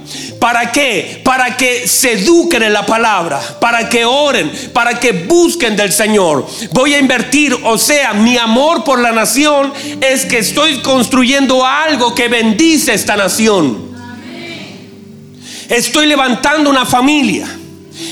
¿Para 0.44 0.70
qué? 0.72 1.22
Para 1.24 1.56
que 1.56 1.88
se 1.88 2.12
eduquen 2.12 2.62
en 2.62 2.74
la 2.74 2.84
palabra, 2.84 3.40
para 3.60 3.88
que 3.88 4.04
oren, 4.04 4.52
para 4.74 5.00
que 5.00 5.12
busquen 5.12 5.74
del 5.74 5.90
Señor. 5.90 6.46
Voy 6.72 6.92
a 6.92 6.98
invertir, 6.98 7.56
o 7.64 7.78
sea, 7.78 8.12
mi 8.12 8.36
amor 8.36 8.84
por 8.84 8.98
la 8.98 9.12
nación 9.12 9.72
es 10.02 10.26
que 10.26 10.40
estoy 10.40 10.82
construyendo 10.82 11.64
algo 11.64 12.14
que 12.14 12.28
bendice 12.28 12.92
esta 12.92 13.16
nación. 13.16 13.94
Estoy 15.70 16.06
levantando 16.08 16.68
una 16.68 16.84
familia. 16.84 17.48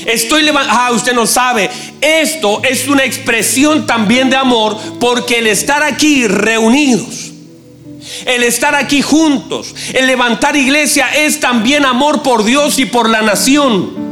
Estoy 0.05 0.43
levantando, 0.43 0.81
ah, 0.81 0.91
usted 0.91 1.13
no 1.13 1.27
sabe, 1.27 1.69
esto 1.99 2.61
es 2.63 2.87
una 2.87 3.03
expresión 3.03 3.85
también 3.85 4.29
de 4.29 4.37
amor 4.37 4.77
porque 4.99 5.39
el 5.39 5.47
estar 5.47 5.83
aquí 5.83 6.25
reunidos 6.27 7.33
el 8.25 8.43
estar 8.43 8.75
aquí 8.75 9.01
juntos, 9.01 9.73
el 9.93 10.07
levantar 10.07 10.55
iglesia 10.55 11.07
es 11.15 11.39
también 11.39 11.85
amor 11.85 12.21
por 12.21 12.43
Dios 12.43 12.79
y 12.79 12.85
por 12.85 13.09
la 13.09 13.21
nación. 13.21 14.03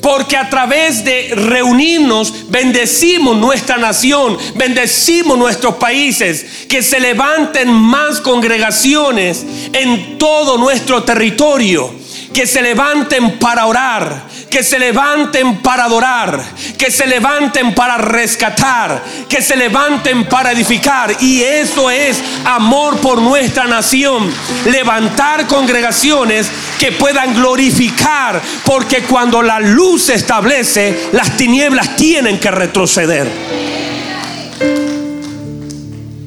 Porque 0.00 0.36
a 0.36 0.48
través 0.48 1.04
de 1.04 1.32
reunirnos 1.34 2.48
bendecimos 2.48 3.36
nuestra 3.36 3.78
nación, 3.78 4.38
bendecimos 4.54 5.36
nuestros 5.36 5.74
países, 5.74 6.66
que 6.68 6.82
se 6.82 7.00
levanten 7.00 7.68
más 7.68 8.20
congregaciones 8.20 9.44
en 9.72 10.18
todo 10.18 10.56
nuestro 10.56 11.02
territorio, 11.02 11.92
que 12.32 12.46
se 12.46 12.62
levanten 12.62 13.38
para 13.38 13.66
orar, 13.66 14.24
que 14.50 14.62
se 14.62 14.78
levanten 14.78 15.58
para 15.58 15.84
adorar, 15.84 16.42
que 16.76 16.90
se 16.90 17.06
levanten 17.06 17.74
para 17.74 17.98
rescatar, 17.98 19.02
que 19.28 19.42
se 19.42 19.56
levanten 19.56 20.24
para 20.26 20.52
edificar. 20.52 21.16
Y 21.20 21.42
eso 21.42 21.90
es 21.90 22.22
amor 22.44 22.98
por 22.98 23.20
nuestra 23.20 23.64
nación. 23.64 24.32
Levantar 24.66 25.46
congregaciones 25.46 26.50
que 26.78 26.92
puedan 26.92 27.34
glorificar, 27.34 28.40
porque 28.64 29.02
cuando 29.02 29.42
la 29.42 29.60
luz 29.60 30.02
se 30.02 30.14
establece, 30.14 31.08
las 31.12 31.36
tinieblas 31.36 31.96
tienen 31.96 32.38
que 32.38 32.50
retroceder. 32.50 33.28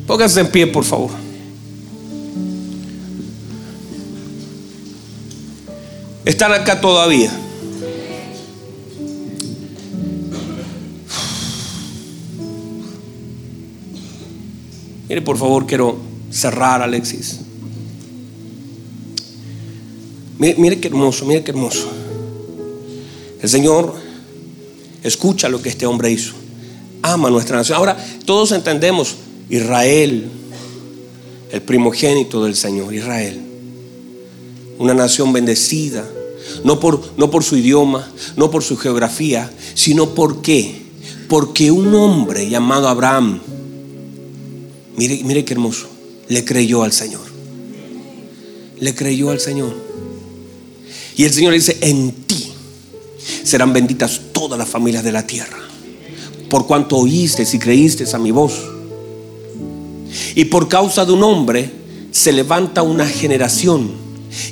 Pónganse 0.07 0.41
en 0.41 0.47
pie, 0.47 0.67
por 0.67 0.83
favor. 0.83 1.20
Están 6.41 6.59
acá 6.59 6.81
todavía. 6.81 7.31
Mire, 15.07 15.21
por 15.21 15.37
favor, 15.37 15.67
quiero 15.67 15.97
cerrar, 16.31 16.81
Alexis. 16.81 17.41
Mire, 20.39 20.55
mire 20.57 20.79
qué 20.79 20.87
hermoso, 20.87 21.27
mire 21.27 21.43
qué 21.43 21.51
hermoso. 21.51 21.87
El 23.39 23.47
Señor 23.47 23.93
escucha 25.03 25.47
lo 25.47 25.61
que 25.61 25.69
este 25.69 25.85
hombre 25.85 26.09
hizo. 26.09 26.33
Ama 27.03 27.29
nuestra 27.29 27.57
nación. 27.57 27.77
Ahora, 27.77 28.03
todos 28.25 28.51
entendemos 28.51 29.15
Israel, 29.47 30.27
el 31.51 31.61
primogénito 31.61 32.43
del 32.43 32.55
Señor, 32.55 32.95
Israel. 32.95 33.39
Una 34.79 34.95
nación 34.95 35.31
bendecida. 35.33 36.03
No 36.63 36.79
por, 36.79 37.01
no 37.17 37.31
por 37.31 37.43
su 37.43 37.57
idioma, 37.57 38.11
no 38.35 38.51
por 38.51 38.63
su 38.63 38.77
geografía, 38.77 39.51
sino 39.73 40.09
por 40.09 40.41
qué. 40.41 40.81
Porque 41.27 41.71
un 41.71 41.93
hombre 41.95 42.49
llamado 42.49 42.87
Abraham 42.87 43.39
Mire, 45.01 45.21
mire 45.23 45.45
qué 45.45 45.53
hermoso. 45.53 45.87
Le 46.27 46.45
creyó 46.45 46.83
al 46.83 46.91
Señor. 46.91 47.21
Le 48.79 48.95
creyó 48.95 49.29
al 49.29 49.39
Señor. 49.39 49.75
Y 51.17 51.23
el 51.23 51.33
Señor 51.33 51.53
dice, 51.53 51.77
en 51.81 52.11
ti 52.11 52.51
serán 53.43 53.73
benditas 53.73 54.21
todas 54.31 54.57
las 54.57 54.69
familias 54.69 55.03
de 55.03 55.11
la 55.11 55.25
tierra. 55.25 55.57
Por 56.49 56.67
cuanto 56.67 56.97
oíste 56.97 57.47
y 57.51 57.59
creíste 57.59 58.05
a 58.13 58.19
mi 58.19 58.31
voz. 58.31 58.53
Y 60.35 60.45
por 60.45 60.67
causa 60.67 61.05
de 61.05 61.13
un 61.13 61.23
hombre 61.23 61.71
se 62.11 62.31
levanta 62.31 62.81
una 62.81 63.07
generación. 63.07 63.91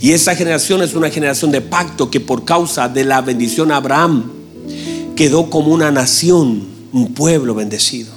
Y 0.01 0.11
esa 0.11 0.35
generación 0.35 0.81
es 0.81 0.93
una 0.93 1.09
generación 1.09 1.51
de 1.51 1.61
pacto 1.61 2.09
que 2.09 2.19
por 2.19 2.45
causa 2.45 2.89
de 2.89 3.05
la 3.05 3.21
bendición 3.21 3.71
a 3.71 3.77
Abraham 3.77 4.31
quedó 5.15 5.49
como 5.49 5.73
una 5.73 5.91
nación, 5.91 6.67
un 6.91 7.13
pueblo 7.13 7.55
bendecido. 7.55 8.11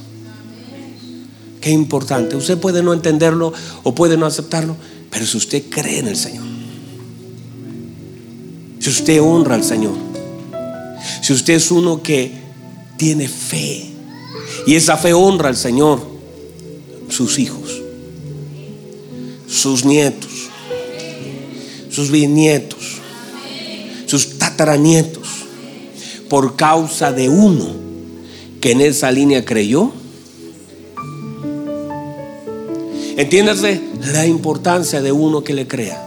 Qué 1.60 1.70
importante. 1.70 2.34
Usted 2.36 2.58
puede 2.58 2.82
no 2.82 2.92
entenderlo 2.92 3.52
o 3.84 3.94
puede 3.94 4.16
no 4.16 4.26
aceptarlo, 4.26 4.76
pero 5.10 5.24
si 5.24 5.36
usted 5.36 5.64
cree 5.70 6.00
en 6.00 6.08
el 6.08 6.16
Señor, 6.16 6.44
si 8.80 8.90
usted 8.90 9.22
honra 9.22 9.54
al 9.54 9.62
Señor, 9.62 9.94
si 11.22 11.32
usted 11.32 11.54
es 11.54 11.70
uno 11.70 12.02
que 12.02 12.32
tiene 12.96 13.28
fe 13.28 13.90
y 14.66 14.74
esa 14.74 14.96
fe 14.96 15.12
honra 15.12 15.48
al 15.48 15.56
Señor, 15.56 16.00
sus 17.08 17.38
hijos, 17.38 17.80
sus 19.46 19.84
nietos, 19.84 20.41
sus 21.92 22.10
bisnietos, 22.10 23.00
sus 24.06 24.38
tataranietos, 24.38 25.28
por 26.28 26.56
causa 26.56 27.12
de 27.12 27.28
uno 27.28 27.66
que 28.60 28.72
en 28.72 28.80
esa 28.80 29.10
línea 29.12 29.44
creyó. 29.44 29.92
Entiéndase 33.16 33.80
la 34.12 34.26
importancia 34.26 35.02
de 35.02 35.12
uno 35.12 35.44
que 35.44 35.52
le 35.52 35.68
crea. 35.68 36.00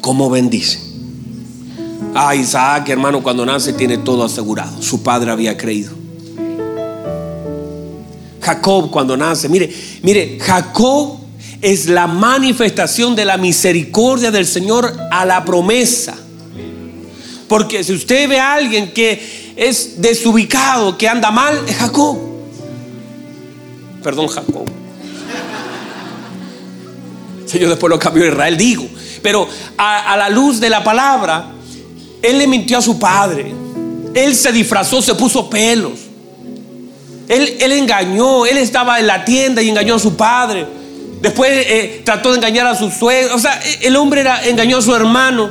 Como 0.00 0.28
bendice. 0.28 0.80
Ah, 2.14 2.34
Isaac, 2.34 2.88
hermano, 2.88 3.22
cuando 3.22 3.46
nace 3.46 3.72
tiene 3.72 3.98
todo 3.98 4.24
asegurado. 4.24 4.82
Su 4.82 5.02
padre 5.02 5.30
había 5.30 5.56
creído. 5.56 5.92
Jacob 8.40 8.90
cuando 8.90 9.16
nace, 9.16 9.48
mire, 9.48 9.72
mire, 10.02 10.38
Jacob 10.40 11.27
es 11.60 11.86
la 11.86 12.06
manifestación 12.06 13.16
de 13.16 13.24
la 13.24 13.36
misericordia 13.36 14.30
del 14.30 14.46
Señor 14.46 14.96
a 15.10 15.24
la 15.24 15.44
promesa. 15.44 16.16
Porque 17.48 17.82
si 17.82 17.92
usted 17.92 18.28
ve 18.28 18.38
a 18.38 18.54
alguien 18.54 18.92
que 18.92 19.54
es 19.56 20.00
desubicado, 20.00 20.96
que 20.96 21.08
anda 21.08 21.30
mal, 21.30 21.64
es 21.66 21.76
Jacob. 21.76 22.18
Perdón, 24.02 24.28
Jacob. 24.28 24.68
Yo 27.58 27.68
después 27.68 27.90
lo 27.90 27.98
cambió 27.98 28.24
a 28.24 28.28
Israel, 28.28 28.56
digo. 28.56 28.86
Pero 29.22 29.48
a, 29.76 30.12
a 30.12 30.16
la 30.16 30.28
luz 30.28 30.60
de 30.60 30.68
la 30.68 30.84
palabra, 30.84 31.52
él 32.22 32.38
le 32.38 32.46
mintió 32.46 32.78
a 32.78 32.82
su 32.82 32.98
padre. 32.98 33.52
Él 34.14 34.34
se 34.36 34.52
disfrazó, 34.52 35.00
se 35.00 35.14
puso 35.14 35.48
pelos. 35.48 35.92
Él, 37.28 37.56
él, 37.60 37.72
engañó, 37.72 38.46
él 38.46 38.58
estaba 38.58 39.00
en 39.00 39.06
la 39.06 39.24
tienda 39.24 39.60
y 39.62 39.68
engañó 39.68 39.96
a 39.96 39.98
su 39.98 40.16
padre. 40.16 40.66
Después 41.20 41.50
eh, 41.52 42.02
trató 42.04 42.30
de 42.30 42.36
engañar 42.36 42.66
a 42.66 42.74
su 42.74 42.90
suegro. 42.90 43.34
O 43.34 43.38
sea, 43.38 43.60
el 43.80 43.96
hombre 43.96 44.24
engañó 44.44 44.78
a 44.78 44.82
su 44.82 44.94
hermano. 44.94 45.50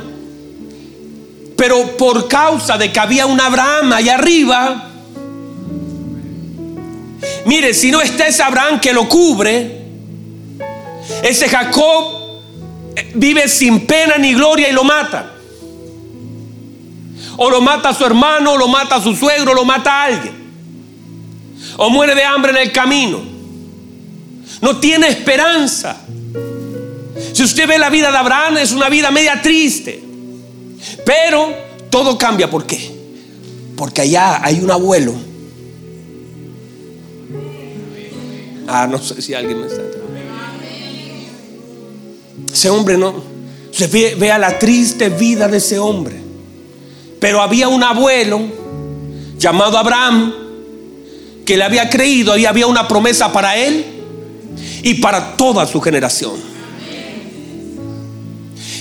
Pero 1.56 1.96
por 1.96 2.28
causa 2.28 2.78
de 2.78 2.92
que 2.92 3.00
había 3.00 3.26
un 3.26 3.40
Abraham 3.40 3.92
allá 3.92 4.14
arriba, 4.14 4.90
mire, 7.44 7.74
si 7.74 7.90
no 7.90 8.00
está 8.00 8.28
ese 8.28 8.42
Abraham 8.42 8.80
que 8.80 8.92
lo 8.92 9.08
cubre, 9.08 9.82
ese 11.22 11.48
Jacob 11.48 12.04
eh, 12.94 13.10
vive 13.14 13.48
sin 13.48 13.86
pena 13.86 14.16
ni 14.18 14.34
gloria 14.34 14.68
y 14.68 14.72
lo 14.72 14.84
mata. 14.84 15.34
O 17.36 17.50
lo 17.50 17.60
mata 17.60 17.90
a 17.90 17.94
su 17.94 18.04
hermano, 18.04 18.52
o 18.52 18.58
lo 18.58 18.68
mata 18.68 18.96
a 18.96 19.02
su 19.02 19.14
suegro, 19.14 19.52
o 19.52 19.54
lo 19.54 19.64
mata 19.64 19.92
a 19.92 20.04
alguien. 20.04 20.34
O 21.76 21.90
muere 21.90 22.14
de 22.14 22.24
hambre 22.24 22.52
en 22.52 22.58
el 22.58 22.72
camino. 22.72 23.37
No 24.60 24.78
tiene 24.78 25.08
esperanza. 25.08 25.96
Si 27.32 27.42
usted 27.42 27.68
ve 27.68 27.78
la 27.78 27.90
vida 27.90 28.10
de 28.10 28.16
Abraham, 28.16 28.58
es 28.58 28.72
una 28.72 28.88
vida 28.88 29.10
media 29.10 29.40
triste. 29.40 30.02
Pero 31.04 31.54
todo 31.90 32.18
cambia. 32.18 32.50
¿Por 32.50 32.66
qué? 32.66 32.90
Porque 33.76 34.02
allá 34.02 34.44
hay 34.44 34.60
un 34.60 34.70
abuelo. 34.70 35.14
Ah, 38.66 38.86
no 38.86 38.98
sé 38.98 39.22
si 39.22 39.34
alguien 39.34 39.60
me 39.60 39.66
está. 39.66 39.82
Ese 42.52 42.70
hombre 42.70 42.98
no. 42.98 43.22
Se 43.70 43.86
ve, 43.86 44.16
vea 44.18 44.38
la 44.38 44.58
triste 44.58 45.08
vida 45.08 45.48
de 45.48 45.58
ese 45.58 45.78
hombre. 45.78 46.16
Pero 47.20 47.40
había 47.40 47.68
un 47.68 47.82
abuelo 47.82 48.40
llamado 49.38 49.78
Abraham 49.78 50.34
que 51.44 51.56
le 51.56 51.64
había 51.64 51.88
creído 51.88 52.36
y 52.36 52.46
había 52.46 52.66
una 52.66 52.86
promesa 52.86 53.32
para 53.32 53.56
él 53.56 53.97
y 54.82 54.94
para 54.94 55.36
toda 55.36 55.66
su 55.66 55.80
generación. 55.80 56.34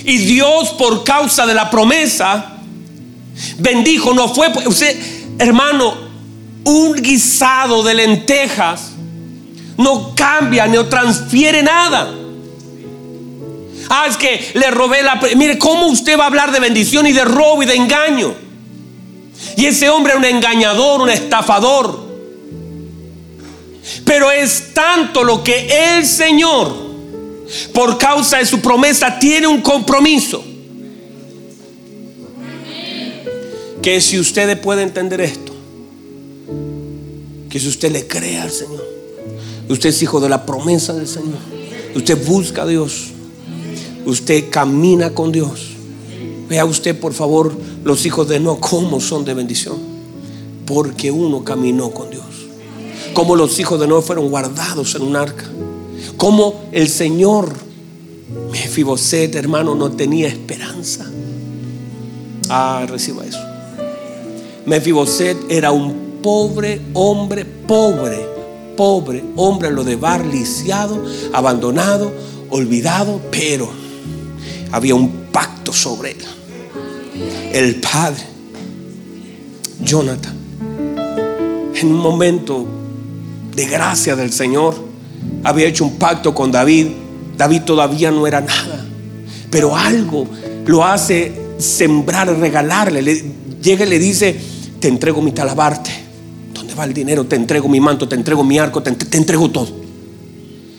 Y 0.04 0.18
Dios 0.18 0.70
por 0.78 1.04
causa 1.04 1.46
de 1.46 1.54
la 1.54 1.70
promesa 1.70 2.54
bendijo, 3.58 4.14
no 4.14 4.34
fue 4.34 4.48
usted, 4.66 4.98
hermano, 5.38 5.96
un 6.64 6.94
guisado 6.94 7.84
de 7.84 7.94
lentejas 7.94 8.92
no 9.78 10.16
cambia 10.16 10.68
ni 10.68 10.84
transfiere 10.86 11.64
nada. 11.64 12.12
Ah, 13.90 14.06
es 14.10 14.18
que 14.18 14.52
le 14.56 14.70
robé 14.72 15.02
la... 15.02 15.20
Mire, 15.36 15.58
¿cómo 15.58 15.88
usted 15.88 16.20
va 16.20 16.24
a 16.24 16.28
hablar 16.28 16.52
de 16.52 16.60
bendición 16.60 17.08
y 17.08 17.14
de 17.14 17.24
robo 17.24 17.64
y 17.64 17.66
de 17.66 17.76
engaño? 17.76 18.34
Y 19.56 19.66
ese 19.66 19.90
hombre 19.90 20.14
era 20.14 20.20
un 20.20 20.26
engañador, 20.26 21.02
un 21.02 21.10
estafador. 21.10 22.07
Pero 24.06 24.32
es 24.32 24.74
tanto 24.74 25.24
lo 25.24 25.44
que 25.44 25.96
el 25.98 26.06
Señor, 26.06 26.74
por 27.74 27.98
causa 27.98 28.38
de 28.38 28.46
su 28.46 28.60
promesa, 28.60 29.20
tiene 29.20 29.48
un 29.48 29.62
compromiso. 29.62 30.44
Que 33.82 34.02
si 34.02 34.20
usted 34.20 34.60
puede 34.60 34.84
entender 34.84 35.22
esto, 35.22 35.54
que 37.50 37.60
si 37.60 37.68
usted 37.68 37.92
le 37.92 38.08
cree 38.08 38.40
al 38.40 38.52
Señor, 38.52 38.84
usted 39.70 39.90
es 39.90 40.02
hijo 40.02 40.20
de 40.20 40.30
la 40.30 40.46
promesa 40.46 40.94
del 40.94 41.08
Señor, 41.08 41.38
usted 41.96 42.26
busca 42.26 42.64
a 42.64 42.68
Dios, 42.68 43.08
usted 44.06 44.50
camina 44.50 45.14
con 45.14 45.32
Dios. 45.32 45.78
Vea 46.50 46.66
usted, 46.66 46.98
por 46.98 47.14
favor, 47.14 47.54
los 47.84 48.06
hijos 48.06 48.28
de 48.28 48.40
No, 48.40 48.60
cómo 48.60 49.00
son 49.00 49.26
de 49.26 49.34
bendición. 49.34 49.78
Porque 50.66 51.12
uno 51.12 51.44
caminó 51.44 51.92
con 51.92 52.10
Dios. 52.10 52.37
Como 53.18 53.36
los 53.36 53.58
hijos 53.58 53.80
de 53.80 53.88
No 53.88 54.00
fueron 54.04 54.30
guardados 54.30 54.94
en 54.94 55.02
un 55.02 55.16
arca. 55.16 55.46
Como 56.18 56.66
el 56.72 56.88
Señor, 56.88 57.52
Mefiboset, 58.52 59.34
hermano, 59.34 59.74
no 59.74 59.90
tenía 59.90 60.28
esperanza. 60.28 61.04
Ah, 62.48 62.86
reciba 62.88 63.26
eso. 63.26 63.40
Mefiboset 64.68 65.36
era 65.50 65.72
un 65.72 66.20
pobre 66.22 66.80
hombre, 66.94 67.44
pobre, 67.44 68.24
pobre 68.78 69.24
hombre, 69.36 69.72
lo 69.72 69.84
de 69.84 69.96
bar, 69.96 70.24
lisiado, 70.24 71.04
abandonado, 71.34 72.14
olvidado, 72.52 73.20
pero 73.32 73.68
había 74.72 74.94
un 74.94 75.10
pacto 75.32 75.74
sobre 75.74 76.12
él. 76.12 76.24
El 77.52 77.82
padre, 77.82 78.24
Jonathan, 79.82 80.36
en 81.74 81.88
un 81.88 81.98
momento 81.98 82.78
de 83.58 83.66
gracia 83.66 84.16
del 84.16 84.32
Señor, 84.32 84.76
había 85.44 85.66
hecho 85.66 85.84
un 85.84 85.96
pacto 85.96 86.34
con 86.34 86.52
David. 86.52 86.90
David 87.36 87.64
todavía 87.64 88.12
no 88.12 88.28
era 88.28 88.40
nada, 88.40 88.86
pero 89.50 89.76
algo 89.76 90.28
lo 90.68 90.86
hace 90.86 91.56
sembrar, 91.58 92.30
regalarle. 92.38 93.02
Le, 93.02 93.24
llega 93.60 93.84
y 93.84 93.90
le 93.90 93.98
dice, 93.98 94.40
te 94.80 94.88
entrego 94.88 95.24
mi 95.24 95.32
talabarte. 95.32 95.90
¿Dónde 96.54 96.76
va 96.76 96.86
el 96.86 96.94
dinero? 96.94 97.26
Te 97.26 97.36
entrego 97.36 97.68
mi 97.68 97.80
manto, 97.80 98.08
te 98.08 98.16
entrego 98.16 98.44
mi 98.44 98.60
arco, 98.60 98.84
te, 98.84 98.96
entrego 99.18 99.50
todo. 99.50 99.70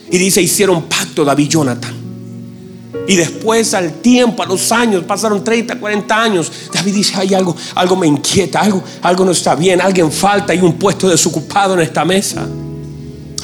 Y 0.09 0.17
dice, 0.17 0.41
hicieron 0.41 0.83
pacto 0.83 1.25
David 1.25 1.45
y 1.45 1.47
Jonathan. 1.49 1.93
Y 3.09 3.15
después 3.17 3.73
al 3.73 3.91
tiempo, 3.95 4.41
a 4.41 4.45
los 4.45 4.71
años, 4.71 5.03
pasaron 5.03 5.43
30, 5.43 5.79
40 5.81 6.23
años, 6.23 6.49
David 6.73 6.93
dice, 6.93 7.13
hay 7.17 7.33
algo, 7.33 7.53
algo 7.75 7.97
me 7.97 8.07
inquieta, 8.07 8.61
algo, 8.61 8.81
algo 9.01 9.25
no 9.25 9.31
está 9.31 9.53
bien, 9.55 9.81
alguien 9.81 10.09
falta, 10.09 10.53
hay 10.53 10.61
un 10.61 10.75
puesto 10.75 11.09
desocupado 11.09 11.73
en 11.73 11.81
esta 11.81 12.05
mesa. 12.05 12.47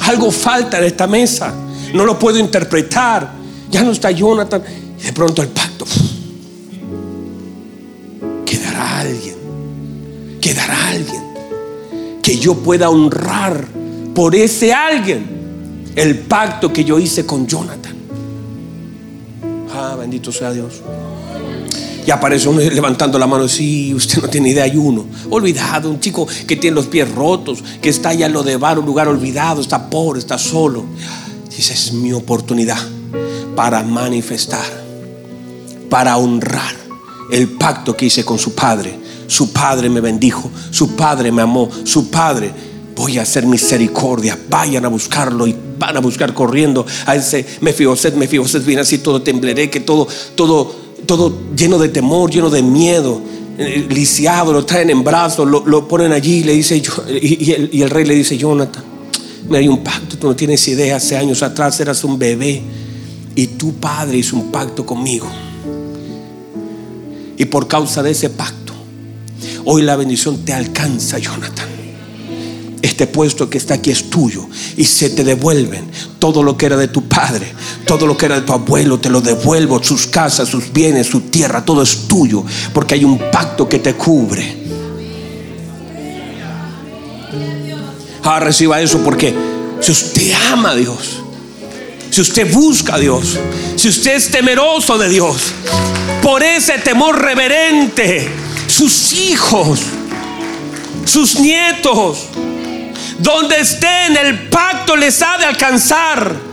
Algo 0.06 0.30
falta 0.30 0.78
en 0.78 0.84
esta 0.84 1.06
mesa. 1.06 1.52
No 1.92 2.04
lo 2.04 2.18
puedo 2.18 2.38
interpretar. 2.38 3.32
Ya 3.70 3.82
no 3.82 3.92
está 3.92 4.10
Jonathan. 4.10 4.62
Y 4.98 5.02
de 5.02 5.12
pronto 5.12 5.42
el 5.42 5.48
pacto. 5.48 5.84
Quedará 8.44 9.00
alguien. 9.00 9.36
Quedará 10.40 10.88
alguien. 10.88 11.22
Que 12.22 12.38
yo 12.38 12.54
pueda 12.54 12.88
honrar 12.88 13.66
por 14.14 14.34
ese 14.34 14.72
alguien 14.72 15.36
el 15.94 16.18
pacto 16.18 16.72
que 16.72 16.84
yo 16.84 16.98
hice 16.98 17.26
con 17.26 17.46
Jonathan. 17.46 17.94
Ah, 19.72 19.96
bendito 19.98 20.30
sea 20.30 20.52
Dios. 20.52 20.82
Y 22.06 22.10
aparece 22.10 22.48
uno 22.48 22.60
levantando 22.60 23.18
la 23.18 23.26
mano. 23.26 23.48
Sí, 23.48 23.92
usted 23.92 24.22
no 24.22 24.28
tiene 24.28 24.50
idea. 24.50 24.64
Hay 24.64 24.76
uno 24.76 25.06
olvidado, 25.30 25.90
un 25.90 25.98
chico 26.00 26.26
que 26.46 26.56
tiene 26.56 26.74
los 26.74 26.86
pies 26.86 27.12
rotos, 27.12 27.62
que 27.82 27.88
está 27.88 28.10
allá 28.10 28.26
en 28.26 28.32
lo 28.32 28.42
de 28.42 28.56
bar, 28.56 28.78
un 28.78 28.86
lugar 28.86 29.08
olvidado, 29.08 29.60
está 29.60 29.90
pobre, 29.90 30.20
está 30.20 30.38
solo. 30.38 30.84
Dice, 31.54 31.72
es 31.72 31.92
mi 31.92 32.12
oportunidad 32.12 32.78
para 33.56 33.82
manifestar, 33.82 34.66
para 35.88 36.16
honrar 36.16 36.74
el 37.30 37.48
pacto 37.48 37.96
que 37.96 38.06
hice 38.06 38.24
con 38.24 38.38
su 38.38 38.54
padre. 38.54 38.98
Su 39.26 39.52
padre 39.52 39.90
me 39.90 40.00
bendijo, 40.00 40.50
su 40.70 40.94
padre 40.94 41.32
me 41.32 41.42
amó, 41.42 41.68
su 41.84 42.10
padre 42.10 42.52
voy 42.94 43.18
a 43.18 43.22
hacer 43.22 43.46
misericordia. 43.46 44.38
Vayan 44.48 44.84
a 44.84 44.88
buscarlo 44.88 45.46
y 45.46 45.56
van 45.78 45.96
a 45.96 46.00
buscar 46.00 46.32
corriendo 46.32 46.86
a 47.04 47.16
ese 47.16 47.44
Mefiboset, 47.60 48.14
Mefiboset 48.14 48.64
viene 48.64 48.82
así 48.82 48.98
todo 48.98 49.22
tembleré, 49.22 49.68
que 49.68 49.80
todo, 49.80 50.06
todo, 50.34 50.74
todo 51.06 51.32
lleno 51.56 51.78
de 51.78 51.88
temor, 51.88 52.30
lleno 52.30 52.50
de 52.50 52.62
miedo, 52.62 53.20
eh, 53.58 53.86
lisiado, 53.88 54.52
lo 54.52 54.64
traen 54.64 54.90
en 54.90 55.02
brazos, 55.02 55.48
lo, 55.48 55.88
ponen 55.88 56.12
allí 56.12 56.38
y 56.38 56.44
le 56.44 56.52
dice, 56.52 56.82
y, 57.20 57.52
el, 57.52 57.70
y 57.72 57.82
el 57.82 57.90
rey 57.90 58.04
le 58.04 58.14
dice, 58.14 58.36
Jonathan, 58.36 58.84
me 59.48 59.58
hay 59.58 59.68
un 59.68 59.82
pacto, 59.82 60.18
tú 60.18 60.26
no 60.26 60.36
tienes 60.36 60.66
idea, 60.68 60.96
hace 60.96 61.16
años 61.16 61.42
atrás 61.42 61.78
eras 61.80 62.04
un 62.04 62.18
bebé 62.18 62.62
y 63.34 63.46
tu 63.48 63.74
padre 63.74 64.18
hizo 64.18 64.36
un 64.36 64.50
pacto 64.50 64.84
conmigo. 64.84 65.26
Y 67.38 67.44
por 67.44 67.68
causa 67.68 68.02
de 68.02 68.10
ese 68.10 68.30
pacto, 68.30 68.72
hoy 69.64 69.82
la 69.82 69.96
bendición 69.96 70.44
te 70.44 70.52
alcanza, 70.52 71.18
Jonathan. 71.18 71.68
Este 72.82 73.06
puesto 73.06 73.50
que 73.50 73.58
está 73.58 73.74
aquí 73.74 73.90
es 73.90 74.10
tuyo 74.10 74.46
y 74.76 74.84
se 74.84 75.10
te 75.10 75.24
devuelven 75.24 75.84
todo 76.18 76.42
lo 76.42 76.56
que 76.56 76.66
era 76.66 76.76
de 76.76 76.88
tu 76.88 77.05
padre, 77.16 77.54
todo 77.86 78.06
lo 78.06 78.14
que 78.14 78.26
era 78.26 78.34
de 78.34 78.42
tu 78.42 78.52
abuelo, 78.52 79.00
te 79.00 79.08
lo 79.08 79.22
devuelvo, 79.22 79.82
sus 79.82 80.06
casas, 80.06 80.50
sus 80.50 80.70
bienes, 80.70 81.06
su 81.06 81.22
tierra, 81.22 81.64
todo 81.64 81.82
es 81.82 82.06
tuyo, 82.06 82.44
porque 82.74 82.92
hay 82.92 83.06
un 83.06 83.18
pacto 83.30 83.66
que 83.66 83.78
te 83.78 83.94
cubre. 83.94 84.54
Ah, 88.22 88.38
reciba 88.38 88.82
eso 88.82 88.98
porque 88.98 89.34
si 89.80 89.92
usted 89.92 90.30
ama 90.52 90.72
a 90.72 90.74
Dios, 90.74 91.22
si 92.10 92.20
usted 92.20 92.52
busca 92.52 92.96
a 92.96 92.98
Dios, 92.98 93.38
si 93.76 93.88
usted 93.88 94.16
es 94.16 94.30
temeroso 94.30 94.98
de 94.98 95.08
Dios, 95.08 95.38
por 96.22 96.42
ese 96.42 96.74
temor 96.80 97.18
reverente, 97.18 98.28
sus 98.66 99.14
hijos, 99.14 99.80
sus 101.06 101.40
nietos, 101.40 102.26
donde 103.20 103.58
estén, 103.58 104.18
el 104.18 104.48
pacto 104.50 104.96
les 104.96 105.22
ha 105.22 105.38
de 105.38 105.46
alcanzar 105.46 106.45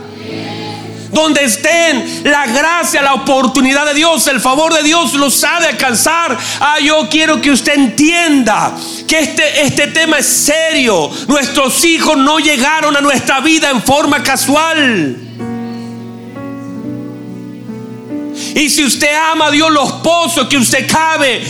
donde 1.14 1.44
estén, 1.44 2.22
la 2.24 2.46
gracia, 2.46 3.00
la 3.00 3.14
oportunidad 3.14 3.86
de 3.86 3.94
Dios, 3.94 4.26
el 4.26 4.40
favor 4.40 4.74
de 4.74 4.82
Dios 4.82 5.14
los 5.14 5.42
ha 5.44 5.60
de 5.60 5.68
alcanzar. 5.68 6.36
Ah, 6.60 6.78
yo 6.80 7.08
quiero 7.08 7.40
que 7.40 7.50
usted 7.50 7.74
entienda 7.74 8.74
que 9.06 9.20
este, 9.20 9.62
este 9.62 9.86
tema 9.88 10.18
es 10.18 10.26
serio. 10.26 11.10
Nuestros 11.28 11.84
hijos 11.84 12.16
no 12.16 12.38
llegaron 12.38 12.96
a 12.96 13.00
nuestra 13.00 13.40
vida 13.40 13.70
en 13.70 13.82
forma 13.82 14.22
casual. 14.22 15.23
Y 18.54 18.70
si 18.70 18.84
usted 18.84 19.12
ama 19.32 19.46
a 19.46 19.50
Dios, 19.50 19.70
los 19.72 19.92
pozos 19.94 20.46
que 20.46 20.56
usted 20.56 20.86
cabe, 20.86 21.42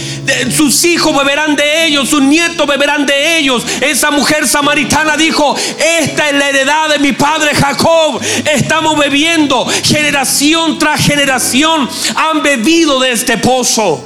sus 0.50 0.84
hijos 0.84 1.14
beberán 1.14 1.54
de 1.54 1.86
ellos, 1.86 2.08
sus 2.08 2.22
nietos 2.22 2.66
beberán 2.66 3.04
de 3.04 3.38
ellos. 3.38 3.64
Esa 3.82 4.10
mujer 4.10 4.48
samaritana 4.48 5.16
dijo, 5.16 5.54
esta 6.00 6.30
es 6.30 6.36
la 6.36 6.48
heredad 6.48 6.88
de 6.88 6.98
mi 6.98 7.12
padre 7.12 7.54
Jacob. 7.54 8.20
Estamos 8.54 8.98
bebiendo, 8.98 9.66
generación 9.66 10.78
tras 10.78 11.04
generación 11.04 11.88
han 12.16 12.42
bebido 12.42 12.98
de 13.00 13.12
este 13.12 13.36
pozo. 13.36 14.02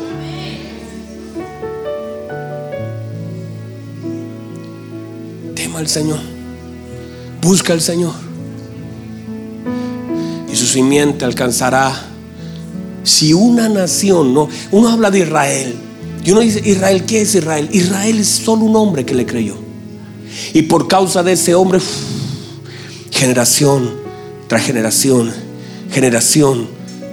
Tema 5.55 5.78
al 5.78 5.88
Señor, 5.88 6.18
busca 7.40 7.72
al 7.72 7.80
Señor. 7.80 8.14
Y 10.51 10.57
su 10.57 10.66
simiente 10.66 11.24
alcanzará 11.24 12.17
si 13.09 13.32
una 13.32 13.68
nación, 13.68 14.34
no, 14.34 14.48
uno 14.70 14.88
habla 14.88 15.11
de 15.11 15.20
Israel, 15.20 15.74
y 16.24 16.30
uno 16.30 16.40
dice, 16.40 16.61
Israel, 16.64 17.04
¿qué 17.04 17.22
es 17.22 17.34
Israel? 17.34 17.68
Israel 17.72 18.18
es 18.18 18.28
solo 18.28 18.64
un 18.64 18.76
hombre 18.76 19.04
que 19.04 19.14
le 19.14 19.24
creyó. 19.24 19.56
Y 20.52 20.62
por 20.62 20.88
causa 20.88 21.22
de 21.22 21.32
ese 21.32 21.54
hombre, 21.54 21.80
generación 23.11 23.90
tras 24.46 24.62
generación, 24.62 25.32
generación 25.90 26.68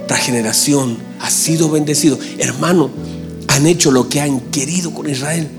tras 0.06 0.20
generación, 0.20 0.98
ha 1.20 1.30
sido 1.30 1.70
bendecido. 1.70 2.18
Hermano, 2.38 2.90
han 3.48 3.66
hecho 3.66 3.90
lo 3.90 4.08
que 4.08 4.20
han 4.20 4.40
querido 4.50 4.92
con 4.92 5.08
Israel. 5.08 5.50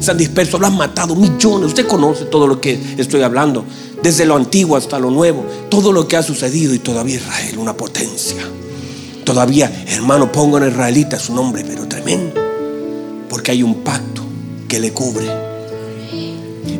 se 0.00 0.10
han 0.10 0.18
disperso, 0.18 0.58
lo 0.58 0.66
han 0.66 0.76
matado 0.76 1.16
millones. 1.16 1.68
Usted 1.68 1.86
conoce 1.86 2.26
todo 2.26 2.46
lo 2.46 2.60
que 2.60 2.78
estoy 2.98 3.22
hablando, 3.22 3.64
desde 4.02 4.26
lo 4.26 4.36
antiguo 4.36 4.76
hasta 4.76 4.98
lo 4.98 5.10
nuevo, 5.10 5.44
todo 5.70 5.92
lo 5.92 6.06
que 6.06 6.16
ha 6.16 6.22
sucedido 6.22 6.74
y 6.74 6.78
todavía 6.78 7.16
Israel, 7.16 7.58
una 7.58 7.74
potencia. 7.74 8.36
Todavía, 9.28 9.70
hermano, 9.88 10.32
pongo 10.32 10.56
en 10.56 10.70
israelita 10.70 11.18
su 11.18 11.34
nombre, 11.34 11.62
pero 11.62 11.86
tremendo. 11.86 12.32
Porque 13.28 13.50
hay 13.50 13.62
un 13.62 13.84
pacto 13.84 14.22
que 14.66 14.80
le 14.80 14.94
cubre. 14.94 15.26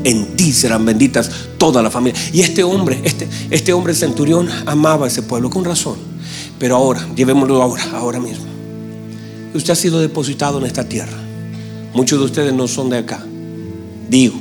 En 0.02 0.34
ti 0.34 0.54
serán 0.54 0.86
benditas 0.86 1.30
toda 1.58 1.82
la 1.82 1.90
familia. 1.90 2.18
Y 2.32 2.40
este 2.40 2.64
hombre, 2.64 3.02
este, 3.04 3.28
este 3.50 3.74
hombre 3.74 3.92
centurión 3.92 4.48
amaba 4.64 5.04
a 5.04 5.08
ese 5.08 5.20
pueblo 5.20 5.50
con 5.50 5.62
razón. 5.62 5.98
Pero 6.58 6.76
ahora, 6.76 7.06
llevémoslo 7.14 7.62
ahora, 7.62 7.84
ahora 7.92 8.18
mismo. 8.18 8.46
Usted 9.52 9.74
ha 9.74 9.76
sido 9.76 10.00
depositado 10.00 10.58
en 10.58 10.64
esta 10.64 10.88
tierra. 10.88 11.18
Muchos 11.92 12.18
de 12.18 12.24
ustedes 12.24 12.54
no 12.54 12.66
son 12.66 12.88
de 12.88 12.96
acá. 12.96 13.22
Digo, 14.08 14.40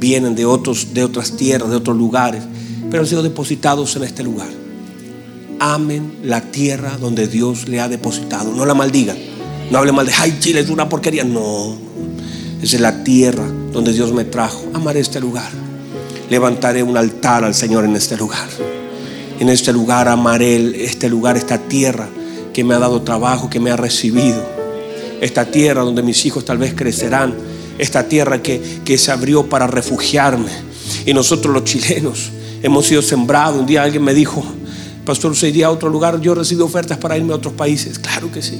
vienen 0.00 0.34
de, 0.34 0.44
otros, 0.44 0.92
de 0.92 1.04
otras 1.04 1.36
tierras, 1.36 1.70
de 1.70 1.76
otros 1.76 1.96
lugares, 1.96 2.42
pero 2.90 3.04
han 3.04 3.08
sido 3.08 3.22
depositados 3.22 3.94
en 3.94 4.02
este 4.02 4.24
lugar 4.24 4.63
amen 5.64 6.18
la 6.22 6.42
tierra 6.42 6.98
donde 7.00 7.26
Dios 7.26 7.68
le 7.68 7.80
ha 7.80 7.88
depositado. 7.88 8.52
No 8.52 8.66
la 8.66 8.74
maldigan. 8.74 9.16
No 9.70 9.78
hable 9.78 9.92
mal 9.92 10.04
de, 10.04 10.12
ay, 10.12 10.36
Chile 10.38 10.60
es 10.60 10.68
una 10.68 10.90
porquería. 10.90 11.24
No, 11.24 11.74
es 12.60 12.78
la 12.78 13.02
tierra 13.02 13.44
donde 13.72 13.94
Dios 13.94 14.12
me 14.12 14.24
trajo. 14.24 14.62
Amaré 14.74 15.00
este 15.00 15.20
lugar. 15.20 15.50
Levantaré 16.28 16.82
un 16.82 16.96
altar 16.98 17.44
al 17.44 17.54
Señor 17.54 17.86
en 17.86 17.96
este 17.96 18.16
lugar. 18.16 18.46
En 19.40 19.48
este 19.48 19.72
lugar 19.72 20.06
amaré 20.08 20.84
este 20.84 21.08
lugar, 21.08 21.36
esta 21.36 21.56
tierra 21.56 22.08
que 22.52 22.62
me 22.62 22.74
ha 22.74 22.78
dado 22.78 23.00
trabajo, 23.02 23.48
que 23.48 23.58
me 23.58 23.70
ha 23.70 23.76
recibido. 23.76 24.44
Esta 25.22 25.46
tierra 25.46 25.82
donde 25.82 26.02
mis 26.02 26.26
hijos 26.26 26.44
tal 26.44 26.58
vez 26.58 26.74
crecerán. 26.74 27.34
Esta 27.78 28.06
tierra 28.06 28.42
que, 28.42 28.60
que 28.84 28.98
se 28.98 29.10
abrió 29.10 29.46
para 29.46 29.66
refugiarme. 29.66 30.50
Y 31.06 31.14
nosotros 31.14 31.54
los 31.54 31.64
chilenos 31.64 32.30
hemos 32.62 32.86
sido 32.86 33.00
sembrados. 33.00 33.60
Un 33.60 33.66
día 33.66 33.82
alguien 33.82 34.04
me 34.04 34.12
dijo, 34.12 34.44
Pastor, 35.04 35.36
¿se 35.36 35.48
iría 35.48 35.66
a 35.66 35.70
otro 35.70 35.88
lugar? 35.88 36.20
Yo 36.20 36.34
recibí 36.34 36.62
ofertas 36.62 36.98
para 36.98 37.16
irme 37.16 37.32
a 37.32 37.36
otros 37.36 37.54
países. 37.54 37.98
Claro 37.98 38.30
que 38.32 38.42
sí. 38.42 38.58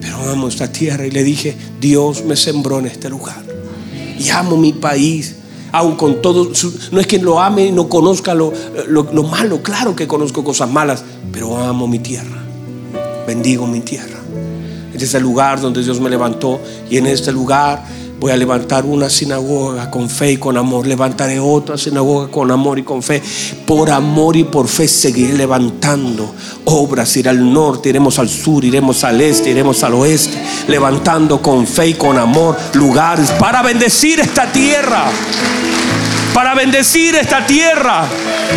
Pero 0.00 0.18
amo 0.30 0.48
esta 0.48 0.70
tierra 0.70 1.06
y 1.06 1.10
le 1.10 1.22
dije, 1.22 1.56
Dios 1.80 2.24
me 2.24 2.36
sembró 2.36 2.78
en 2.78 2.86
este 2.86 3.08
lugar. 3.08 3.42
Y 4.18 4.28
amo 4.30 4.56
mi 4.56 4.72
país. 4.72 5.36
Aun 5.72 5.96
con 5.96 6.20
todo, 6.20 6.52
no 6.90 7.00
es 7.00 7.06
que 7.06 7.18
lo 7.18 7.40
ame 7.40 7.66
y 7.66 7.72
no 7.72 7.88
conozca 7.88 8.34
lo, 8.34 8.52
lo 8.88 9.22
malo. 9.22 9.62
Claro 9.62 9.96
que 9.96 10.06
conozco 10.06 10.44
cosas 10.44 10.70
malas, 10.70 11.02
pero 11.32 11.56
amo 11.56 11.88
mi 11.88 11.98
tierra. 11.98 12.42
Bendigo 13.26 13.66
mi 13.66 13.80
tierra. 13.80 14.18
Este 14.92 15.06
es 15.06 15.14
el 15.14 15.22
lugar 15.22 15.60
donde 15.60 15.82
Dios 15.82 15.98
me 16.00 16.10
levantó 16.10 16.60
y 16.90 16.98
en 16.98 17.06
este 17.06 17.32
lugar 17.32 17.84
Voy 18.22 18.30
a 18.30 18.36
levantar 18.36 18.84
una 18.84 19.10
sinagoga 19.10 19.90
con 19.90 20.08
fe 20.08 20.30
y 20.30 20.36
con 20.36 20.56
amor. 20.56 20.86
Levantaré 20.86 21.40
otra 21.40 21.76
sinagoga 21.76 22.30
con 22.30 22.52
amor 22.52 22.78
y 22.78 22.84
con 22.84 23.02
fe. 23.02 23.20
Por 23.66 23.90
amor 23.90 24.36
y 24.36 24.44
por 24.44 24.68
fe 24.68 24.86
seguiré 24.86 25.32
levantando 25.32 26.32
obras. 26.66 27.16
Iré 27.16 27.30
al 27.30 27.52
norte, 27.52 27.88
iremos 27.88 28.20
al 28.20 28.28
sur, 28.28 28.64
iremos 28.64 29.02
al 29.02 29.20
este, 29.20 29.50
iremos 29.50 29.82
al 29.82 29.94
oeste. 29.94 30.40
Levantando 30.68 31.42
con 31.42 31.66
fe 31.66 31.88
y 31.88 31.94
con 31.94 32.16
amor 32.16 32.56
lugares 32.74 33.32
para 33.32 33.60
bendecir 33.60 34.20
esta 34.20 34.52
tierra. 34.52 35.06
Para 36.32 36.54
bendecir 36.54 37.16
esta 37.16 37.44
tierra. 37.44 38.04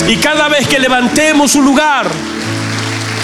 Y 0.07 0.17
cada 0.17 0.47
vez 0.47 0.67
que 0.67 0.77
levantemos 0.77 1.55
un 1.55 1.65
lugar, 1.65 2.07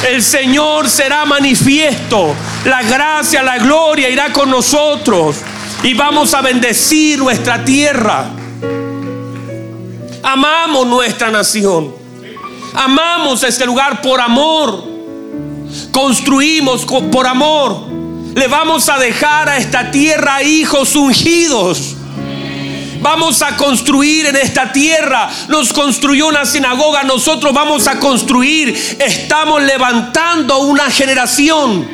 el 0.09 0.23
Señor 0.23 0.89
será 0.89 1.23
manifiesto. 1.23 2.33
La 2.65 2.81
gracia, 2.81 3.43
la 3.43 3.59
gloria 3.59 4.09
irá 4.09 4.33
con 4.33 4.49
nosotros 4.49 5.35
y 5.83 5.93
vamos 5.93 6.33
a 6.33 6.41
bendecir 6.41 7.19
nuestra 7.19 7.63
tierra. 7.65 8.29
Amamos 10.23 10.87
nuestra 10.87 11.31
nación. 11.31 11.93
Amamos 12.73 13.43
este 13.43 13.65
lugar 13.65 14.01
por 14.01 14.21
amor. 14.21 14.83
Construimos 15.91 16.85
por 16.85 17.25
amor. 17.25 17.87
Le 18.35 18.47
vamos 18.47 18.87
a 18.89 18.97
dejar 18.97 19.49
a 19.49 19.57
esta 19.57 19.89
tierra 19.91 20.43
hijos 20.43 20.95
ungidos. 20.95 21.95
Vamos 23.01 23.41
a 23.41 23.57
construir 23.57 24.27
en 24.27 24.35
esta 24.35 24.71
tierra. 24.71 25.29
Nos 25.47 25.73
construyó 25.73 26.27
una 26.27 26.45
sinagoga. 26.45 27.03
Nosotros 27.03 27.51
vamos 27.51 27.87
a 27.87 27.99
construir. 27.99 28.69
Estamos 28.99 29.63
levantando 29.63 30.59
una 30.59 30.91
generación 30.91 31.87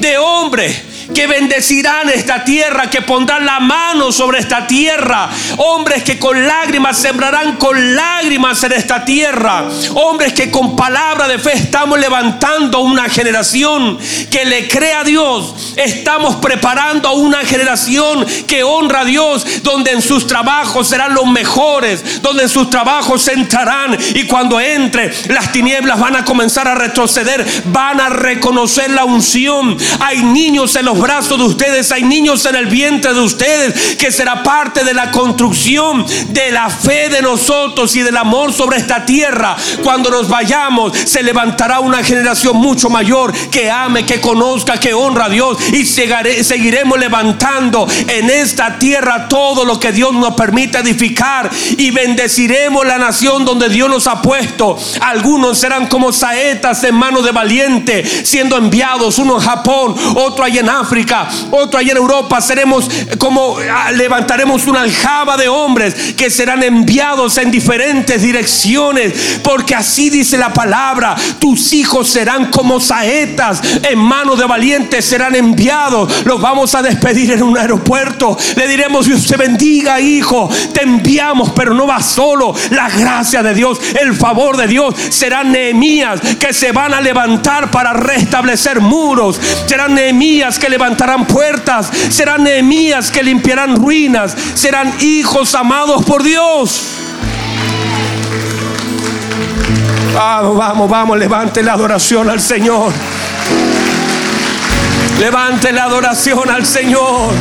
de 0.00 0.18
hombres 0.18 0.89
que 1.14 1.26
bendecirán 1.26 2.08
esta 2.08 2.44
tierra, 2.44 2.90
que 2.90 3.02
pondrán 3.02 3.44
la 3.46 3.60
mano 3.60 4.12
sobre 4.12 4.38
esta 4.38 4.66
tierra. 4.66 5.28
Hombres 5.56 6.02
que 6.02 6.18
con 6.18 6.46
lágrimas 6.46 6.98
sembrarán 6.98 7.56
con 7.56 7.94
lágrimas 7.94 8.62
en 8.64 8.72
esta 8.72 9.04
tierra. 9.04 9.68
Hombres 9.94 10.32
que 10.32 10.50
con 10.50 10.76
palabra 10.76 11.28
de 11.28 11.38
fe 11.38 11.52
estamos 11.54 11.98
levantando 11.98 12.80
una 12.80 13.08
generación 13.08 13.98
que 14.30 14.44
le 14.44 14.68
cree 14.68 14.94
a 14.94 15.04
Dios. 15.04 15.74
Estamos 15.76 16.36
preparando 16.36 17.08
a 17.08 17.12
una 17.12 17.44
generación 17.44 18.26
que 18.46 18.62
honra 18.62 19.00
a 19.00 19.04
Dios, 19.04 19.62
donde 19.62 19.92
en 19.92 20.02
sus 20.02 20.26
trabajos 20.26 20.88
serán 20.88 21.14
los 21.14 21.26
mejores, 21.26 22.22
donde 22.22 22.44
en 22.44 22.48
sus 22.48 22.70
trabajos 22.70 23.26
entrarán 23.28 23.96
y 24.14 24.24
cuando 24.24 24.60
entre 24.60 25.12
las 25.28 25.52
tinieblas 25.52 25.98
van 25.98 26.16
a 26.16 26.24
comenzar 26.24 26.68
a 26.68 26.74
retroceder, 26.74 27.44
van 27.66 28.00
a 28.00 28.08
reconocer 28.08 28.90
la 28.90 29.04
unción. 29.04 29.76
Hay 30.00 30.22
niños 30.22 30.76
en 30.76 30.86
los 30.86 30.99
brazos 31.00 31.38
de 31.38 31.44
ustedes, 31.44 31.90
hay 31.92 32.04
niños 32.04 32.44
en 32.46 32.56
el 32.56 32.66
vientre 32.66 33.12
de 33.14 33.20
ustedes, 33.20 33.96
que 33.96 34.12
será 34.12 34.42
parte 34.42 34.84
de 34.84 34.94
la 34.94 35.10
construcción 35.10 36.04
de 36.28 36.50
la 36.50 36.68
fe 36.70 37.08
de 37.08 37.22
nosotros 37.22 37.94
y 37.96 38.02
del 38.02 38.16
amor 38.16 38.52
sobre 38.52 38.78
esta 38.78 39.04
tierra. 39.04 39.56
Cuando 39.82 40.10
nos 40.10 40.28
vayamos, 40.28 40.96
se 40.96 41.22
levantará 41.22 41.80
una 41.80 42.02
generación 42.02 42.56
mucho 42.56 42.90
mayor 42.90 43.32
que 43.50 43.70
ame, 43.70 44.04
que 44.06 44.20
conozca, 44.20 44.78
que 44.78 44.94
honra 44.94 45.26
a 45.26 45.28
Dios 45.28 45.58
y 45.72 45.84
seguiremos 45.84 46.98
levantando 46.98 47.86
en 48.06 48.30
esta 48.30 48.78
tierra 48.78 49.28
todo 49.28 49.64
lo 49.64 49.78
que 49.78 49.92
Dios 49.92 50.12
nos 50.12 50.34
permite 50.34 50.78
edificar 50.78 51.50
y 51.76 51.90
bendeciremos 51.90 52.86
la 52.86 52.98
nación 52.98 53.44
donde 53.44 53.68
Dios 53.68 53.88
nos 53.88 54.06
ha 54.06 54.20
puesto. 54.22 54.76
Algunos 55.00 55.58
serán 55.58 55.86
como 55.86 56.12
saetas 56.12 56.82
en 56.84 56.94
manos 56.94 57.24
de 57.24 57.32
valiente, 57.32 58.04
siendo 58.24 58.56
enviados, 58.56 59.18
uno 59.18 59.36
en 59.36 59.40
Japón, 59.40 59.94
otro 60.14 60.44
allá 60.44 60.60
en 60.60 60.68
África, 60.68 60.89
otro 61.50 61.78
allá 61.78 61.92
en 61.92 61.98
Europa. 61.98 62.40
Seremos 62.40 62.88
como 63.18 63.56
ah, 63.70 63.90
levantaremos 63.92 64.66
una 64.66 64.82
aljaba 64.82 65.36
de 65.36 65.48
hombres 65.48 66.14
que 66.16 66.30
serán 66.30 66.62
enviados 66.62 67.38
en 67.38 67.50
diferentes 67.50 68.22
direcciones, 68.22 69.40
porque 69.42 69.74
así 69.74 70.10
dice 70.10 70.36
la 70.36 70.52
palabra, 70.52 71.16
tus 71.38 71.72
hijos 71.72 72.08
serán 72.08 72.50
como 72.50 72.80
saetas 72.80 73.60
en 73.82 73.98
manos 73.98 74.38
de 74.38 74.46
valientes, 74.46 75.04
serán 75.04 75.34
enviados. 75.34 76.24
Los 76.24 76.40
vamos 76.40 76.74
a 76.74 76.82
despedir 76.82 77.32
en 77.32 77.42
un 77.42 77.56
aeropuerto. 77.56 78.36
Le 78.56 78.66
diremos, 78.66 79.06
Dios 79.06 79.26
te 79.26 79.36
bendiga, 79.36 80.00
hijo, 80.00 80.50
te 80.72 80.82
enviamos, 80.82 81.50
pero 81.50 81.74
no 81.74 81.86
va 81.86 82.02
solo. 82.02 82.54
La 82.70 82.88
gracia 82.88 83.42
de 83.42 83.54
Dios, 83.54 83.78
el 84.00 84.14
favor 84.14 84.56
de 84.56 84.66
Dios, 84.66 84.94
serán 85.10 85.52
Nehemías 85.52 86.20
que 86.38 86.52
se 86.52 86.72
van 86.72 86.94
a 86.94 87.00
levantar 87.00 87.70
para 87.70 87.92
restablecer 87.92 88.80
muros. 88.80 89.40
Serán 89.66 89.94
Nehemías 89.94 90.58
que 90.58 90.68
levantarán 90.68 90.79
puertas. 91.26 91.90
Serán 92.08 92.44
Nehemías 92.44 93.10
que 93.10 93.22
limpiarán 93.22 93.76
ruinas. 93.76 94.34
Serán 94.54 94.92
hijos 95.00 95.54
amados 95.54 96.04
por 96.04 96.22
Dios. 96.22 96.82
Vamos, 100.14 100.56
vamos, 100.56 100.90
vamos, 100.90 101.18
levante 101.18 101.62
la 101.62 101.74
adoración 101.74 102.30
al 102.30 102.40
Señor. 102.40 102.92
Levante 105.18 105.72
la 105.72 105.84
adoración 105.84 106.50
al 106.50 106.66
Señor. 106.66 107.32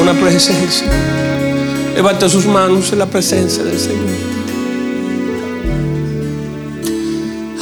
Una 0.00 0.14
presencia. 0.14 1.15
Levante 1.96 2.28
sus 2.28 2.44
manos 2.44 2.92
en 2.92 2.98
la 2.98 3.06
presencia 3.06 3.64
del 3.64 3.80
Señor. 3.80 4.04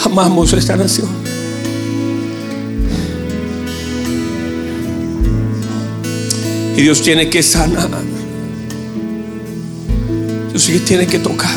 Amamos 0.04 0.52
esta 0.52 0.76
nación. 0.76 1.08
Y 6.76 6.82
Dios 6.82 7.00
tiene 7.00 7.30
que 7.30 7.44
sanar. 7.44 7.88
Dios 10.52 10.84
tiene 10.84 11.06
que 11.06 11.20
tocar. 11.20 11.54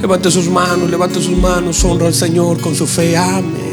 Levante 0.00 0.30
sus 0.30 0.46
manos, 0.46 0.88
levante 0.88 1.20
sus 1.20 1.36
manos, 1.36 1.82
honra 1.82 2.06
al 2.06 2.14
Señor 2.14 2.60
con 2.60 2.72
su 2.76 2.86
fe, 2.86 3.16
ame 3.16 3.72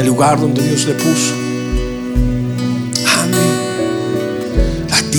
el 0.00 0.06
lugar 0.08 0.40
donde 0.40 0.60
Dios 0.60 0.86
le 0.86 0.94
puso. 0.94 1.41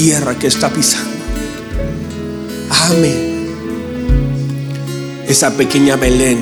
Tierra 0.04 0.38
que 0.38 0.48
está 0.48 0.70
pisando. 0.70 1.16
Ame 2.70 3.14
esa 5.30 5.52
pequeña 5.52 5.96
Belén. 5.96 6.40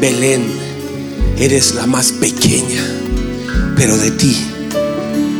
Belén, 0.00 0.42
eres 1.38 1.76
la 1.76 1.86
más 1.86 2.10
pequeña, 2.10 2.82
pero 3.76 3.96
de 3.96 4.10
ti 4.10 4.36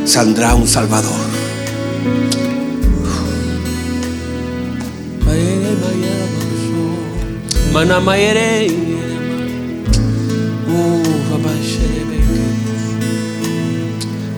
saldrá 0.05 0.55
un 0.55 0.69
Salvador. 0.69 1.31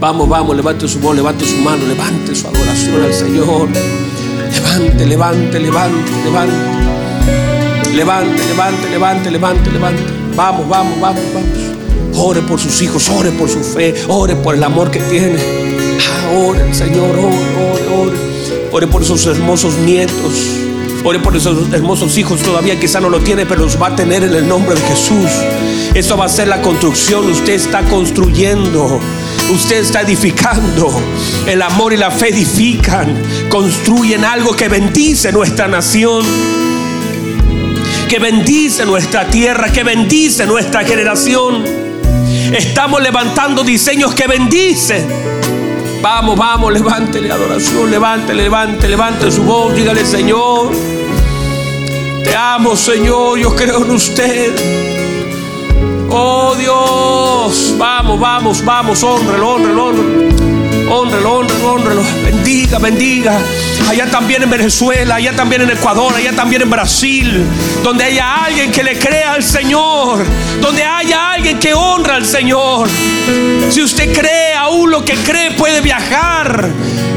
Vamos, 0.03 0.29
vamos, 0.29 0.57
levante 0.57 0.89
su 0.89 0.99
voz, 0.99 1.15
levante 1.15 1.47
su 1.47 1.59
mano, 1.59 1.87
levante 1.87 2.35
su 2.35 2.49
adoración 2.49 3.05
al 3.05 3.15
Señor. 3.15 3.69
Levante, 4.53 5.07
levante, 5.07 5.61
levante, 5.61 6.13
levante. 6.25 7.95
Levante, 7.95 8.45
levante, 8.49 8.91
levante, 8.91 9.31
levante, 9.31 9.71
levante. 9.71 10.03
Vamos, 10.35 10.69
vamos, 10.69 11.01
vamos, 11.01 11.23
vamos. 11.33 12.19
Ore 12.19 12.43
por 12.43 12.59
sus 12.59 12.83
hijos, 12.83 13.09
ore 13.11 13.31
por 13.31 13.49
su 13.49 13.63
fe, 13.63 13.95
ore 14.09 14.35
por 14.35 14.57
el 14.57 14.65
amor 14.65 14.91
que 14.91 14.99
tiene. 14.99 15.39
Ah, 16.01 16.37
ore, 16.37 16.75
Señor, 16.75 17.11
ore, 17.11 17.37
ore, 17.73 17.97
ore. 17.97 18.19
Ore 18.73 18.89
por 18.89 19.03
esos 19.03 19.25
hermosos 19.27 19.77
nietos. 19.87 20.33
Ore 21.05 21.21
por 21.21 21.37
esos 21.37 21.73
hermosos 21.73 22.19
hijos. 22.19 22.43
Todavía 22.43 22.81
quizá 22.81 22.99
no 22.99 23.09
lo 23.09 23.21
tiene, 23.21 23.47
pero 23.47 23.61
los 23.61 23.81
va 23.81 23.87
a 23.87 23.95
tener 23.95 24.25
en 24.25 24.35
el 24.35 24.49
nombre 24.49 24.75
de 24.75 24.81
Jesús. 24.81 25.31
Eso 25.95 26.17
va 26.17 26.25
a 26.25 26.29
ser 26.29 26.49
la 26.49 26.61
construcción. 26.61 27.31
Usted 27.31 27.53
está 27.53 27.83
construyendo. 27.85 28.99
Usted 29.51 29.77
está 29.77 30.03
edificando. 30.03 30.93
El 31.47 31.63
amor 31.63 31.93
y 31.93 31.97
la 31.97 32.11
fe 32.11 32.29
edifican. 32.29 33.23
Construyen 33.49 34.25
algo 34.25 34.55
que 34.55 34.69
bendice 34.69 35.33
nuestra 35.33 35.69
nación. 35.69 36.25
Que 38.09 38.19
bendice 38.19 38.85
nuestra 38.85 39.29
tierra. 39.29 39.71
Que 39.71 39.85
bendice 39.85 40.47
nuestra 40.47 40.85
generación. 40.85 41.65
Estamos 42.53 43.03
levantando 43.03 43.65
diseños 43.65 44.15
que 44.15 44.27
bendicen. 44.27 45.07
Vamos, 46.03 46.37
vamos, 46.37 46.73
levántele 46.73 47.31
adoración, 47.31 47.89
levante, 47.89 48.35
levante, 48.35 48.89
levante 48.89 49.31
su 49.31 49.45
voz, 49.45 49.73
dígale 49.73 50.05
Señor, 50.05 50.73
te 52.25 52.35
amo 52.35 52.75
Señor, 52.75 53.39
yo 53.39 53.55
creo 53.55 53.85
en 53.85 53.91
usted. 53.93 55.02
Oh 56.15 56.55
Dios, 56.55 57.75
vamos, 57.79 58.21
vamos, 58.21 58.63
vamos, 58.63 59.03
honrelo, 59.03 59.55
honrelo, 59.55 59.87
honrelo, 60.91 61.39
honrelo, 61.39 61.73
honrelo, 61.73 62.03
bendiga, 62.23 62.79
bendiga. 62.79 63.39
Allá 63.89 64.11
también 64.11 64.43
en 64.43 64.51
Venezuela, 64.51 65.15
allá 65.15 65.35
también 65.35 65.63
en 65.63 65.71
Ecuador, 65.71 66.15
allá 66.15 66.33
también 66.33 66.61
en 66.61 66.69
Brasil, 66.69 67.47
donde 67.83 68.05
haya 68.05 68.45
alguien 68.45 68.71
que 68.71 68.83
le 68.83 68.99
crea 68.99 69.33
al 69.33 69.43
Señor, 69.43 70.23
donde 70.61 70.85
haya 70.85 71.33
alguien 71.33 71.59
que 71.59 71.73
honra 71.73 72.17
al 72.17 72.27
Señor. 72.27 72.91
Si 73.71 73.81
usted 73.83 74.13
cree 74.13 74.55
aún 74.55 74.91
lo 74.91 75.03
que 75.07 75.15
cree 75.15 75.53
puede 75.53 75.81
viajar, 75.81 76.69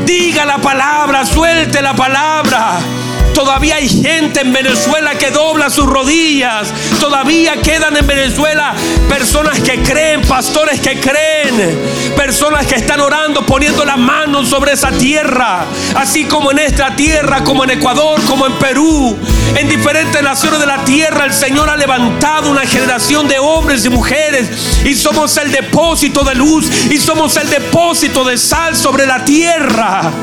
diga 0.06 0.46
la 0.46 0.60
palabra, 0.60 1.26
suelte 1.26 1.82
la 1.82 1.94
palabra. 1.94 2.80
Todavía 3.36 3.76
hay 3.76 3.90
gente 3.90 4.40
en 4.40 4.54
Venezuela 4.54 5.16
que 5.16 5.30
dobla 5.30 5.70
sus 5.70 5.86
rodillas. 5.86 6.70
Todavía 7.02 7.62
quedan 7.62 7.98
en 7.98 8.08
Venezuela 8.08 8.74
personas 9.10 9.60
que 9.60 9.84
creen, 9.84 10.22
pastores 10.22 10.80
que 10.80 11.02
creen, 11.02 11.78
personas 12.16 12.66
que 12.66 12.76
están 12.76 13.02
orando, 13.02 13.46
poniendo 13.46 13.84
las 13.84 13.98
manos 13.98 14.48
sobre 14.48 14.72
esa 14.72 14.90
tierra. 14.92 15.66
Así 15.96 16.24
como 16.24 16.52
en 16.52 16.60
esta 16.60 16.96
tierra, 16.96 17.44
como 17.44 17.66
en 17.66 17.72
Ecuador, 17.72 18.22
como 18.24 18.48
en 18.48 18.54
Perú, 18.54 19.18
en 19.54 19.68
diferentes 19.68 20.24
naciones 20.24 20.62
de 20.62 20.66
la 20.66 20.86
tierra, 20.86 21.26
el 21.26 21.34
Señor 21.34 21.70
ha 21.70 21.76
levantado 21.76 22.50
una 22.50 22.66
generación 22.66 23.28
de 23.28 23.38
hombres 23.38 23.84
y 23.84 23.90
mujeres. 23.90 24.48
Y 24.86 24.96
somos 24.96 25.36
el 25.36 25.52
depósito 25.52 26.24
de 26.24 26.36
luz 26.36 26.70
y 26.90 26.98
somos 26.98 27.36
el 27.36 27.50
depósito 27.50 28.24
de 28.24 28.38
sal 28.38 28.78
sobre 28.78 29.06
la 29.06 29.26
tierra. 29.26 30.14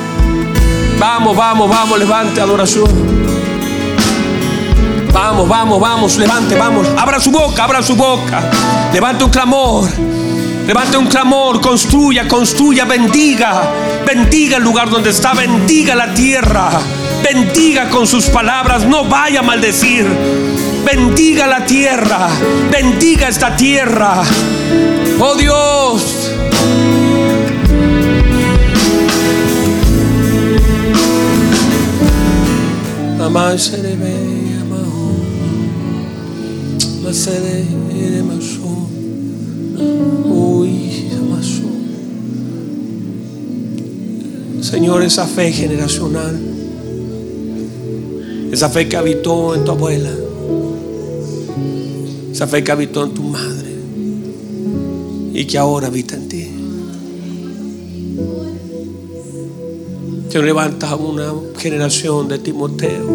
Vamos, 1.02 1.36
vamos, 1.36 1.68
vamos, 1.68 1.98
levante 1.98 2.40
adoración. 2.40 2.88
Vamos, 5.12 5.48
vamos, 5.48 5.80
vamos, 5.80 6.16
levante, 6.16 6.54
vamos. 6.54 6.86
Abra 6.96 7.18
su 7.18 7.32
boca, 7.32 7.64
abra 7.64 7.82
su 7.82 7.96
boca. 7.96 8.48
Levante 8.92 9.24
un 9.24 9.30
clamor. 9.30 9.88
Levante 10.64 10.96
un 10.96 11.06
clamor, 11.06 11.60
construya, 11.60 12.28
construya, 12.28 12.84
bendiga, 12.84 13.62
bendiga 14.06 14.58
el 14.58 14.62
lugar 14.62 14.90
donde 14.90 15.10
está, 15.10 15.34
bendiga 15.34 15.96
la 15.96 16.14
tierra, 16.14 16.70
bendiga 17.20 17.90
con 17.90 18.06
sus 18.06 18.26
palabras, 18.26 18.84
no 18.84 19.04
vaya 19.04 19.40
a 19.40 19.42
maldecir, 19.42 20.06
bendiga 20.84 21.48
la 21.48 21.66
tierra, 21.66 22.28
bendiga 22.70 23.26
esta 23.26 23.56
tierra. 23.56 24.22
Oh 25.18 25.34
Dios. 25.34 26.21
Señor, 44.60 45.02
esa 45.02 45.26
fe 45.26 45.50
generacional, 45.50 46.38
esa 48.52 48.68
fe 48.68 48.88
que 48.88 48.96
habitó 48.96 49.54
en 49.54 49.64
tu 49.64 49.70
abuela, 49.70 50.10
esa 52.32 52.46
fe 52.46 52.62
que 52.62 52.72
habitó 52.72 53.04
en 53.04 53.14
tu 53.14 53.22
madre 53.22 53.70
y 55.34 55.44
que 55.46 55.58
ahora 55.58 55.88
habita 55.88 56.16
en 56.16 56.28
ti. 56.28 56.61
Te 60.32 60.42
levanta 60.42 60.96
una 60.96 61.30
generación 61.58 62.26
de 62.26 62.38
Timoteos. 62.38 63.06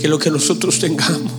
Que 0.00 0.08
lo 0.08 0.18
que 0.18 0.30
nosotros 0.30 0.78
tengamos, 0.78 1.30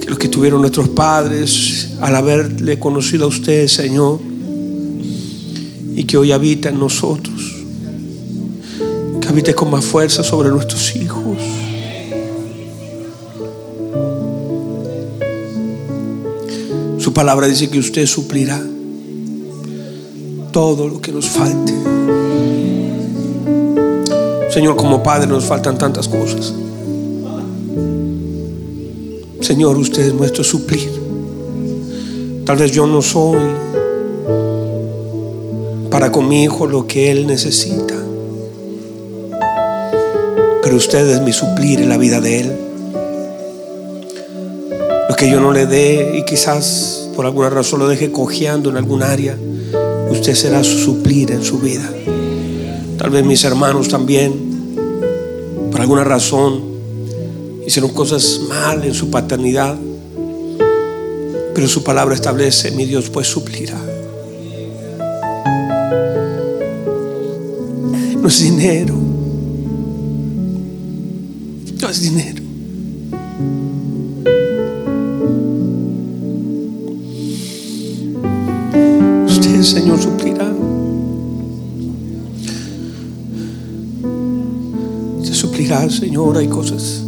que 0.00 0.08
lo 0.08 0.16
que 0.16 0.28
tuvieron 0.28 0.62
nuestros 0.62 0.88
padres 0.88 1.90
al 2.00 2.16
haberle 2.16 2.78
conocido 2.78 3.26
a 3.26 3.28
usted, 3.28 3.68
Señor, 3.68 4.18
y 5.94 6.04
que 6.04 6.16
hoy 6.16 6.32
habita 6.32 6.70
en 6.70 6.80
nosotros, 6.80 7.54
que 9.20 9.28
habite 9.28 9.54
con 9.54 9.70
más 9.70 9.84
fuerza 9.84 10.22
sobre 10.24 10.48
nuestros 10.48 10.96
hijos. 10.96 11.36
Su 16.96 17.12
palabra 17.12 17.46
dice 17.46 17.68
que 17.68 17.78
usted 17.78 18.06
suplirá 18.06 18.64
todo 20.52 20.88
lo 20.88 21.00
que 21.00 21.12
nos 21.12 21.28
falte. 21.28 21.74
Señor, 24.50 24.76
como 24.76 25.02
Padre 25.02 25.26
nos 25.26 25.44
faltan 25.44 25.78
tantas 25.78 26.08
cosas. 26.08 26.52
Señor, 29.40 29.76
usted 29.78 30.08
es 30.08 30.14
nuestro 30.14 30.42
suplir. 30.42 30.90
Tal 32.44 32.56
vez 32.56 32.72
yo 32.72 32.86
no 32.86 33.02
soy 33.02 33.38
para 35.90 36.10
con 36.10 36.28
mi 36.28 36.44
hijo 36.44 36.66
lo 36.66 36.86
que 36.86 37.10
él 37.10 37.26
necesita. 37.26 37.94
Pero 40.62 40.76
usted 40.76 41.08
es 41.08 41.20
mi 41.22 41.32
suplir 41.32 41.80
en 41.80 41.88
la 41.88 41.96
vida 41.96 42.20
de 42.20 42.40
él. 42.40 42.52
Lo 45.08 45.14
que 45.16 45.30
yo 45.30 45.40
no 45.40 45.52
le 45.52 45.66
dé 45.66 46.18
y 46.18 46.24
quizás 46.24 47.08
por 47.14 47.26
alguna 47.26 47.50
razón 47.50 47.80
lo 47.80 47.88
deje 47.88 48.12
cojeando 48.12 48.70
en 48.70 48.76
algún 48.76 49.02
área 49.02 49.36
usted 50.18 50.34
será 50.34 50.64
su 50.64 50.78
suplir 50.78 51.30
en 51.30 51.44
su 51.44 51.58
vida. 51.58 51.88
Tal 52.98 53.10
vez 53.10 53.24
mis 53.24 53.44
hermanos 53.44 53.88
también, 53.88 54.34
por 55.70 55.80
alguna 55.80 56.02
razón, 56.02 56.60
hicieron 57.64 57.92
cosas 57.92 58.40
mal 58.48 58.84
en 58.84 58.94
su 58.94 59.10
paternidad, 59.10 59.76
pero 61.54 61.68
su 61.68 61.84
palabra 61.84 62.16
establece, 62.16 62.72
mi 62.72 62.84
Dios 62.84 63.10
pues 63.10 63.28
suplirá. 63.28 63.80
No 68.20 68.26
es 68.26 68.42
dinero, 68.42 68.94
no 71.80 71.88
es 71.88 72.02
dinero. 72.02 72.37
Señor, 86.18 86.36
hay 86.36 86.48
cosas 86.48 87.04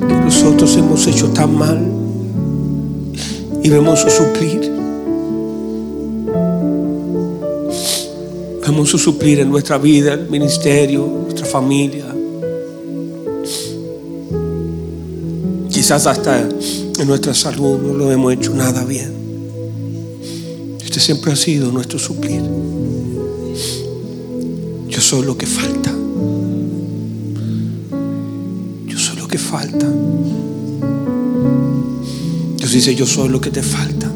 que 0.00 0.14
nosotros 0.14 0.74
hemos 0.78 1.06
hecho 1.06 1.28
tan 1.28 1.54
mal 1.54 1.78
y 3.62 3.68
vemos 3.68 4.00
su 4.00 4.08
suplir. 4.08 4.72
Vemos 8.66 8.88
su 8.88 8.96
suplir 8.96 9.40
en 9.40 9.50
nuestra 9.50 9.76
vida, 9.76 10.14
el 10.14 10.30
ministerio, 10.30 11.06
nuestra 11.24 11.44
familia. 11.44 12.06
Quizás 15.70 16.06
hasta 16.06 16.40
en 16.40 17.06
nuestra 17.06 17.34
salud 17.34 17.78
no 17.78 17.92
lo 17.92 18.10
hemos 18.10 18.32
hecho 18.32 18.54
nada 18.54 18.84
bien 18.86 19.20
siempre 21.00 21.32
ha 21.32 21.36
sido 21.36 21.72
nuestro 21.72 21.98
suplir. 21.98 22.42
Yo 24.88 25.00
soy 25.00 25.24
lo 25.24 25.36
que 25.36 25.46
falta. 25.46 25.90
Que 29.30 29.38
falta. 29.38 29.86
Dios 32.56 32.72
dice, 32.72 32.94
yo 32.94 33.06
soy 33.06 33.28
lo 33.28 33.40
que 33.40 33.50
te 33.50 33.62
falta. 33.62 34.10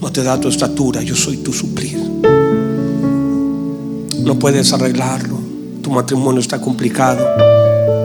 No 0.00 0.12
te 0.12 0.22
da 0.22 0.38
tu 0.38 0.48
estatura, 0.48 1.00
yo 1.02 1.16
soy 1.16 1.38
tu 1.38 1.52
suplir. 1.52 1.98
No 4.18 4.38
puedes 4.38 4.72
arreglarlo. 4.72 5.38
Tu 5.82 5.90
matrimonio 5.90 6.40
está 6.40 6.60
complicado. 6.60 7.24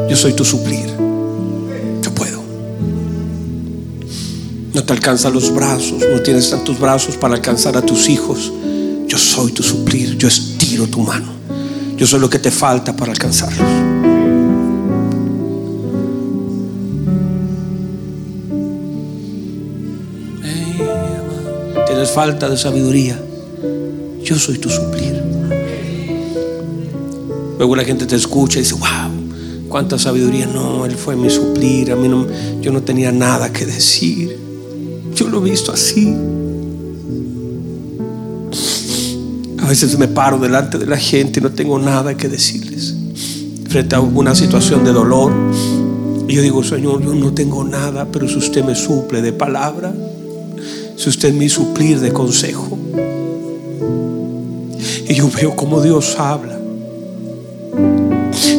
Yo 0.09 0.15
soy 0.15 0.33
tu 0.33 0.45
suplir. 0.45 0.99
No 4.79 4.85
te 4.85 4.93
alcanzan 4.93 5.33
los 5.33 5.53
brazos, 5.53 6.03
no 6.09 6.21
tienes 6.21 6.49
tantos 6.49 6.79
brazos 6.79 7.17
para 7.17 7.33
alcanzar 7.35 7.75
a 7.75 7.81
tus 7.81 8.07
hijos. 8.07 8.49
Yo 9.07 9.17
soy 9.17 9.51
tu 9.51 9.61
suplir, 9.61 10.17
yo 10.17 10.29
estiro 10.29 10.87
tu 10.87 11.01
mano. 11.01 11.33
Yo 11.97 12.07
soy 12.07 12.21
lo 12.21 12.29
que 12.29 12.39
te 12.39 12.49
falta 12.49 12.95
para 12.95 13.11
alcanzarlos. 13.11 13.78
Tienes 21.99 22.15
falta 22.15 22.47
de 22.47 22.55
sabiduría. 22.55 23.21
Yo 24.23 24.39
soy 24.39 24.57
tu 24.57 24.69
suplir. 24.69 25.21
Luego 27.57 27.75
la 27.75 27.83
gente 27.83 28.05
te 28.05 28.15
escucha 28.15 28.57
y 28.57 28.61
dice, 28.61 28.75
wow, 28.75 29.67
cuánta 29.67 29.99
sabiduría. 29.99 30.45
No, 30.45 30.85
Él 30.85 30.95
fue 30.95 31.17
mi 31.17 31.29
suplir. 31.29 31.91
A 31.91 31.97
mí 31.97 32.07
no, 32.07 32.25
yo 32.61 32.71
no 32.71 32.83
tenía 32.83 33.11
nada 33.11 33.51
que 33.51 33.65
decir. 33.65 34.39
Yo 35.13 35.27
lo 35.27 35.45
he 35.45 35.49
visto 35.49 35.73
así. 35.73 36.15
A 39.61 39.67
veces 39.67 39.99
me 39.99 40.07
paro 40.07 40.37
delante 40.37 40.77
de 40.77 40.85
la 40.85 40.97
gente 40.97 41.41
y 41.41 41.43
no 41.43 41.51
tengo 41.51 41.79
nada 41.79 42.15
que 42.15 42.29
decirles. 42.29 42.95
Frente 43.67 43.95
a 43.95 43.97
alguna 43.97 44.35
situación 44.35 44.85
de 44.85 44.93
dolor. 44.93 45.33
Y 46.29 46.33
yo 46.33 46.41
digo, 46.41 46.63
Señor, 46.63 47.03
yo 47.03 47.13
no 47.13 47.33
tengo 47.33 47.65
nada, 47.65 48.07
pero 48.09 48.29
si 48.29 48.37
usted 48.37 48.63
me 48.63 48.73
suple 48.73 49.21
de 49.21 49.33
palabra, 49.33 49.93
si 50.99 51.09
usted 51.09 51.33
me 51.33 51.49
suplir 51.49 51.99
de 51.99 52.11
consejo. 52.11 52.77
Y 55.07 55.15
yo 55.15 55.29
veo 55.31 55.55
como 55.55 55.81
Dios 55.81 56.15
habla. 56.19 56.59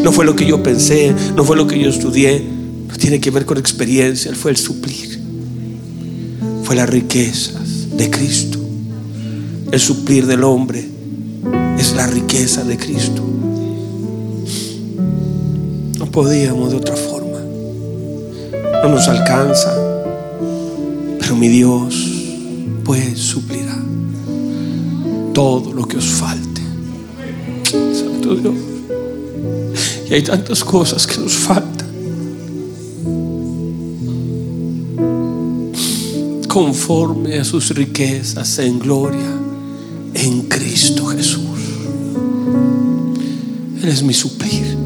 No 0.03 0.11
fue 0.11 0.25
lo 0.25 0.35
que 0.35 0.47
yo 0.47 0.63
pensé, 0.63 1.15
no 1.37 1.45
fue 1.45 1.57
lo 1.57 1.69
que 1.69 1.79
yo 1.79 1.89
estudié, 1.89 2.45
no 2.89 2.97
tiene 2.97 3.21
que 3.21 3.31
ver 3.31 3.45
con 3.45 3.59
experiencia, 3.59 4.35
fue 4.35 4.51
el 4.51 4.57
suplir 4.57 5.21
fue 6.71 6.77
las 6.77 6.89
riquezas 6.89 7.97
de 7.97 8.09
Cristo. 8.11 8.61
El 9.73 9.81
suplir 9.81 10.25
del 10.29 10.45
hombre 10.45 10.87
es 11.77 11.97
la 11.97 12.07
riqueza 12.07 12.63
de 12.63 12.77
Cristo. 12.77 13.25
No 15.99 16.07
podíamos 16.07 16.71
de 16.71 16.77
otra 16.77 16.95
forma. 16.95 17.41
No 18.85 18.89
nos 18.89 19.09
alcanza. 19.09 19.75
Pero 21.19 21.35
mi 21.35 21.49
Dios 21.49 22.10
pues 22.91 23.21
suplirá 23.21 23.79
todo 25.33 25.73
lo 25.73 25.87
que 25.87 25.97
os 25.97 26.07
falte. 26.07 26.61
Santo 27.71 28.35
Dios. 28.35 28.55
Y 30.11 30.15
hay 30.15 30.23
tantas 30.23 30.65
cosas 30.65 31.07
que 31.07 31.21
nos 31.21 31.35
faltan. 31.35 31.89
conforme 36.49 37.39
a 37.39 37.45
sus 37.45 37.71
riquezas 37.71 38.59
en 38.59 38.81
gloria 38.81 39.39
en 40.15 40.49
Cristo 40.49 41.07
Jesús. 41.07 41.61
Él 43.81 43.89
es 43.89 44.03
mi 44.03 44.13
suplir. 44.13 44.77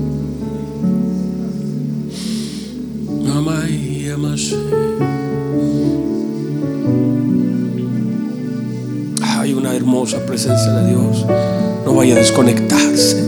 Hay 3.64 4.10
una 4.10 4.73
hermosa 9.84 10.24
presencia 10.24 10.72
de 10.72 10.88
Dios. 10.88 11.26
No 11.84 11.94
vaya 11.94 12.14
a 12.14 12.18
desconectarse. 12.18 13.22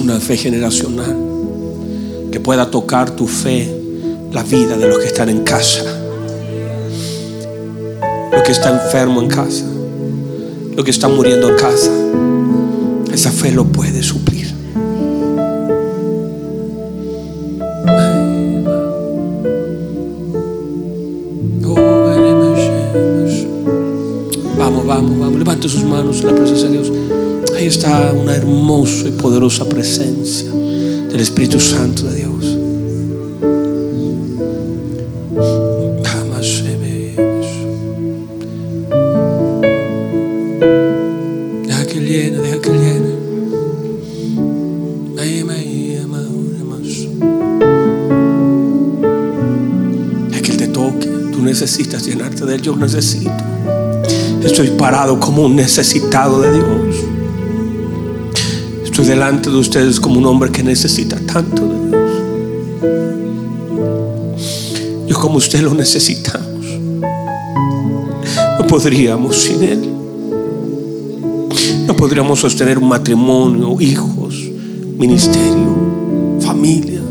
Una 0.00 0.20
fe 0.20 0.36
generacional 0.36 1.16
que 2.30 2.38
pueda 2.38 2.70
tocar 2.70 3.10
tu 3.10 3.26
fe, 3.26 3.68
la 4.30 4.44
vida 4.44 4.76
de 4.76 4.86
los 4.86 4.98
que 4.98 5.06
están 5.06 5.28
en 5.28 5.42
casa. 5.42 5.82
Lo 8.32 8.42
que 8.44 8.52
está 8.52 8.70
enfermo 8.70 9.20
en 9.20 9.28
casa. 9.28 9.64
Lo 10.76 10.84
que 10.84 10.92
está 10.92 11.08
muriendo 11.08 11.48
en 11.48 11.56
casa. 11.56 11.90
Esa 13.12 13.32
fe 13.32 13.50
lo 13.50 13.64
puede 13.64 14.04
suplir. 14.04 14.33
Poderosa 29.34 29.64
presencia 29.64 30.48
del 30.48 31.18
Espíritu 31.18 31.58
Santo 31.58 32.04
de 32.04 32.14
Dios. 32.18 32.56
Deja 41.66 41.84
que 41.84 42.00
llene, 42.00 42.38
deja 42.38 42.60
que 42.60 42.70
llene. 42.70 43.14
Deja 50.28 50.42
que 50.42 50.50
Él 50.52 50.56
te 50.56 50.68
toque. 50.68 51.08
Tú 51.32 51.42
necesitas 51.42 52.06
llenarte 52.06 52.46
de 52.46 52.54
Él. 52.54 52.62
Yo 52.62 52.76
necesito. 52.76 53.32
Estoy 54.44 54.68
parado 54.78 55.18
como 55.18 55.46
un 55.46 55.56
necesitado 55.56 56.40
de 56.40 56.52
Dios. 56.52 57.13
Estoy 59.04 59.18
delante 59.18 59.50
de 59.50 59.56
ustedes 59.56 60.00
como 60.00 60.18
un 60.18 60.24
hombre 60.24 60.50
que 60.50 60.62
necesita 60.62 61.18
tanto 61.18 61.62
de 61.68 61.88
Dios. 61.88 62.10
Yo 65.06 65.20
como 65.20 65.36
usted 65.36 65.60
lo 65.60 65.74
necesitamos. 65.74 66.64
No 68.58 68.66
podríamos 68.66 69.36
sin 69.36 69.62
Él. 69.62 69.90
No 71.86 71.94
podríamos 71.94 72.40
sostener 72.40 72.78
un 72.78 72.88
matrimonio, 72.88 73.78
hijos, 73.78 74.36
ministerio, 74.96 76.40
familia. 76.40 77.02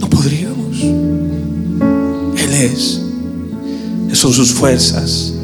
No 0.00 0.08
podríamos. 0.08 0.80
Él 2.42 2.54
es. 2.54 3.02
Son 4.14 4.32
sus 4.32 4.50
fuerzas. 4.54 5.34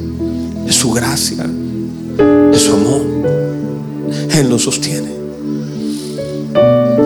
Es 0.66 0.76
su 0.76 0.90
gracia. 0.92 1.44
Es 2.54 2.62
su 2.62 2.72
amor. 2.72 3.19
Él 4.41 4.49
nos 4.49 4.62
sostiene. 4.62 5.11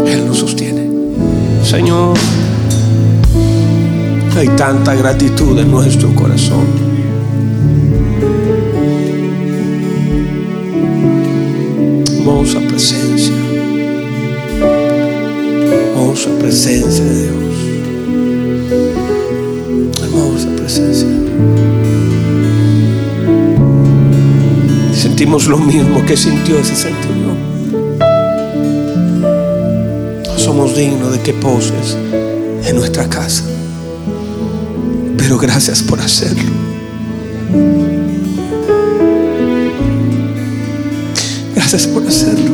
Él 0.06 0.24
nos 0.24 0.38
sostiene. 0.38 0.88
Señor, 1.64 2.16
hay 4.36 4.46
tanta 4.50 4.94
gratitud 4.94 5.58
en 5.58 5.68
nuestro 5.68 6.14
corazón. 6.14 6.64
Hermosa 12.18 12.60
presencia. 12.60 13.34
Hermosa 15.72 16.30
presencia 16.38 17.04
de 17.04 17.22
Dios. 17.22 17.34
Hermosa 20.04 20.48
presencia. 20.56 21.08
Sentimos 24.94 25.46
lo 25.48 25.58
mismo 25.58 26.04
que 26.06 26.16
sintió 26.16 26.58
ese 26.58 26.74
centurión. 26.74 27.23
No 30.74 30.80
somos 30.80 30.90
dignos 30.90 31.12
de 31.12 31.20
que 31.20 31.32
poses 31.34 31.96
en 32.64 32.74
nuestra 32.74 33.08
casa. 33.08 33.44
Pero 35.16 35.38
gracias 35.38 35.80
por 35.82 36.00
hacerlo. 36.00 36.50
Gracias 41.54 41.86
por 41.86 42.04
hacerlo. 42.04 42.50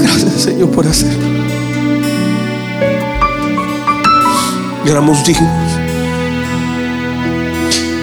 Gracias 0.00 0.42
Señor 0.42 0.70
por 0.70 0.86
hacerlo. 0.86 1.26
Éramos 4.86 5.24
dignos. 5.26 5.72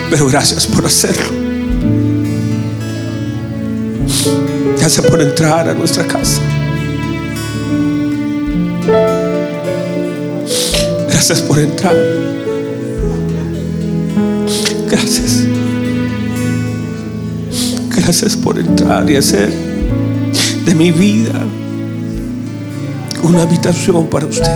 Pero 0.09 0.27
gracias 0.27 0.67
por 0.67 0.85
hacerlo. 0.85 1.42
Gracias 4.85 5.07
por 5.07 5.21
entrar 5.21 5.69
a 5.69 5.73
nuestra 5.73 6.05
casa. 6.05 6.41
Gracias 11.07 11.41
por 11.41 11.57
entrar. 11.57 11.95
Gracias. 14.91 15.45
Gracias 17.95 18.35
por 18.35 18.59
entrar 18.59 19.09
y 19.09 19.15
hacer 19.15 19.53
de 20.65 20.75
mi 20.75 20.91
vida 20.91 21.39
una 23.23 23.43
habitación 23.43 24.07
para 24.07 24.25
usted. 24.25 24.51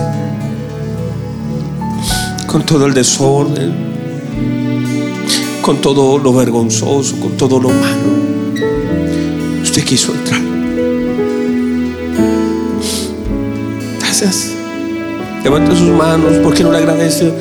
Con 2.47 2.65
todo 2.65 2.85
el 2.85 2.93
desorden, 2.93 3.73
con 5.61 5.79
todo 5.79 6.19
lo 6.19 6.33
vergonzoso, 6.33 7.17
con 7.17 7.37
todo 7.37 7.61
lo 7.61 7.69
malo. 7.69 8.26
Usted 9.77 9.89
quiso 9.89 10.11
entrar. 10.11 10.41
Gracias. 13.99 14.53
Levanta 15.43 15.75
sus 15.75 15.89
manos 15.89 16.33
porque 16.41 16.63
no 16.63 16.71
le 16.71 16.79
agradece 16.79 17.31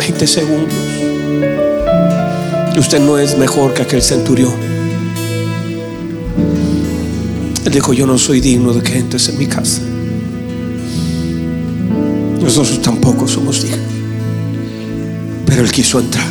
20 0.00 0.26
segundos. 0.26 0.74
Usted 2.76 2.98
no 2.98 3.18
es 3.18 3.38
mejor 3.38 3.72
que 3.72 3.82
aquel 3.82 4.02
centurión. 4.02 4.52
Él 7.64 7.72
dijo, 7.72 7.92
yo 7.92 8.04
no 8.04 8.18
soy 8.18 8.40
digno 8.40 8.72
de 8.72 8.82
que 8.82 8.98
entres 8.98 9.28
en 9.28 9.38
mi 9.38 9.46
casa. 9.46 9.80
Nosotros 12.42 12.82
tampoco 12.82 13.28
somos 13.28 13.62
dignos. 13.62 13.78
Pero 15.46 15.62
Él 15.62 15.70
quiso 15.70 16.00
entrar. 16.00 16.29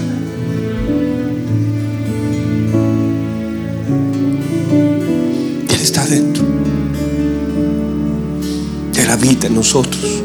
Habita 9.20 9.47
en 9.47 9.55
nosotros. 9.55 10.24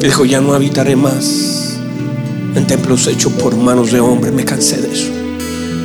Dijo, 0.00 0.24
ya 0.24 0.40
no 0.40 0.54
habitaré 0.54 0.94
más 0.94 1.78
en 2.54 2.66
templos 2.66 3.08
hechos 3.08 3.32
por 3.32 3.56
manos 3.56 3.90
de 3.90 3.98
hombres. 3.98 4.32
Me 4.32 4.44
cansé 4.44 4.80
de 4.80 4.92
eso. 4.92 5.10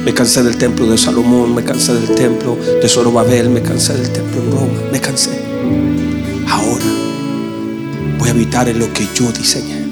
Me 0.05 0.13
cansé 0.13 0.43
del 0.43 0.57
templo 0.57 0.85
de 0.85 0.97
Salomón, 0.97 1.55
me 1.55 1.63
cansé 1.63 1.93
del 1.95 2.15
templo 2.15 2.55
de 2.55 2.87
Zorobabel, 2.87 3.49
me 3.49 3.61
cansé 3.61 3.93
del 3.93 4.09
templo 4.11 4.41
en 4.41 4.51
Roma, 4.51 4.81
me 4.91 5.01
cansé. 5.01 5.31
Ahora 6.47 6.85
voy 8.19 8.29
a 8.29 8.31
habitar 8.31 8.69
en 8.69 8.79
lo 8.79 8.93
que 8.93 9.07
yo 9.15 9.31
diseñé. 9.31 9.85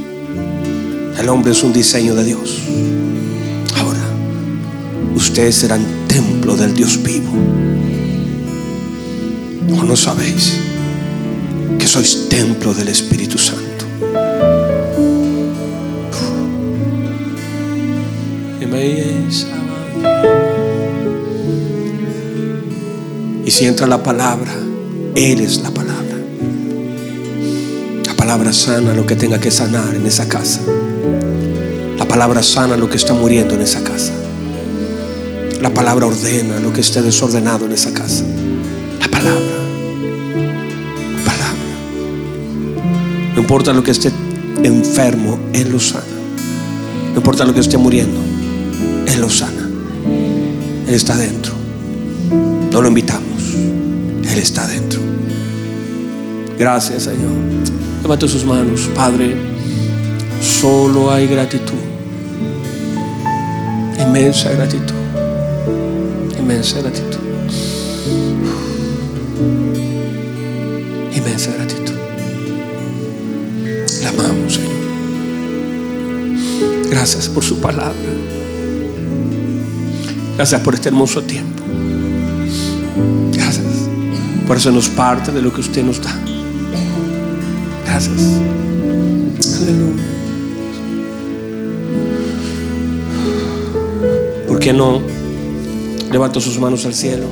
El 1.20 1.28
hombre 1.28 1.54
es 1.54 1.64
un 1.64 1.74
diseño 1.74 2.14
de 2.14 2.24
Dios. 2.24 2.60
Ahora, 3.78 4.00
ustedes 5.16 5.56
serán 5.56 5.84
templo 6.08 6.56
del 6.56 6.76
Dios 6.76 7.02
vivo. 7.02 7.32
¿O 9.78 9.84
no 9.84 9.96
sabéis 9.96 10.65
que 11.86 11.92
sois 11.92 12.28
templo 12.30 12.74
del 12.74 12.88
Espíritu 12.88 13.38
Santo? 13.38 13.86
Y 23.46 23.52
si 23.52 23.68
entra 23.68 23.86
la 23.86 24.02
palabra, 24.02 24.52
Él 25.14 25.42
es 25.42 25.62
la 25.62 25.70
palabra. 25.70 26.18
La 28.04 28.16
palabra 28.16 28.52
sana 28.52 28.96
lo 28.96 29.06
que 29.06 29.16
tenga 29.16 29.40
que 29.40 29.52
sanar 29.52 29.94
en 29.94 30.08
esa 30.08 30.28
casa. 30.28 30.62
La 32.00 32.08
palabra 32.08 32.42
sana 32.42 32.78
lo 32.78 32.90
que 32.90 32.98
está 32.98 33.14
muriendo 33.14 33.54
en 33.54 33.62
esa 33.62 33.84
casa. 33.84 34.12
La 35.62 35.72
palabra 35.72 36.08
ordena 36.08 36.60
lo 36.60 36.74
que 36.74 36.82
esté 36.82 37.04
desordenado 37.04 37.68
en 37.68 37.74
esa 37.74 37.94
casa. 37.94 38.24
La 39.00 39.08
palabra. 39.08 39.36
Palabra. 39.36 39.55
No 43.36 43.42
importa 43.42 43.74
lo 43.74 43.84
que 43.84 43.92
esté 43.92 44.12
enfermo, 44.64 45.38
Él 45.54 45.72
lo 45.72 45.80
sana. 45.80 46.04
No 47.12 47.18
importa 47.18 47.46
lo 47.46 47.54
que 47.54 47.60
esté 47.60 47.78
muriendo, 47.78 48.20
lo 49.20 49.30
sana. 49.30 49.70
Él 50.88 50.94
está 50.94 51.16
dentro. 51.16 51.54
No 52.72 52.82
lo 52.82 52.88
invitamos. 52.88 53.54
Él 53.54 54.38
está 54.38 54.68
dentro. 54.68 55.00
Gracias, 56.58 57.04
Señor. 57.04 57.32
Levanta 58.02 58.28
sus 58.28 58.46
manos, 58.46 58.90
Padre. 58.96 59.36
Solo 60.42 61.12
hay 61.12 61.28
gratitud. 61.28 61.74
Inmensa 64.00 64.52
gratitud. 64.52 64.96
Inmensa 66.38 66.82
gratitud. 66.82 67.15
Gracias 77.06 77.30
por 77.30 77.44
su 77.44 77.60
palabra. 77.60 77.94
Gracias 80.38 80.60
por 80.62 80.74
este 80.74 80.90
hermoso 80.90 81.22
tiempo. 81.22 81.62
Gracias 83.32 83.68
por 84.48 84.58
hacernos 84.58 84.90
parte 84.90 85.32
de 85.32 85.40
lo 85.40 85.54
que 85.54 85.62
usted 85.62 85.84
nos 85.84 86.02
da. 86.02 86.10
Gracias. 87.86 88.20
Aleluya. 89.62 90.04
¿Por 94.48 94.58
qué 94.58 94.74
no 94.74 95.00
levanta 96.12 96.42
sus 96.42 96.58
manos 96.58 96.88
al 96.88 96.96
cielo? 96.96 97.28